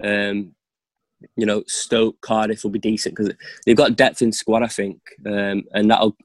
um, 0.02 0.54
you 1.36 1.46
know, 1.46 1.62
Stoke, 1.66 2.20
Cardiff 2.20 2.62
will 2.62 2.70
be 2.70 2.78
decent 2.78 3.16
because 3.16 3.32
they've 3.66 3.76
got 3.76 3.96
depth 3.96 4.22
in 4.22 4.32
squad. 4.32 4.62
I 4.62 4.68
think, 4.68 5.00
um, 5.26 5.64
and 5.72 5.90
that'll 5.90 6.16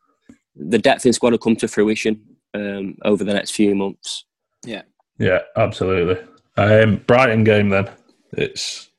the 0.56 0.78
depth 0.78 1.06
in 1.06 1.14
squad 1.14 1.32
will 1.32 1.40
come 1.40 1.56
to 1.56 1.68
fruition 1.68 2.22
um, 2.54 2.96
over 3.04 3.24
the 3.24 3.34
next 3.34 3.52
few 3.52 3.74
months. 3.74 4.26
yeah, 4.66 4.84
Yeah, 5.18 5.40
absolutely. 5.58 6.24
Um, 6.58 6.98
Brighton 7.08 7.44
game 7.44 7.70
then. 7.70 7.90
It's 8.34 8.90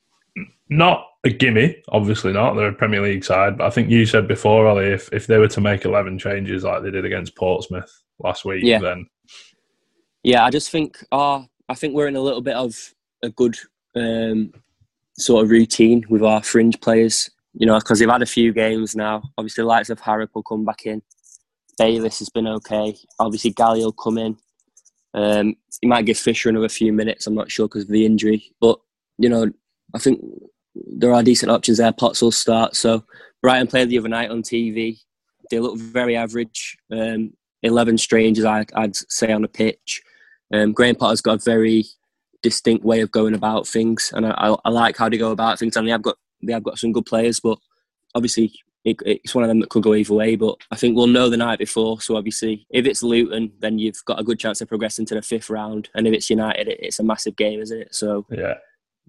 not 0.68 1.06
a 1.24 1.30
gimme, 1.30 1.76
obviously 1.90 2.32
not. 2.32 2.54
They're 2.54 2.68
a 2.68 2.72
Premier 2.72 3.00
League 3.00 3.24
side, 3.24 3.58
but 3.58 3.66
I 3.66 3.70
think 3.70 3.88
you 3.90 4.04
said 4.06 4.26
before, 4.26 4.66
Ollie, 4.66 4.86
if 4.92 5.12
if 5.12 5.26
they 5.28 5.38
were 5.38 5.48
to 5.48 5.60
make 5.60 5.84
eleven 5.84 6.18
changes 6.18 6.64
like 6.64 6.82
they 6.82 6.90
did 6.90 7.04
against 7.04 7.36
Portsmouth 7.36 8.02
last 8.18 8.44
week, 8.44 8.64
Yeah. 8.64 8.78
then 8.80 9.06
Yeah, 10.24 10.42
I 10.44 10.50
just 10.50 10.70
think 10.70 11.04
oh, 11.12 11.46
I 11.68 11.74
think 11.74 11.94
we're 11.94 12.08
in 12.08 12.16
a 12.16 12.20
little 12.20 12.40
bit 12.40 12.56
of 12.56 12.76
a 13.22 13.28
good 13.28 13.56
um, 13.94 14.52
sort 15.18 15.44
of 15.44 15.50
routine 15.50 16.04
with 16.08 16.22
our 16.22 16.42
fringe 16.42 16.80
players. 16.80 17.30
You 17.52 17.66
know, 17.66 17.78
because 17.78 18.00
they've 18.00 18.08
had 18.08 18.22
a 18.22 18.26
few 18.26 18.52
games 18.52 18.96
now. 18.96 19.22
Obviously, 19.38 19.62
the 19.62 19.68
likes 19.68 19.90
of 19.90 20.00
Harrop 20.00 20.30
will 20.34 20.42
come 20.42 20.64
back 20.64 20.86
in. 20.86 21.02
Bayliss 21.78 22.18
has 22.18 22.30
been 22.30 22.48
okay. 22.48 22.96
Obviously, 23.20 23.50
Galley 23.50 23.84
will 23.84 23.92
come 23.92 24.18
in. 24.18 24.36
Um, 25.12 25.54
he 25.80 25.86
might 25.86 26.06
give 26.06 26.18
Fisher 26.18 26.48
another 26.48 26.68
few 26.68 26.92
minutes. 26.92 27.26
I'm 27.26 27.34
not 27.34 27.52
sure 27.52 27.68
because 27.68 27.84
of 27.84 27.90
the 27.90 28.04
injury, 28.04 28.50
but 28.60 28.80
you 29.18 29.28
know, 29.28 29.52
I 29.94 29.98
think 29.98 30.20
there 30.74 31.12
are 31.12 31.22
decent 31.22 31.52
options 31.52 31.78
there. 31.78 31.92
Potts 31.92 32.22
will 32.22 32.32
start. 32.32 32.74
So 32.74 33.04
Brighton 33.42 33.68
played 33.68 33.90
the 33.90 33.98
other 33.98 34.08
night 34.08 34.30
on 34.30 34.42
TV. 34.42 34.98
They 35.50 35.60
look 35.60 35.78
very 35.78 36.16
average. 36.16 36.78
Um, 36.90 37.34
Eleven 37.62 37.96
strangers, 37.96 38.44
I, 38.44 38.66
I'd 38.74 38.96
say, 38.96 39.32
on 39.32 39.42
the 39.42 39.48
pitch. 39.48 40.02
Um, 40.54 40.72
Graham 40.72 40.94
Potter's 40.94 41.20
got 41.20 41.40
a 41.40 41.44
very 41.44 41.84
distinct 42.42 42.84
way 42.84 43.00
of 43.00 43.10
going 43.10 43.34
about 43.34 43.66
things, 43.66 44.12
and 44.14 44.26
I, 44.26 44.30
I, 44.30 44.56
I 44.64 44.70
like 44.70 44.96
how 44.96 45.08
they 45.08 45.18
go 45.18 45.32
about 45.32 45.58
things. 45.58 45.76
And 45.76 45.86
they 45.86 45.90
have 45.92 46.02
got 46.02 46.16
they 46.42 46.52
have 46.52 46.62
got 46.62 46.78
some 46.78 46.92
good 46.92 47.06
players, 47.06 47.40
but 47.40 47.58
obviously 48.14 48.52
it, 48.84 48.98
it's 49.06 49.34
one 49.34 49.42
of 49.44 49.48
them 49.48 49.60
that 49.60 49.70
could 49.70 49.82
go 49.82 49.94
either 49.94 50.14
way. 50.14 50.36
But 50.36 50.56
I 50.70 50.76
think 50.76 50.94
we'll 50.96 51.06
know 51.06 51.28
the 51.30 51.36
night 51.38 51.58
before. 51.58 52.00
So 52.00 52.16
obviously, 52.16 52.66
if 52.70 52.84
it's 52.86 53.02
Luton, 53.02 53.50
then 53.60 53.78
you've 53.78 54.04
got 54.04 54.20
a 54.20 54.24
good 54.24 54.38
chance 54.38 54.60
of 54.60 54.68
progressing 54.68 55.06
to 55.06 55.14
the 55.14 55.22
fifth 55.22 55.50
round, 55.50 55.88
and 55.94 56.06
if 56.06 56.12
it's 56.14 56.30
United, 56.30 56.68
it, 56.68 56.78
it's 56.80 57.00
a 57.00 57.04
massive 57.04 57.36
game, 57.36 57.60
isn't 57.60 57.80
it? 57.80 57.94
So 57.94 58.26
yeah, 58.30 58.54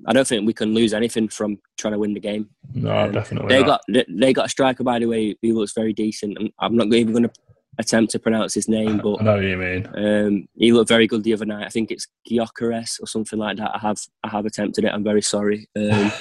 I 0.07 0.13
don't 0.13 0.27
think 0.27 0.47
we 0.47 0.53
can 0.53 0.73
lose 0.73 0.93
anything 0.93 1.27
from 1.27 1.59
trying 1.77 1.93
to 1.93 1.99
win 1.99 2.13
the 2.13 2.19
game. 2.19 2.49
no, 2.73 2.91
Um, 3.05 3.11
definitely 3.11 3.49
They 3.49 3.59
not. 3.61 3.67
got 3.67 3.81
they, 3.89 4.05
they 4.09 4.33
got 4.33 4.45
a 4.47 4.49
striker 4.49 4.83
by 4.83 4.99
the 4.99 5.05
way 5.07 5.35
who 5.41 5.53
looks 5.53 5.73
very 5.73 5.93
decent. 5.93 6.37
and 6.39 6.51
I'm 6.59 6.75
not 6.75 6.91
even 6.93 7.13
going 7.13 7.23
to 7.23 7.31
attempt 7.77 8.11
to 8.11 8.19
pronounce 8.19 8.53
his 8.53 8.67
name, 8.67 8.97
but 8.97 9.21
I 9.21 9.23
know 9.23 9.35
what 9.35 9.43
you 9.43 9.57
mean. 9.57 9.87
um, 9.95 10.47
he 10.55 10.71
looked 10.71 10.89
very 10.89 11.07
good 11.07 11.23
the 11.23 11.33
other 11.33 11.45
night. 11.45 11.65
I 11.65 11.69
think 11.69 11.91
it's 11.91 12.07
Gyökeres 12.29 13.01
or 13.01 13.07
something 13.07 13.39
like 13.39 13.57
that. 13.57 13.71
I 13.75 13.79
have 13.79 13.99
I 14.23 14.29
have 14.29 14.45
attempted 14.45 14.85
it. 14.85 14.93
I'm 14.93 15.03
very 15.03 15.21
sorry. 15.21 15.67
Um, 15.75 16.11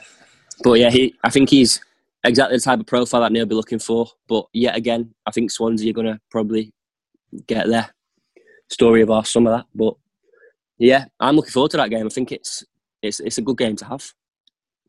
but 0.62 0.74
yeah, 0.74 0.90
he 0.90 1.14
I 1.24 1.30
think 1.30 1.50
he's 1.50 1.80
exactly 2.24 2.56
the 2.56 2.62
type 2.62 2.80
of 2.80 2.86
profile 2.86 3.20
that 3.22 3.32
they'll 3.32 3.46
be 3.46 3.54
looking 3.54 3.78
for. 3.78 4.08
But 4.28 4.46
yet 4.52 4.76
again, 4.76 5.14
I 5.26 5.30
think 5.30 5.50
Swansea 5.50 5.90
are 5.90 5.94
going 5.94 6.06
to 6.06 6.20
probably 6.30 6.72
get 7.46 7.68
their 7.68 7.90
story 8.68 9.02
of 9.02 9.10
our 9.10 9.24
some 9.24 9.46
of 9.46 9.56
that. 9.56 9.66
But 9.74 9.94
yeah, 10.78 11.06
I'm 11.20 11.36
looking 11.36 11.52
forward 11.52 11.70
to 11.72 11.76
that 11.78 11.90
game. 11.90 12.06
I 12.06 12.10
think 12.10 12.32
it's 12.32 12.64
it's 13.02 13.20
it's 13.20 13.38
a 13.38 13.42
good 13.42 13.58
game 13.58 13.76
to 13.76 13.84
have. 13.84 14.12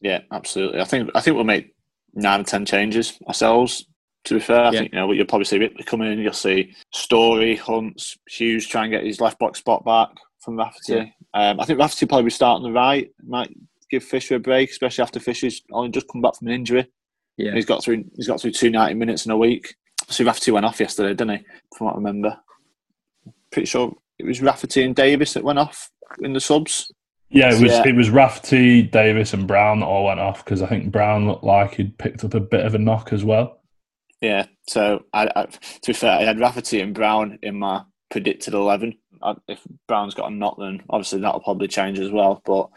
Yeah, 0.02 0.22
absolutely. 0.32 0.82
I 0.82 0.86
think 0.86 1.10
I 1.16 1.22
think 1.22 1.36
we'll 1.36 1.46
make 1.46 1.74
nine 2.14 2.42
or 2.42 2.44
ten 2.44 2.66
changes 2.66 3.18
ourselves. 3.28 3.86
To 4.26 4.36
be 4.36 4.40
fair, 4.40 4.62
I 4.62 4.72
Yeah. 4.72 4.80
think 4.80 4.94
you 4.94 5.00
know 5.00 5.12
you'll 5.12 5.26
probably 5.26 5.46
see 5.46 5.58
Ripley 5.60 5.84
come 5.84 6.02
in. 6.02 6.20
You'll 6.20 6.34
see 6.34 6.74
Storey, 6.94 7.56
Hunts, 7.58 8.18
Hughes 8.30 8.66
try 8.68 8.84
and 8.84 8.92
get 8.92 9.04
his 9.04 9.20
left 9.20 9.38
box 9.40 9.60
spot 9.60 9.84
back 9.84 10.10
from 10.40 10.58
Rafferty. 10.58 11.14
Um, 11.34 11.60
I 11.60 11.66
think 11.66 11.80
Rafferty 11.80 12.06
will 12.06 12.10
probably 12.10 12.26
be 12.26 12.30
starting 12.32 12.64
the 12.64 12.72
right. 12.72 13.12
Might 13.26 13.54
give 13.90 14.04
Fisher 14.04 14.36
a 14.36 14.40
break, 14.40 14.70
especially 14.70 15.02
after 15.02 15.20
Fisher's 15.20 15.62
only 15.72 15.90
just 15.92 16.08
come 16.08 16.22
back 16.22 16.36
from 16.38 16.48
an 16.48 16.54
injury. 16.54 16.88
Yeah, 17.38 17.54
He's 17.54 17.66
got 17.66 17.84
through 17.84 18.06
he's 18.16 18.28
got 18.28 18.40
through 18.40 18.52
two 18.52 18.70
ninety 18.70 18.94
minutes 18.94 19.26
in 19.26 19.32
a 19.32 19.38
week. 19.38 19.76
So 20.08 20.24
Rafferty 20.24 20.52
went 20.52 20.66
off 20.66 20.80
yesterday, 20.80 21.10
didn't 21.10 21.40
he? 21.40 21.46
From 21.78 21.86
what 21.88 21.94
I 21.94 21.98
remember. 21.98 22.38
Pretty 23.52 23.66
sure 23.66 23.94
it 24.20 24.26
was 24.26 24.42
Rafferty 24.42 24.84
and 24.84 24.96
Davis 24.96 25.34
that 25.34 25.44
went 25.44 25.60
off 25.60 25.90
in 26.22 26.34
the 26.34 26.40
subs. 26.40 26.92
Yeah, 27.30 27.48
it 27.54 27.62
was 27.62 27.72
Yeah. 27.72 27.88
it 27.88 27.96
was 27.96 28.10
Rafferty, 28.10 28.84
Davis, 28.84 29.34
and 29.34 29.48
Brown 29.48 29.80
that 29.80 29.86
all 29.88 30.06
went 30.06 30.20
off 30.20 30.46
because 30.46 30.62
I 30.62 30.68
think 30.68 30.92
Brown 30.92 31.28
looked 31.28 31.44
like 31.44 31.76
he'd 31.76 31.98
picked 31.98 32.24
up 32.24 32.36
a 32.36 32.40
bit 32.40 32.66
of 32.66 32.76
a 32.76 32.78
knock 32.80 33.12
as 33.12 33.24
well. 33.26 33.60
Yeah, 34.24 34.46
so 34.68 35.04
I, 35.14 35.30
I, 35.36 35.46
to 35.46 35.60
be 35.88 35.94
fair, 35.94 36.18
I 36.20 36.24
had 36.24 36.40
Rafferty 36.40 36.80
and 36.80 36.94
Brown 36.96 37.38
in 37.44 37.60
my 37.60 37.84
predicted 38.10 38.54
11. 38.54 38.98
If 39.50 39.60
Brown's 39.88 40.14
got 40.14 40.32
a 40.32 40.34
knock, 40.34 40.58
then 40.60 40.82
obviously 40.90 41.20
that'll 41.20 41.42
probably 41.42 41.68
change 41.68 42.00
as 42.00 42.10
well. 42.10 42.42
But 42.46 42.70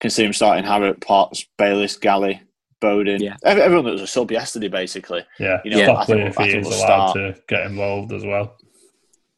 can 0.00 0.10
see 0.10 0.24
him 0.24 0.32
starting 0.34 0.64
Harrop, 0.64 1.00
Potts, 1.00 1.46
Bayliss, 1.56 1.96
Galley, 1.96 2.42
Bowden. 2.80 3.22
Yeah. 3.22 3.36
Everyone 3.44 3.84
that 3.86 3.92
was 3.92 4.02
a 4.02 4.06
sub 4.06 4.30
yesterday, 4.30 4.68
basically. 4.68 5.22
Yeah, 5.38 5.60
You 5.64 5.70
know, 5.70 5.78
Yeah. 5.78 5.90
I 5.92 6.04
Stockley 6.04 6.14
think- 6.16 6.28
if 6.28 6.38
I 6.38 6.44
he 6.44 6.50
think 6.52 6.62
is 6.64 6.68
we'll 6.68 6.78
allowed 6.86 7.10
start. 7.10 7.16
to 7.16 7.42
get 7.48 7.66
involved 7.66 8.12
as 8.12 8.24
well. 8.24 8.56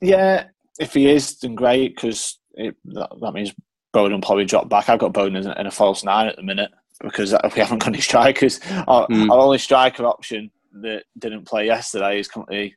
Yeah, 0.00 0.46
if 0.80 0.94
he 0.94 1.08
is, 1.08 1.38
then 1.38 1.54
great, 1.54 1.94
because 1.94 2.38
that, 2.56 3.08
that 3.20 3.32
means 3.34 3.52
Bowden 3.92 4.14
will 4.16 4.20
probably 4.26 4.46
drop 4.46 4.68
back. 4.68 4.88
I've 4.88 4.98
got 4.98 5.12
Bowden 5.12 5.36
in 5.36 5.46
a, 5.46 5.60
in 5.60 5.66
a 5.68 5.70
false 5.70 6.02
nine 6.02 6.26
at 6.26 6.34
the 6.36 6.42
minute 6.42 6.72
because 7.00 7.32
we 7.54 7.60
haven't 7.60 7.78
got 7.78 7.88
any 7.88 8.00
strikers. 8.00 8.58
Our, 8.88 9.06
Mm. 9.08 9.30
our 9.30 9.38
only 9.38 9.58
striker 9.58 10.04
option 10.06 10.50
that 10.80 11.04
didn't 11.18 11.44
play 11.44 11.66
yesterday 11.66 12.18
is 12.18 12.28
currently 12.28 12.74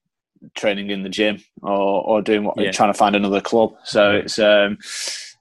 training 0.56 0.90
in 0.90 1.02
the 1.04 1.10
gym 1.10 1.42
or, 1.62 2.04
or 2.04 2.22
doing 2.22 2.44
what 2.44 2.58
Yeah. 2.58 2.72
trying 2.72 2.92
to 2.92 2.98
find 2.98 3.16
another 3.16 3.42
club. 3.42 3.74
So 3.84 4.12
Yeah. 4.12 4.18
it's 4.20 4.40
um, 4.40 4.78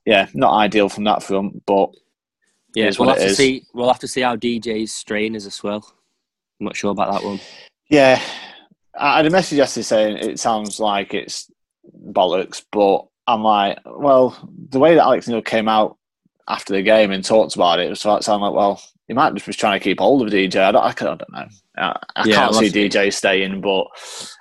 yeah, 0.06 0.28
not 0.34 0.54
ideal 0.54 0.88
from 0.88 1.04
that 1.04 1.22
front, 1.22 1.64
but 1.66 1.90
yeah. 2.74 2.90
We'll 2.98 3.08
have 3.08 3.18
to 3.18 3.24
is. 3.26 3.36
see. 3.36 3.62
We'll 3.72 3.88
have 3.88 3.98
to 4.00 4.08
see 4.08 4.20
how 4.22 4.36
DJ's 4.36 4.92
strain 4.92 5.34
is 5.34 5.46
as 5.46 5.62
well. 5.62 5.84
I'm 6.60 6.66
not 6.66 6.76
sure 6.76 6.90
about 6.90 7.12
that 7.12 7.24
one. 7.24 7.40
Yeah, 7.88 8.20
I 8.98 9.16
had 9.18 9.26
a 9.26 9.30
message 9.30 9.58
yesterday 9.58 9.82
saying 9.84 10.16
it 10.18 10.38
sounds 10.40 10.80
like 10.80 11.14
it's 11.14 11.50
bollocks, 12.10 12.62
but 12.72 13.06
I'm 13.26 13.42
like, 13.42 13.78
well, 13.84 14.36
the 14.70 14.78
way 14.78 14.94
that 14.94 15.02
Alex 15.02 15.28
Neil 15.28 15.42
came 15.42 15.68
out 15.68 15.96
after 16.48 16.72
the 16.72 16.82
game 16.82 17.10
and 17.10 17.24
talked 17.24 17.54
about 17.54 17.78
it, 17.80 17.86
it 17.86 17.90
was 17.90 18.00
sound 18.00 18.42
like, 18.42 18.52
well, 18.54 18.80
he 19.08 19.14
might 19.14 19.34
just 19.34 19.46
be 19.46 19.52
trying 19.52 19.78
to 19.78 19.84
keep 19.84 19.98
hold 20.00 20.22
of 20.22 20.32
DJ. 20.32 20.56
I 20.62 20.72
don't, 20.72 20.82
I, 20.84 20.92
can- 20.92 21.08
I 21.08 21.14
don't 21.16 21.32
know. 21.32 21.46
I, 21.76 21.98
I 22.16 22.24
Yeah, 22.26 22.34
can't 22.36 22.54
see 22.54 22.68
that's- 22.68 22.94
DJ 23.08 23.12
staying, 23.12 23.60
but 23.60 23.86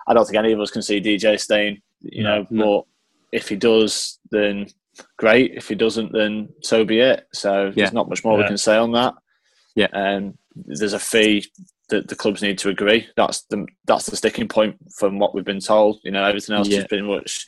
I 0.08 0.14
don't 0.14 0.26
think 0.26 0.38
any 0.38 0.52
of 0.54 0.60
us 0.60 0.72
can 0.72 0.82
see 0.82 1.02
DJ 1.02 1.40
staying. 1.40 1.82
You 2.02 2.24
know, 2.24 2.48
No. 2.50 2.66
but 3.32 3.38
if 3.38 3.50
he 3.50 3.56
does, 3.56 4.20
then 4.32 4.68
great. 5.18 5.54
If 5.56 5.68
he 5.70 5.76
doesn't, 5.76 6.12
then 6.14 6.50
so 6.62 6.86
be 6.86 7.00
it. 7.00 7.28
So 7.34 7.66
Yeah. 7.66 7.72
there's 7.76 7.94
not 7.94 8.10
much 8.10 8.24
more 8.24 8.38
we 8.38 8.46
can 8.46 8.58
say 8.58 8.78
on 8.78 8.92
that. 8.94 9.14
Yeah. 9.76 9.88
Um, 9.94 10.38
there's 10.56 10.94
a 10.94 11.00
fee 11.00 11.46
that 11.90 12.08
the 12.08 12.16
clubs 12.16 12.42
need 12.42 12.58
to 12.60 12.70
agree. 12.70 13.08
That's 13.18 13.42
the 13.50 13.66
that's 13.86 14.06
the 14.06 14.16
sticking 14.16 14.48
point 14.48 14.76
from 14.98 15.18
what 15.20 15.34
we've 15.34 15.44
been 15.44 15.60
told. 15.60 16.00
You 16.04 16.12
know, 16.12 16.24
everything 16.24 16.56
else 16.56 16.68
Yeah. 16.68 16.78
has 16.80 16.88
been 16.88 17.06
much 17.06 17.48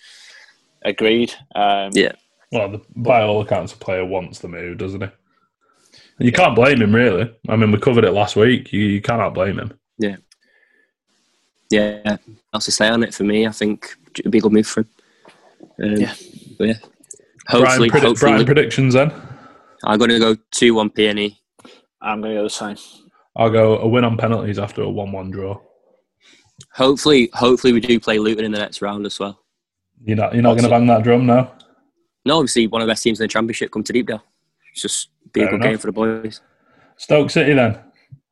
agreed. 0.83 1.33
Um, 1.55 1.91
Yeah. 1.93 2.13
Well, 2.51 2.69
the, 2.69 2.81
by 2.95 3.21
all 3.21 3.41
accounts, 3.41 3.73
the 3.73 3.79
player 3.79 4.05
wants 4.05 4.39
the 4.39 4.47
move, 4.47 4.77
doesn't 4.77 5.01
he? 5.01 5.07
You 6.19 6.31
can't 6.31 6.55
blame 6.55 6.81
him, 6.81 6.95
really. 6.95 7.33
I 7.49 7.55
mean, 7.55 7.71
we 7.71 7.77
covered 7.77 8.05
it 8.05 8.11
last 8.11 8.35
week. 8.35 8.71
You, 8.71 8.81
you 8.81 9.01
cannot 9.01 9.33
blame 9.33 9.59
him. 9.59 9.73
Yeah, 9.97 10.15
Yeah. 11.69 12.17
else 12.53 12.65
to 12.65 12.71
say 12.71 12.87
on 12.87 13.03
it 13.03 13.13
for 13.13 13.23
me. 13.23 13.45
I 13.47 13.51
think 13.51 13.95
it'd 14.17 14.31
be 14.31 14.37
a 14.37 14.41
good 14.41 14.53
move 14.53 14.67
for 14.67 14.81
him. 14.81 14.89
Um, 15.83 15.91
Yeah. 15.97 16.13
But 16.57 16.67
yeah. 16.67 16.73
Hopefully, 17.47 17.89
Brighton, 17.89 17.89
predi- 17.89 18.07
hopefully 18.07 18.31
Brighton 18.31 18.45
predictions 18.45 18.93
then. 18.93 19.11
I'm 19.83 19.99
going 19.99 20.09
to 20.09 20.19
go 20.19 20.35
2 20.51 20.73
1 20.73 20.89
PNE. 20.91 21.35
I'm 22.01 22.21
going 22.21 22.33
to 22.33 22.39
go 22.39 22.43
the 22.43 22.49
same. 22.49 22.77
I'll 23.35 23.49
go 23.49 23.77
a 23.79 23.87
win 23.87 24.05
on 24.05 24.15
penalties 24.17 24.57
after 24.57 24.81
a 24.83 24.89
one-one 24.89 25.29
draw. 25.31 25.59
Hopefully, 26.73 27.29
hopefully 27.33 27.73
we 27.73 27.81
do 27.81 27.99
play 27.99 28.17
Luton 28.17 28.45
in 28.45 28.51
the 28.51 28.57
next 28.59 28.81
round 28.81 29.05
as 29.05 29.19
well. 29.19 29.43
You're 30.03 30.15
not. 30.17 30.33
You're 30.33 30.43
not 30.43 30.53
going 30.53 30.63
to 30.63 30.69
bang 30.69 30.87
that 30.87 31.03
drum, 31.03 31.25
no. 31.25 31.51
No, 32.25 32.37
obviously, 32.37 32.67
one 32.67 32.81
of 32.81 32.87
the 32.87 32.91
best 32.91 33.03
teams 33.03 33.19
in 33.19 33.25
the 33.25 33.27
Championship 33.27 33.71
come 33.71 33.83
to 33.83 33.93
Deepdale. 33.93 34.23
It's 34.71 34.81
just 34.81 35.09
be 35.35 35.45
a 35.45 35.49
good 35.49 35.55
enough. 35.55 35.67
game 35.69 35.77
for 35.77 35.87
the 35.87 35.93
boys. 35.93 36.41
Stoke 36.97 37.29
City 37.29 37.53
then. 37.53 37.79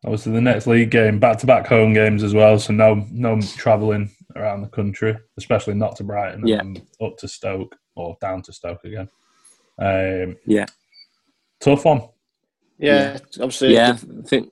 Obviously, 0.05 0.33
the 0.33 0.41
next 0.41 0.67
league 0.67 0.91
game, 0.91 1.19
back-to-back 1.19 1.65
home 1.67 1.93
games 1.93 2.23
as 2.23 2.33
well. 2.33 2.59
So 2.59 2.73
no, 2.73 3.05
no 3.11 3.39
travelling 3.41 4.11
around 4.35 4.61
the 4.61 4.67
country, 4.67 5.17
especially 5.37 5.75
not 5.75 5.95
to 5.97 6.03
Brighton. 6.03 6.45
Yeah. 6.45 6.59
and 6.59 6.81
up 7.01 7.17
to 7.19 7.27
Stoke 7.27 7.75
or 7.95 8.17
down 8.19 8.41
to 8.43 8.53
Stoke 8.53 8.83
again. 8.83 9.07
Um, 9.79 10.35
Yeah. 10.45 10.65
tough 11.61 11.85
one. 11.85 12.01
Yeah, 12.79 13.17
obviously 13.35 13.73
Yeah, 13.73 13.91
I 13.91 14.27
think 14.27 14.51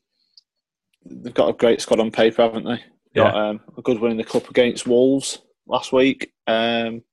they've 1.05 1.33
got 1.33 1.49
a 1.49 1.53
great 1.53 1.81
squad 1.81 1.99
on 1.99 2.11
paper, 2.11 2.43
haven't 2.43 2.63
they? 2.63 2.79
Got 3.13 3.35
um, 3.35 3.59
a 3.77 3.81
good 3.81 3.99
win 3.99 4.11
in 4.11 4.17
the 4.17 4.23
cup 4.23 4.49
against 4.49 4.87
Wolves 4.87 5.39
last 5.67 5.91
week. 5.91 6.31
Um, 6.47 7.03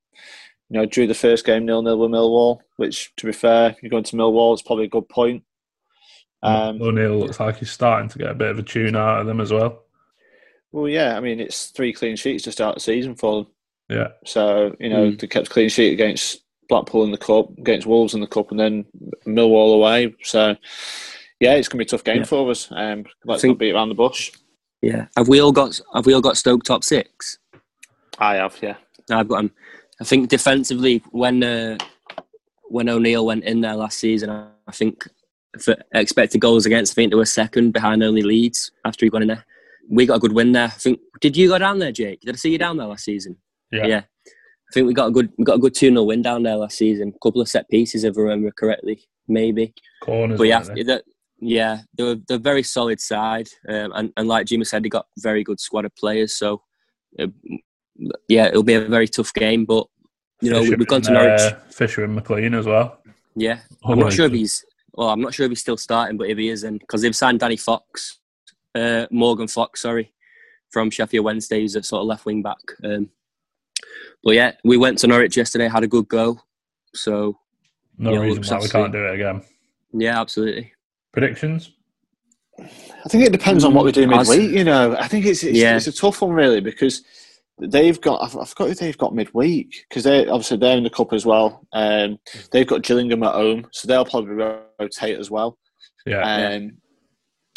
you 0.71 0.79
know, 0.79 0.87
drew 0.87 1.07
the 1.07 1.15
first 1.15 1.45
game 1.47 1.65
nil 1.67 1.83
nil 1.83 1.99
with 1.99 2.11
Millwall, 2.11 2.61
which, 2.77 3.15
to 3.17 3.27
be 3.27 3.33
fair, 3.33 3.77
you're 3.83 3.91
going 3.91 4.05
to 4.05 4.17
Millwall, 4.17 4.53
it's 4.53 4.63
probably 4.63 4.85
a 4.85 4.89
good 4.89 5.09
point. 5.09 5.43
Um, 6.43 6.81
O'Neill 6.81 7.19
looks 7.19 7.41
like 7.41 7.57
he's 7.57 7.71
starting 7.71 8.09
to 8.11 8.19
get 8.19 8.31
a 8.31 8.35
bit 8.35 8.51
of 8.51 8.59
a 8.59 8.63
tune 8.63 8.95
out 8.95 9.21
of 9.21 9.27
them 9.27 9.41
as 9.41 9.53
well. 9.53 9.83
well, 10.71 10.89
yeah, 10.89 11.17
I 11.17 11.21
mean, 11.21 11.41
it's 11.41 11.67
three 11.71 11.93
clean 11.93 12.17
sheets 12.17 12.45
to 12.45 12.53
start 12.53 12.75
the 12.77 12.81
season 12.81 13.15
for 13.17 13.43
them. 13.43 13.53
Yeah, 13.91 14.09
So, 14.27 14.77
you 14.79 14.89
know, 14.91 15.11
they 15.11 15.27
kept 15.27 15.47
a 15.47 15.51
clean 15.51 15.69
sheet 15.71 15.93
against 15.95 16.43
Blackpool 16.69 17.05
in 17.05 17.11
the 17.11 17.17
Cup, 17.19 17.49
against 17.59 17.87
Wolves 17.87 18.13
in 18.15 18.21
the 18.21 18.27
Cup, 18.27 18.51
and 18.51 18.61
then 18.61 18.85
Millwall 19.27 19.75
away. 19.75 20.15
So, 20.23 20.55
yeah, 21.41 21.55
it's 21.55 21.69
going 21.69 21.79
to 21.79 21.85
be 21.85 21.89
a 21.89 21.89
tough 21.89 22.05
game 22.05 22.19
Yeah. 22.19 22.25
for 22.25 22.51
us. 22.51 22.69
Um, 22.71 23.07
let's 23.25 23.41
think- 23.43 23.53
not 23.53 23.59
beat 23.59 23.73
around 23.75 23.89
the 23.89 23.95
bush. 23.95 24.31
yeah. 24.83 25.07
Have 25.17 25.27
we 25.29 25.41
all 25.41 25.53
got 25.53 25.81
Have 25.95 26.05
we 26.07 26.13
all 26.13 26.21
got 26.21 26.37
Stoke 26.37 26.63
top 26.65 26.85
six? 26.85 27.39
I 28.19 28.35
have, 28.37 28.57
yeah. 28.63 28.77
No, 29.09 29.19
I've 29.19 29.29
got 29.29 29.41
him. 29.45 29.51
I 30.01 30.05
think 30.05 30.29
defensively, 30.29 31.03
when 31.11 31.43
uh, 31.43 31.79
when 32.65 32.89
O'Neill 32.89 33.27
went 33.27 33.45
in 33.45 33.61
there 33.61 33.75
last 33.75 33.99
season, 33.99 34.31
I 34.31 34.73
think 34.73 35.09
for 35.61 35.77
expected 35.93 36.41
goals 36.41 36.67
against, 36.67 36.93
I 36.93 36.95
think 36.95 37.11
they 37.11 37.17
were 37.17 37.25
second 37.25 37.73
behind 37.73 38.03
only 38.03 38.23
Leeds 38.23 38.71
after 38.85 39.07
he 39.07 39.11
got 39.11 39.23
in 39.23 39.29
there. 39.29 39.45
We 39.91 40.07
got 40.07 40.17
a 40.17 40.21
good 40.21 40.33
win 40.33 40.53
there. 40.53 40.67
I 40.67 40.69
think. 40.69 41.01
Did 41.21 41.37
you 41.37 41.49
go 41.49 41.59
down 41.59 41.79
there, 41.79 41.93
Jake? 41.93 42.21
Did 42.21 42.35
I 42.35 42.39
see 42.39 42.53
you 42.53 42.59
down 42.59 42.77
there 42.77 42.87
last 42.87 43.05
season? 43.05 43.37
yeah, 43.73 43.87
Yeah. 43.87 44.03
I 44.71 44.75
think 44.75 44.87
we 44.87 44.93
got 44.93 45.09
a 45.09 45.11
good 45.11 45.33
we 45.39 45.45
got 45.45 45.57
a 45.57 45.61
good 45.61 45.75
two 45.75 45.89
0 45.89 46.03
win 46.03 46.21
down 46.21 46.43
there 46.43 46.57
last 46.57 46.77
season. 46.77 47.13
A 47.15 47.19
couple 47.27 47.41
of 47.41 47.49
set 47.49 47.69
pieces, 47.71 48.05
if 48.05 48.17
I 48.17 48.21
remember 48.21 48.51
correctly, 48.51 49.01
maybe. 49.27 49.73
Corners. 50.03 50.37
But 50.37 50.45
yeah, 50.45 50.61
that, 50.61 51.05
yeah, 51.41 51.79
they're 51.95 52.17
they're 52.27 52.39
very 52.39 52.63
solid 52.63 53.01
side, 53.01 53.49
um, 53.69 53.93
and 53.95 54.13
and 54.17 54.29
like 54.29 54.47
Jimmy 54.47 54.65
said, 54.65 54.83
they 54.83 54.91
got 54.91 55.07
very 55.19 55.43
good 55.43 55.59
squad 55.59 55.87
of 55.87 55.97
players. 55.97 56.35
So, 56.35 56.63
uh, 57.19 57.29
yeah, 58.29 58.47
it'll 58.47 58.63
be 58.63 58.75
a 58.75 58.81
very 58.83 59.09
tough 59.09 59.33
game. 59.35 59.65
But 59.65 59.87
you 60.41 60.51
know, 60.51 60.61
we, 60.61 60.67
Fisher 60.67 60.77
we've 60.79 60.87
gone 60.89 61.03
to 61.03 61.13
Norwich. 61.13 61.41
uh, 61.41 61.55
Fisher 61.71 62.05
and 62.05 62.15
McLean 62.15 62.55
as 62.55 62.67
well. 62.67 63.01
yeah, 63.37 63.61
I'm 63.85 63.99
not 63.99 64.13
sure 64.13 64.27
if 64.27 64.33
he's 64.33 64.65
well. 64.93 65.09
I'm 65.11 65.21
not 65.21 65.35
sure 65.35 65.45
if 65.47 65.51
he's 65.51 65.61
still 65.61 65.77
starting, 65.77 66.17
but 66.17 66.29
if 66.29 66.39
he 66.39 66.49
is, 66.49 66.63
then 66.63 66.79
because 66.79 67.03
they've 67.03 67.15
signed 67.17 67.41
Danny 67.41 67.57
Fox, 67.57 68.19
uh, 68.75 69.07
Morgan 69.11 69.49
Fox, 69.49 69.83
sorry, 69.83 70.13
from 70.71 70.91
Sheffield 70.91 71.25
Wednesday, 71.25 71.61
who's 71.61 71.77
a 71.77 71.83
sort 71.83 72.01
of 72.03 72.07
left 72.07 72.25
wing 72.27 72.43
back. 72.43 72.59
Um, 72.85 73.11
but 74.23 74.35
yeah, 74.35 74.53
we 74.65 74.77
went 74.77 74.99
to 74.99 75.07
Norwich 75.07 75.37
yesterday, 75.37 75.69
had 75.69 75.85
a 75.85 75.89
good 75.89 76.09
go. 76.09 76.41
So 76.95 77.39
No 77.97 78.13
Yeah, 78.13 78.21
reason 78.21 78.43
why 78.45 78.61
we 78.63 78.69
can't 78.69 78.93
do 78.93 79.05
it 79.07 79.15
again. 79.15 79.43
yeah, 79.93 80.21
absolutely. 80.21 80.73
Predictions? 81.13 81.73
I 82.61 83.09
think 83.09 83.25
it 83.25 83.31
depends 83.33 83.63
on 83.65 83.73
what 83.73 83.85
we 83.85 83.93
do 83.93 84.07
midweek. 84.07 84.51
You 84.51 84.65
know, 84.65 84.97
I 84.99 85.07
think 85.07 85.27
it's 85.27 85.45
it's, 85.45 85.57
Yeah. 85.59 85.77
it's 85.77 85.87
a 85.87 85.93
tough 85.93 86.21
one 86.23 86.33
really 86.33 86.61
because 86.61 87.03
they've 87.61 88.01
got 88.01 88.23
I 88.23 88.45
forgot 88.45 88.69
who 88.69 88.75
they've 88.75 88.99
got 88.99 89.15
midweek 89.15 89.85
because 89.89 90.05
they 90.05 90.27
obviously 90.29 90.57
they're 90.59 90.77
in 90.77 90.85
the 90.85 90.91
cup 90.91 91.13
as 91.13 91.27
well. 91.27 91.67
Um, 91.73 92.19
they've 92.53 92.67
got 92.67 92.83
Gillingham 92.83 93.23
at 93.23 93.35
home, 93.35 93.67
so 93.73 93.87
they'll 93.89 94.05
probably 94.05 94.35
rotate 94.79 95.19
as 95.19 95.31
well. 95.31 95.59
Yeah. 96.07 96.21
Um, 96.23 96.79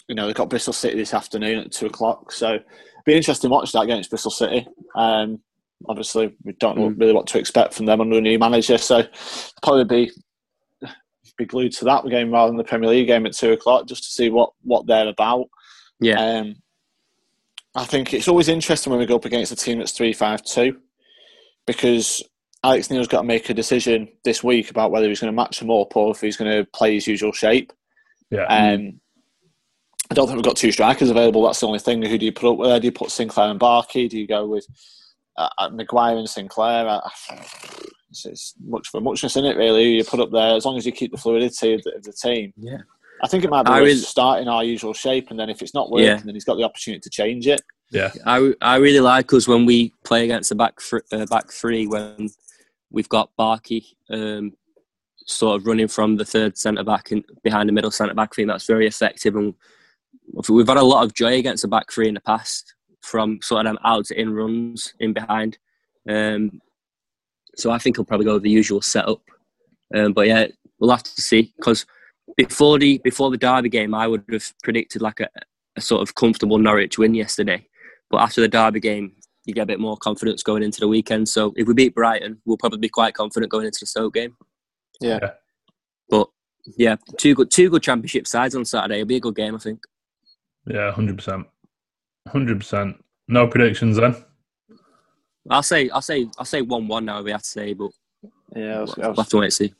you 0.08 0.16
know, 0.16 0.26
they've 0.26 0.36
got 0.36 0.50
Bristol 0.50 0.74
City 0.74 0.98
this 0.98 1.14
afternoon 1.14 1.60
at 1.60 1.72
two 1.72 1.86
o'clock, 1.86 2.32
so 2.32 2.60
be 3.06 3.14
interesting 3.16 3.50
to 3.50 3.54
watch 3.54 3.72
that 3.72 3.82
against 3.82 4.10
Bristol 4.10 4.32
City. 4.32 4.68
Um, 4.96 5.40
obviously, 5.88 6.36
we 6.44 6.54
don't 6.60 6.78
know 6.78 6.90
Mm. 6.90 7.00
really 7.00 7.14
what 7.14 7.28
to 7.28 7.40
expect 7.40 7.74
from 7.74 7.86
them 7.86 8.02
under 8.02 8.18
a 8.18 8.22
new 8.22 8.38
manager, 8.38 8.78
so 8.78 9.04
probably 9.64 9.86
be 9.86 10.12
be 11.38 11.46
glued 11.46 11.72
to 11.72 11.86
that 11.86 12.06
game 12.10 12.30
rather 12.32 12.50
than 12.50 12.58
the 12.58 12.64
Premier 12.64 12.90
League 12.90 13.08
game 13.08 13.26
at 13.26 13.34
two 13.34 13.54
o'clock 13.54 13.88
just 13.88 14.04
to 14.04 14.12
see 14.12 14.30
what 14.30 14.52
what 14.64 14.86
they're 14.86 15.08
about. 15.08 15.46
Yeah, 16.02 16.20
Um, 16.20 16.56
I 17.76 17.86
think 17.86 18.14
it's 18.14 18.28
always 18.28 18.50
interesting 18.50 18.92
when 18.92 19.00
we 19.00 19.06
go 19.06 19.16
up 19.16 19.26
against 19.26 19.52
a 19.52 19.56
team 19.56 19.80
that's 19.80 19.94
three 19.94 20.14
five 20.14 20.44
two, 20.44 20.78
because 21.66 22.24
Alex 22.64 22.90
Neil's 22.90 23.08
got 23.08 23.22
to 23.22 23.28
make 23.28 23.50
a 23.50 23.54
decision 23.54 24.10
this 24.24 24.44
week 24.44 24.70
about 24.70 24.92
whether 24.92 25.08
he's 25.08 25.20
going 25.20 25.32
to 25.32 25.36
match 25.36 25.60
them 25.60 25.72
up 25.72 25.96
or 25.96 26.12
if 26.12 26.22
he's 26.22 26.38
going 26.38 26.52
to 26.52 26.70
play 26.72 26.96
his 26.96 27.08
usual 27.08 27.32
shape. 27.32 27.74
yeah. 28.30 28.44
Um, 28.46 29.00
I 30.10 30.14
don't 30.14 30.28
think 30.28 30.36
we've 30.36 30.46
got 30.46 30.58
two 30.58 30.74
strikers 30.74 31.10
available. 31.10 31.44
That's 31.44 31.62
the 31.62 31.68
only 31.68 31.80
thing. 31.80 32.02
Who 32.02 32.18
do 32.18 32.26
you 32.26 32.34
put 32.34 32.52
up 32.52 32.66
there? 32.68 32.80
Do 32.82 32.86
you 32.86 32.92
put 32.92 33.12
Sinclair 33.12 33.50
and 33.50 33.60
Barkey? 33.60 34.10
Do 34.10 34.20
you 34.20 34.28
go 34.28 34.46
with 34.46 34.68
uh, 35.38 35.48
uh, 35.58 35.70
Maguire 35.70 36.18
and 36.18 36.30
Sinclair? 36.30 36.86
Uh, 36.86 37.00
it's, 38.10 38.26
it's 38.26 38.54
much 38.62 38.90
for 38.90 39.00
muchness 39.00 39.38
in 39.38 39.46
it, 39.46 39.56
really. 39.56 39.86
who 39.86 39.90
You 39.92 40.04
put 40.04 40.20
up 40.20 40.32
there 40.32 40.54
as 40.56 40.66
long 40.66 40.78
as 40.78 40.86
you 40.86 40.92
keep 40.92 41.14
the 41.14 41.18
fluidity 41.18 41.76
of 41.76 41.84
the, 41.84 41.96
of 41.96 42.04
the 42.04 42.12
team. 42.12 42.52
yeah. 42.58 42.80
I 43.24 43.28
think 43.28 43.44
it 43.44 43.50
might 43.50 43.64
be 43.64 43.70
I 43.72 43.80
worth 43.80 43.86
really- 43.88 44.00
starting 44.00 44.48
our 44.48 44.64
usual 44.64 44.94
shape, 44.94 45.30
and 45.30 45.40
then 45.40 45.50
if 45.50 45.62
it's 45.62 45.74
not 45.74 45.92
working, 45.92 46.08
Yeah. 46.08 46.18
then 46.24 46.34
he's 46.34 46.46
got 46.46 46.56
the 46.56 46.64
opportunity 46.64 47.02
to 47.02 47.10
change 47.10 47.48
it. 47.48 47.62
yeah. 47.92 48.12
I, 48.26 48.54
I 48.62 48.78
really 48.78 49.00
like 49.02 49.32
us 49.34 49.48
when 49.48 49.66
we 49.66 49.94
play 50.06 50.24
against 50.24 50.50
the 50.50 50.56
back 50.56 50.80
fr- 50.80 51.00
uh, 51.12 51.26
back 51.26 51.52
three 51.52 51.88
when 51.88 52.30
we've 52.90 53.10
got 53.10 53.30
Barkey 53.38 53.84
um, 54.10 54.54
sort 55.28 55.60
of 55.60 55.68
running 55.68 55.88
from 55.88 56.16
the 56.16 56.26
third 56.26 56.58
centre 56.58 56.84
back 56.84 57.12
and 57.12 57.24
behind 57.44 57.68
the 57.70 57.74
middle 57.74 57.92
centre 57.92 58.14
back. 58.14 58.30
I 58.32 58.36
think 58.36 58.48
that's 58.48 58.66
very 58.66 58.88
effective, 58.88 59.36
and 59.36 59.54
we've 60.50 60.68
had 60.68 60.78
a 60.78 60.84
lot 60.84 61.04
of 61.04 61.14
joy 61.14 61.38
against 61.38 61.62
the 61.64 61.68
back 61.68 61.92
three 61.92 62.08
in 62.08 62.14
the 62.16 62.22
past 62.22 62.74
from 63.02 63.40
sort 63.42 63.66
of 63.66 63.72
them 63.74 63.80
out 63.84 64.06
to 64.06 64.20
in 64.20 64.34
runs 64.34 64.94
in 65.00 65.12
behind. 65.14 65.58
Um, 66.10 66.62
so 67.56 67.72
I 67.72 67.78
think 67.78 67.98
he'll 67.98 68.06
probably 68.06 68.26
go 68.26 68.36
with 68.36 68.44
the 68.44 68.50
usual 68.50 68.82
setup. 68.82 69.22
Um, 69.94 70.14
but 70.14 70.28
yeah, 70.28 70.48
we'll 70.80 70.92
have 70.92 71.04
to 71.04 71.22
see 71.22 71.54
because 71.58 71.86
before 72.38 72.80
the 72.80 73.00
before 73.04 73.32
the 73.32 73.38
derby 73.38 73.70
game, 73.70 73.94
I 73.94 74.08
would 74.08 74.24
have 74.32 74.54
predicted 74.64 75.02
like 75.02 75.20
a, 75.20 75.30
a 75.76 75.82
sort 75.82 76.02
of 76.02 76.16
comfortable 76.16 76.58
Norwich 76.58 76.98
win 76.98 77.14
yesterday. 77.14 77.68
But 78.10 78.22
after 78.22 78.42
the 78.42 78.48
derby 78.48 78.80
game, 78.80 79.14
you 79.46 79.54
get 79.54 79.64
a 79.64 79.68
bit 79.68 79.80
more 79.80 79.98
confidence 79.98 80.44
going 80.44 80.64
into 80.64 80.80
the 80.80 80.88
weekend. 80.88 81.30
So 81.30 81.54
if 81.56 81.68
we 81.68 81.74
beat 81.74 81.96
Brighton, 81.96 82.42
we'll 82.46 82.58
probably 82.58 82.80
be 82.80 82.90
quite 82.90 83.14
confident 83.14 83.52
going 83.52 83.66
into 83.66 83.80
the 83.80 83.86
Stoke 83.86 84.14
game. 84.14 84.36
Yeah. 85.00 85.20
Yeah. 85.22 85.32
But 86.10 86.28
yeah, 86.78 86.96
two 87.18 87.36
good 87.36 87.50
two 87.50 87.70
good 87.70 87.84
championship 87.84 88.28
sides 88.28 88.56
on 88.56 88.66
Saturday. 88.66 88.96
It'll 88.96 89.08
be 89.08 89.16
a 89.16 89.22
good 89.22 89.36
game, 89.36 89.56
I 89.56 89.60
think. 89.60 89.82
Yeah, 90.68 90.92
hundred 90.92 91.18
percent, 91.18 91.48
hundred 92.28 92.60
percent. 92.60 93.04
No 93.28 93.48
predictions 93.48 93.98
then. 93.98 94.16
I'll 95.50 95.64
say 95.64 95.90
I'll 95.90 96.02
say 96.02 96.28
I'll 96.38 96.46
say 96.46 96.62
one 96.62 96.88
one 96.88 97.06
now. 97.06 97.20
if 97.20 97.26
We 97.26 97.32
have 97.32 97.42
to 97.42 97.48
say, 97.50 97.74
but 97.74 97.92
Yeah, 98.56 98.78
I 98.78 98.82
was, 98.82 98.94
I 98.98 99.08
we'll 99.08 99.16
have 99.16 99.30
to 99.30 99.38
wait 99.38 99.46
and 99.46 99.54
see. 99.54 99.74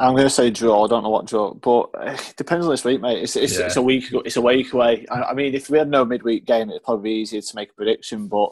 I'm 0.00 0.12
going 0.12 0.24
to 0.24 0.30
say 0.30 0.50
draw. 0.50 0.84
I 0.84 0.88
don't 0.88 1.02
know 1.02 1.10
what 1.10 1.26
draw, 1.26 1.52
but 1.54 1.90
uh, 1.94 2.16
it 2.18 2.34
depends 2.36 2.64
on 2.66 2.72
this 2.72 2.84
week, 2.84 3.00
mate. 3.00 3.22
It's 3.22 3.36
it's, 3.36 3.58
Yeah. 3.58 3.66
it's 3.66 3.76
a 3.76 3.82
week. 3.82 4.04
It's 4.24 4.36
a 4.36 4.40
week 4.40 4.72
away. 4.72 5.06
I, 5.10 5.22
I 5.22 5.34
mean, 5.34 5.54
if 5.54 5.68
we 5.70 5.78
had 5.78 5.88
no 5.88 6.04
midweek 6.04 6.46
game, 6.46 6.70
it'd 6.70 6.82
probably 6.82 7.10
be 7.10 7.16
easier 7.20 7.40
to 7.42 7.56
make 7.56 7.70
a 7.70 7.74
prediction. 7.74 8.26
But 8.28 8.50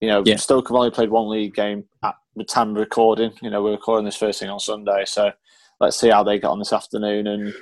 you 0.00 0.08
know, 0.08 0.22
Yeah. 0.24 0.36
Stoke 0.36 0.68
have 0.68 0.76
only 0.76 0.90
played 0.90 1.10
one 1.10 1.28
league 1.28 1.54
game 1.54 1.84
at 2.02 2.14
the 2.36 2.44
time 2.44 2.70
of 2.70 2.76
recording. 2.76 3.32
You 3.42 3.50
know, 3.50 3.62
we're 3.62 3.72
recording 3.72 4.04
this 4.04 4.16
first 4.16 4.40
thing 4.40 4.48
on 4.50 4.58
Sunday, 4.60 5.04
so 5.06 5.30
let's 5.78 5.98
see 5.98 6.08
how 6.08 6.22
they 6.24 6.38
get 6.38 6.48
on 6.48 6.58
this 6.58 6.72
afternoon. 6.72 7.26
And 7.26 7.54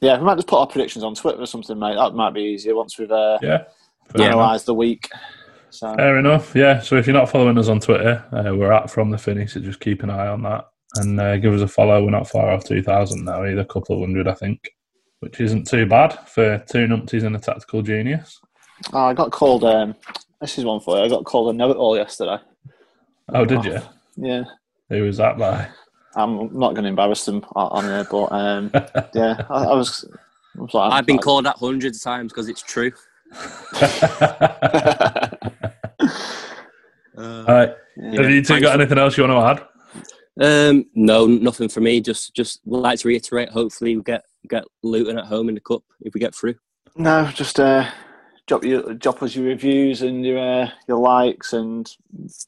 yeah, 0.00 0.18
we 0.18 0.24
might 0.24 0.36
just 0.36 0.46
put 0.48 0.60
our 0.60 0.66
predictions 0.66 1.02
on 1.04 1.14
Twitter 1.14 1.40
or 1.42 1.46
something, 1.46 1.78
mate. 1.78 1.96
That 1.96 2.14
might 2.14 2.34
be 2.34 2.42
easier 2.42 2.74
once 2.76 2.98
we've 2.98 3.10
uh, 3.10 3.38
Yeah. 3.42 3.64
Analysed 4.14 4.66
the 4.66 4.74
week. 4.74 5.08
So 5.70 5.94
Fair 5.94 6.18
enough. 6.18 6.52
Yeah. 6.54 6.80
So 6.80 6.96
if 6.96 7.06
you're 7.06 7.14
not 7.14 7.30
following 7.30 7.56
us 7.58 7.68
on 7.68 7.78
Twitter, 7.80 8.24
uh, 8.32 8.54
we're 8.56 8.72
at 8.72 8.90
from 8.90 9.10
the 9.10 9.18
finny. 9.18 9.46
So 9.46 9.60
just 9.60 9.78
keep 9.80 10.02
an 10.02 10.10
eye 10.10 10.26
on 10.26 10.42
that 10.42 10.66
and 10.96 11.20
uh, 11.20 11.36
give 11.36 11.54
us 11.54 11.60
a 11.60 11.68
follow. 11.68 12.02
We're 12.04 12.10
not 12.10 12.28
far 12.28 12.50
off 12.50 12.64
2,000 12.64 13.24
now, 13.24 13.44
either 13.44 13.60
a 13.60 13.64
couple 13.64 13.96
of 13.96 14.02
hundred, 14.02 14.28
I 14.28 14.34
think, 14.34 14.74
which 15.20 15.40
isn't 15.40 15.66
too 15.66 15.86
bad 15.86 16.18
for 16.28 16.58
two 16.68 16.86
numpties 16.86 17.24
and 17.24 17.36
a 17.36 17.38
tactical 17.38 17.82
genius. 17.82 18.40
oh, 18.92 19.06
I 19.06 19.14
got 19.14 19.30
called. 19.30 19.64
Um, 19.64 19.94
this 20.40 20.58
is 20.58 20.64
one 20.64 20.80
for 20.80 20.96
you. 20.98 21.04
I 21.04 21.08
got 21.08 21.24
called 21.24 21.54
a 21.54 21.56
know-it-all 21.56 21.96
yesterday. 21.96 22.38
Oh, 23.32 23.44
did 23.44 23.64
you? 23.64 23.78
Yeah. 24.16 24.44
Who 24.88 25.04
was 25.04 25.18
that 25.18 25.38
by? 25.38 25.68
I'm 26.16 26.52
not 26.58 26.74
going 26.74 26.82
to 26.82 26.88
embarrass 26.88 27.24
them 27.24 27.44
on 27.54 27.84
here, 27.84 28.06
but 28.10 28.32
um, 28.32 28.70
yeah, 29.14 29.46
I, 29.48 29.64
I 29.64 29.74
was. 29.74 30.04
I 30.58 30.62
was 30.62 30.74
like, 30.74 30.92
I've 30.92 31.06
been 31.06 31.18
called 31.18 31.46
that 31.46 31.56
hundreds 31.58 31.98
of 31.98 32.02
times 32.02 32.32
because 32.32 32.48
it's 32.48 32.62
true. 32.62 32.90
All 33.32 33.40
right. 37.46 37.70
Have 37.96 38.30
you 38.30 38.42
two 38.42 38.54
Thanks 38.54 38.62
got 38.62 38.80
anything 38.80 38.98
else 38.98 39.16
you 39.16 39.22
want 39.26 39.58
to 39.58 39.62
add? 39.62 39.68
Um, 40.40 40.86
no, 40.94 41.26
nothing 41.26 41.68
for 41.68 41.80
me. 41.80 42.00
Just, 42.00 42.34
just 42.34 42.60
would 42.64 42.80
like 42.80 42.98
to 43.00 43.08
reiterate. 43.08 43.50
Hopefully, 43.50 43.96
we 43.96 44.02
get 44.02 44.24
get 44.48 44.64
Luton 44.82 45.18
at 45.18 45.26
home 45.26 45.48
in 45.48 45.54
the 45.54 45.60
cup 45.60 45.82
if 46.00 46.14
we 46.14 46.20
get 46.20 46.34
through. 46.34 46.54
No, 46.96 47.30
just 47.34 47.60
uh, 47.60 47.88
drop 48.46 48.64
your 48.64 48.94
drop 48.94 49.22
us 49.22 49.36
your 49.36 49.44
reviews 49.46 50.02
and 50.02 50.24
your 50.24 50.38
uh, 50.38 50.70
your 50.88 50.98
likes, 50.98 51.52
and 51.52 51.94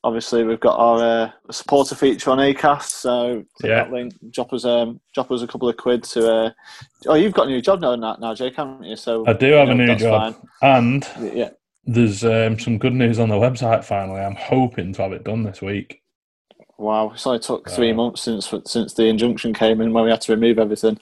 obviously 0.03 0.43
we've 0.43 0.59
got 0.59 0.79
our 0.79 1.03
uh, 1.03 1.31
supporter 1.53 1.95
feature 1.95 2.31
on 2.31 2.39
Acast. 2.39 2.85
So 2.89 3.45
Yeah. 3.63 3.85
that 3.85 3.93
link, 3.93 4.15
drop 4.31 4.53
us 4.53 4.65
um, 4.65 5.01
drop 5.15 5.31
us 5.31 5.43
a 5.43 5.47
couple 5.47 5.69
of 5.69 5.77
quid 5.77 6.03
to. 6.05 6.33
Uh, 6.33 6.51
oh, 7.07 7.15
you've 7.15 7.35
got 7.35 7.47
a 7.47 7.51
new 7.51 7.61
job 7.63 7.81
now, 7.81 7.95
now, 7.95 8.17
now 8.19 8.35
Jake, 8.35 8.57
haven't 8.57 8.85
you? 8.85 8.97
So 8.97 9.25
I 9.27 9.35
do 9.35 9.53
have 9.53 9.69
you 9.69 9.75
a 9.75 9.77
new 9.77 9.97
job. 9.97 10.35
fine. 10.35 10.49
And 10.63 11.35
Yeah. 11.35 11.51
there's 11.85 12.25
um, 12.25 12.59
some 12.59 12.79
good 12.79 12.95
news 12.95 13.19
on 13.19 13.29
the 13.29 13.35
website 13.37 13.85
finally. 13.85 14.21
I'm 14.21 14.37
hoping 14.37 14.93
to 14.95 15.03
have 15.03 15.13
it 15.13 15.25
done 15.25 15.43
this 15.43 15.61
week. 15.63 16.02
Wow, 16.83 17.13
it's 17.15 17.25
only 17.29 17.39
took 17.39 17.71
three 17.71 17.93
Uh, 17.93 17.95
months 17.95 18.23
since 18.23 18.53
since 18.65 18.93
the 18.95 19.05
injunction 19.05 19.55
came 19.55 19.81
in 19.81 19.93
when 19.93 20.03
we 20.05 20.11
had 20.11 20.21
to 20.23 20.33
remove 20.33 20.59
everything. 20.59 20.99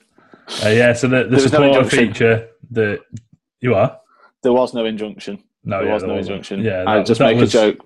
Uh, 0.63 0.69
yeah, 0.69 0.93
so 0.93 1.07
the, 1.07 1.23
the 1.23 1.25
There 1.29 1.31
no 1.39 1.47
supporter 1.47 1.83
feature 1.89 2.49
that 2.69 2.99
you 3.61 3.73
are? 3.73 3.99
There 4.43 4.53
was 4.53 4.75
no 4.75 4.85
injunction. 4.85 5.41
No, 5.63 5.79
there 5.79 5.87
yeah, 5.87 5.93
was 5.95 6.03
no 6.03 6.13
wasn't. 6.15 6.35
injunction. 6.35 6.61
Yeah, 6.61 6.83
I 6.85 7.01
just 7.01 7.19
make 7.19 7.39
was- 7.39 7.55
a 7.55 7.71
joke. 7.73 7.83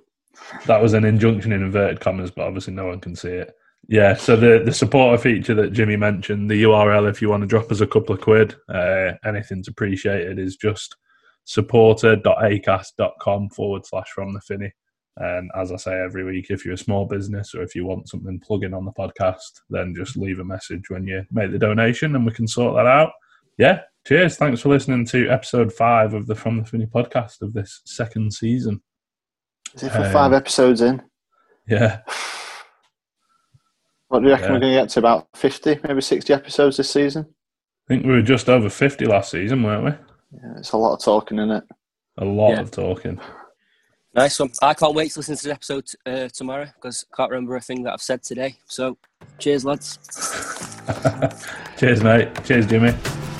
That 0.65 0.81
was 0.81 0.91
an 0.93 1.05
injunction 1.05 1.53
in 1.53 1.61
inverted 1.63 2.01
commas, 2.01 2.31
but 2.31 2.45
obviously 2.45 2.73
no 2.73 2.87
one 2.87 2.99
can 2.99 3.15
see 3.15 3.29
it. 3.29 3.55
Yeah, 3.87 4.13
so 4.15 4.35
the, 4.35 4.61
the 4.65 4.73
supporter 4.73 5.17
feature 5.21 5.53
that 5.55 5.71
Jimmy 5.71 5.95
mentioned, 5.95 6.51
the 6.51 6.63
URL, 6.63 7.09
if 7.09 7.21
you 7.21 7.29
want 7.29 7.41
to 7.41 7.47
drop 7.47 7.71
us 7.71 7.79
a 7.79 7.87
couple 7.87 8.13
of 8.13 8.19
quid, 8.21 8.53
uh, 8.67 9.13
anything's 9.23 9.69
appreciated, 9.69 10.37
is 10.37 10.57
just 10.57 10.97
supporter.acast.com 11.45 13.49
forward 13.51 13.85
slash 13.85 14.09
from 14.09 14.33
the 14.33 14.41
finny. 14.41 14.73
And 15.17 15.49
as 15.55 15.71
I 15.71 15.77
say 15.77 15.93
every 15.93 16.25
week, 16.25 16.47
if 16.49 16.65
you're 16.65 16.73
a 16.73 16.77
small 16.77 17.05
business 17.05 17.55
or 17.55 17.61
if 17.61 17.73
you 17.73 17.85
want 17.85 18.09
something 18.09 18.39
plug 18.39 18.63
in 18.63 18.73
on 18.73 18.83
the 18.85 18.91
podcast, 18.91 19.61
then 19.69 19.95
just 19.95 20.17
leave 20.17 20.39
a 20.39 20.43
message 20.43 20.89
when 20.89 21.07
you 21.07 21.23
make 21.31 21.51
the 21.51 21.59
donation 21.59 22.15
and 22.15 22.25
we 22.25 22.33
can 22.33 22.47
sort 22.47 22.75
that 22.75 22.85
out. 22.85 23.11
Yeah, 23.57 23.81
cheers. 24.05 24.35
Thanks 24.35 24.61
for 24.61 24.69
listening 24.69 25.05
to 25.07 25.29
episode 25.29 25.71
five 25.71 26.13
of 26.13 26.27
the 26.27 26.35
From 26.35 26.57
the 26.57 26.65
Finny 26.65 26.85
podcast 26.85 27.41
of 27.41 27.53
this 27.53 27.81
second 27.85 28.33
season. 28.33 28.81
Is 29.73 29.83
it 29.83 29.91
for 29.91 29.99
um, 30.05 30.11
five 30.11 30.33
episodes 30.33 30.81
in? 30.81 31.01
Yeah. 31.67 32.01
What 34.07 34.19
do 34.19 34.27
you 34.27 34.33
reckon 34.33 34.45
yeah. 34.45 34.53
we're 34.53 34.59
going 34.59 34.73
to 34.75 34.81
get 34.81 34.89
to? 34.89 34.99
About 34.99 35.27
50, 35.35 35.79
maybe 35.83 35.99
60 35.99 36.31
episodes 36.31 36.77
this 36.77 36.91
season? 36.91 37.25
I 37.27 37.87
think 37.87 38.05
we 38.05 38.11
were 38.11 38.21
just 38.21 38.47
over 38.49 38.69
50 38.69 39.03
last 39.05 39.31
season, 39.31 39.63
weren't 39.63 39.83
we? 39.83 39.91
Yeah, 40.31 40.57
it's 40.57 40.71
a 40.73 40.77
lot 40.77 40.93
of 40.93 41.03
talking, 41.03 41.39
isn't 41.39 41.49
it? 41.51 41.63
A 42.19 42.23
lot 42.23 42.51
Yeah. 42.51 42.61
of 42.61 42.71
talking. 42.71 43.19
Nice 44.15 44.39
one. 44.39 44.51
I 44.61 44.73
can't 44.73 44.95
wait 44.95 45.11
to 45.11 45.19
listen 45.19 45.35
to 45.35 45.43
the 45.43 45.51
episode 45.51 45.89
uh, 46.05 46.29
tomorrow 46.29 46.65
because 46.75 47.05
I 47.11 47.15
can't 47.17 47.31
remember 47.31 47.57
a 47.57 47.61
thing 47.61 47.83
that 47.83 47.93
I've 47.93 48.01
said 48.01 48.23
today. 48.23 48.55
So, 48.65 48.97
cheers, 49.39 49.65
lads. 49.65 49.99
Cheers, 51.77 52.01
mate. 52.01 52.29
Cheers, 52.45 52.67
Jimmy. 52.67 52.93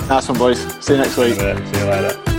Nice 0.10 0.28
one, 0.28 0.38
boys. 0.38 0.60
See 0.84 0.94
you 0.94 1.00
next 1.00 1.16
week. 1.18 1.36
See 1.36 1.46
you 1.46 1.86
later. 1.86 2.35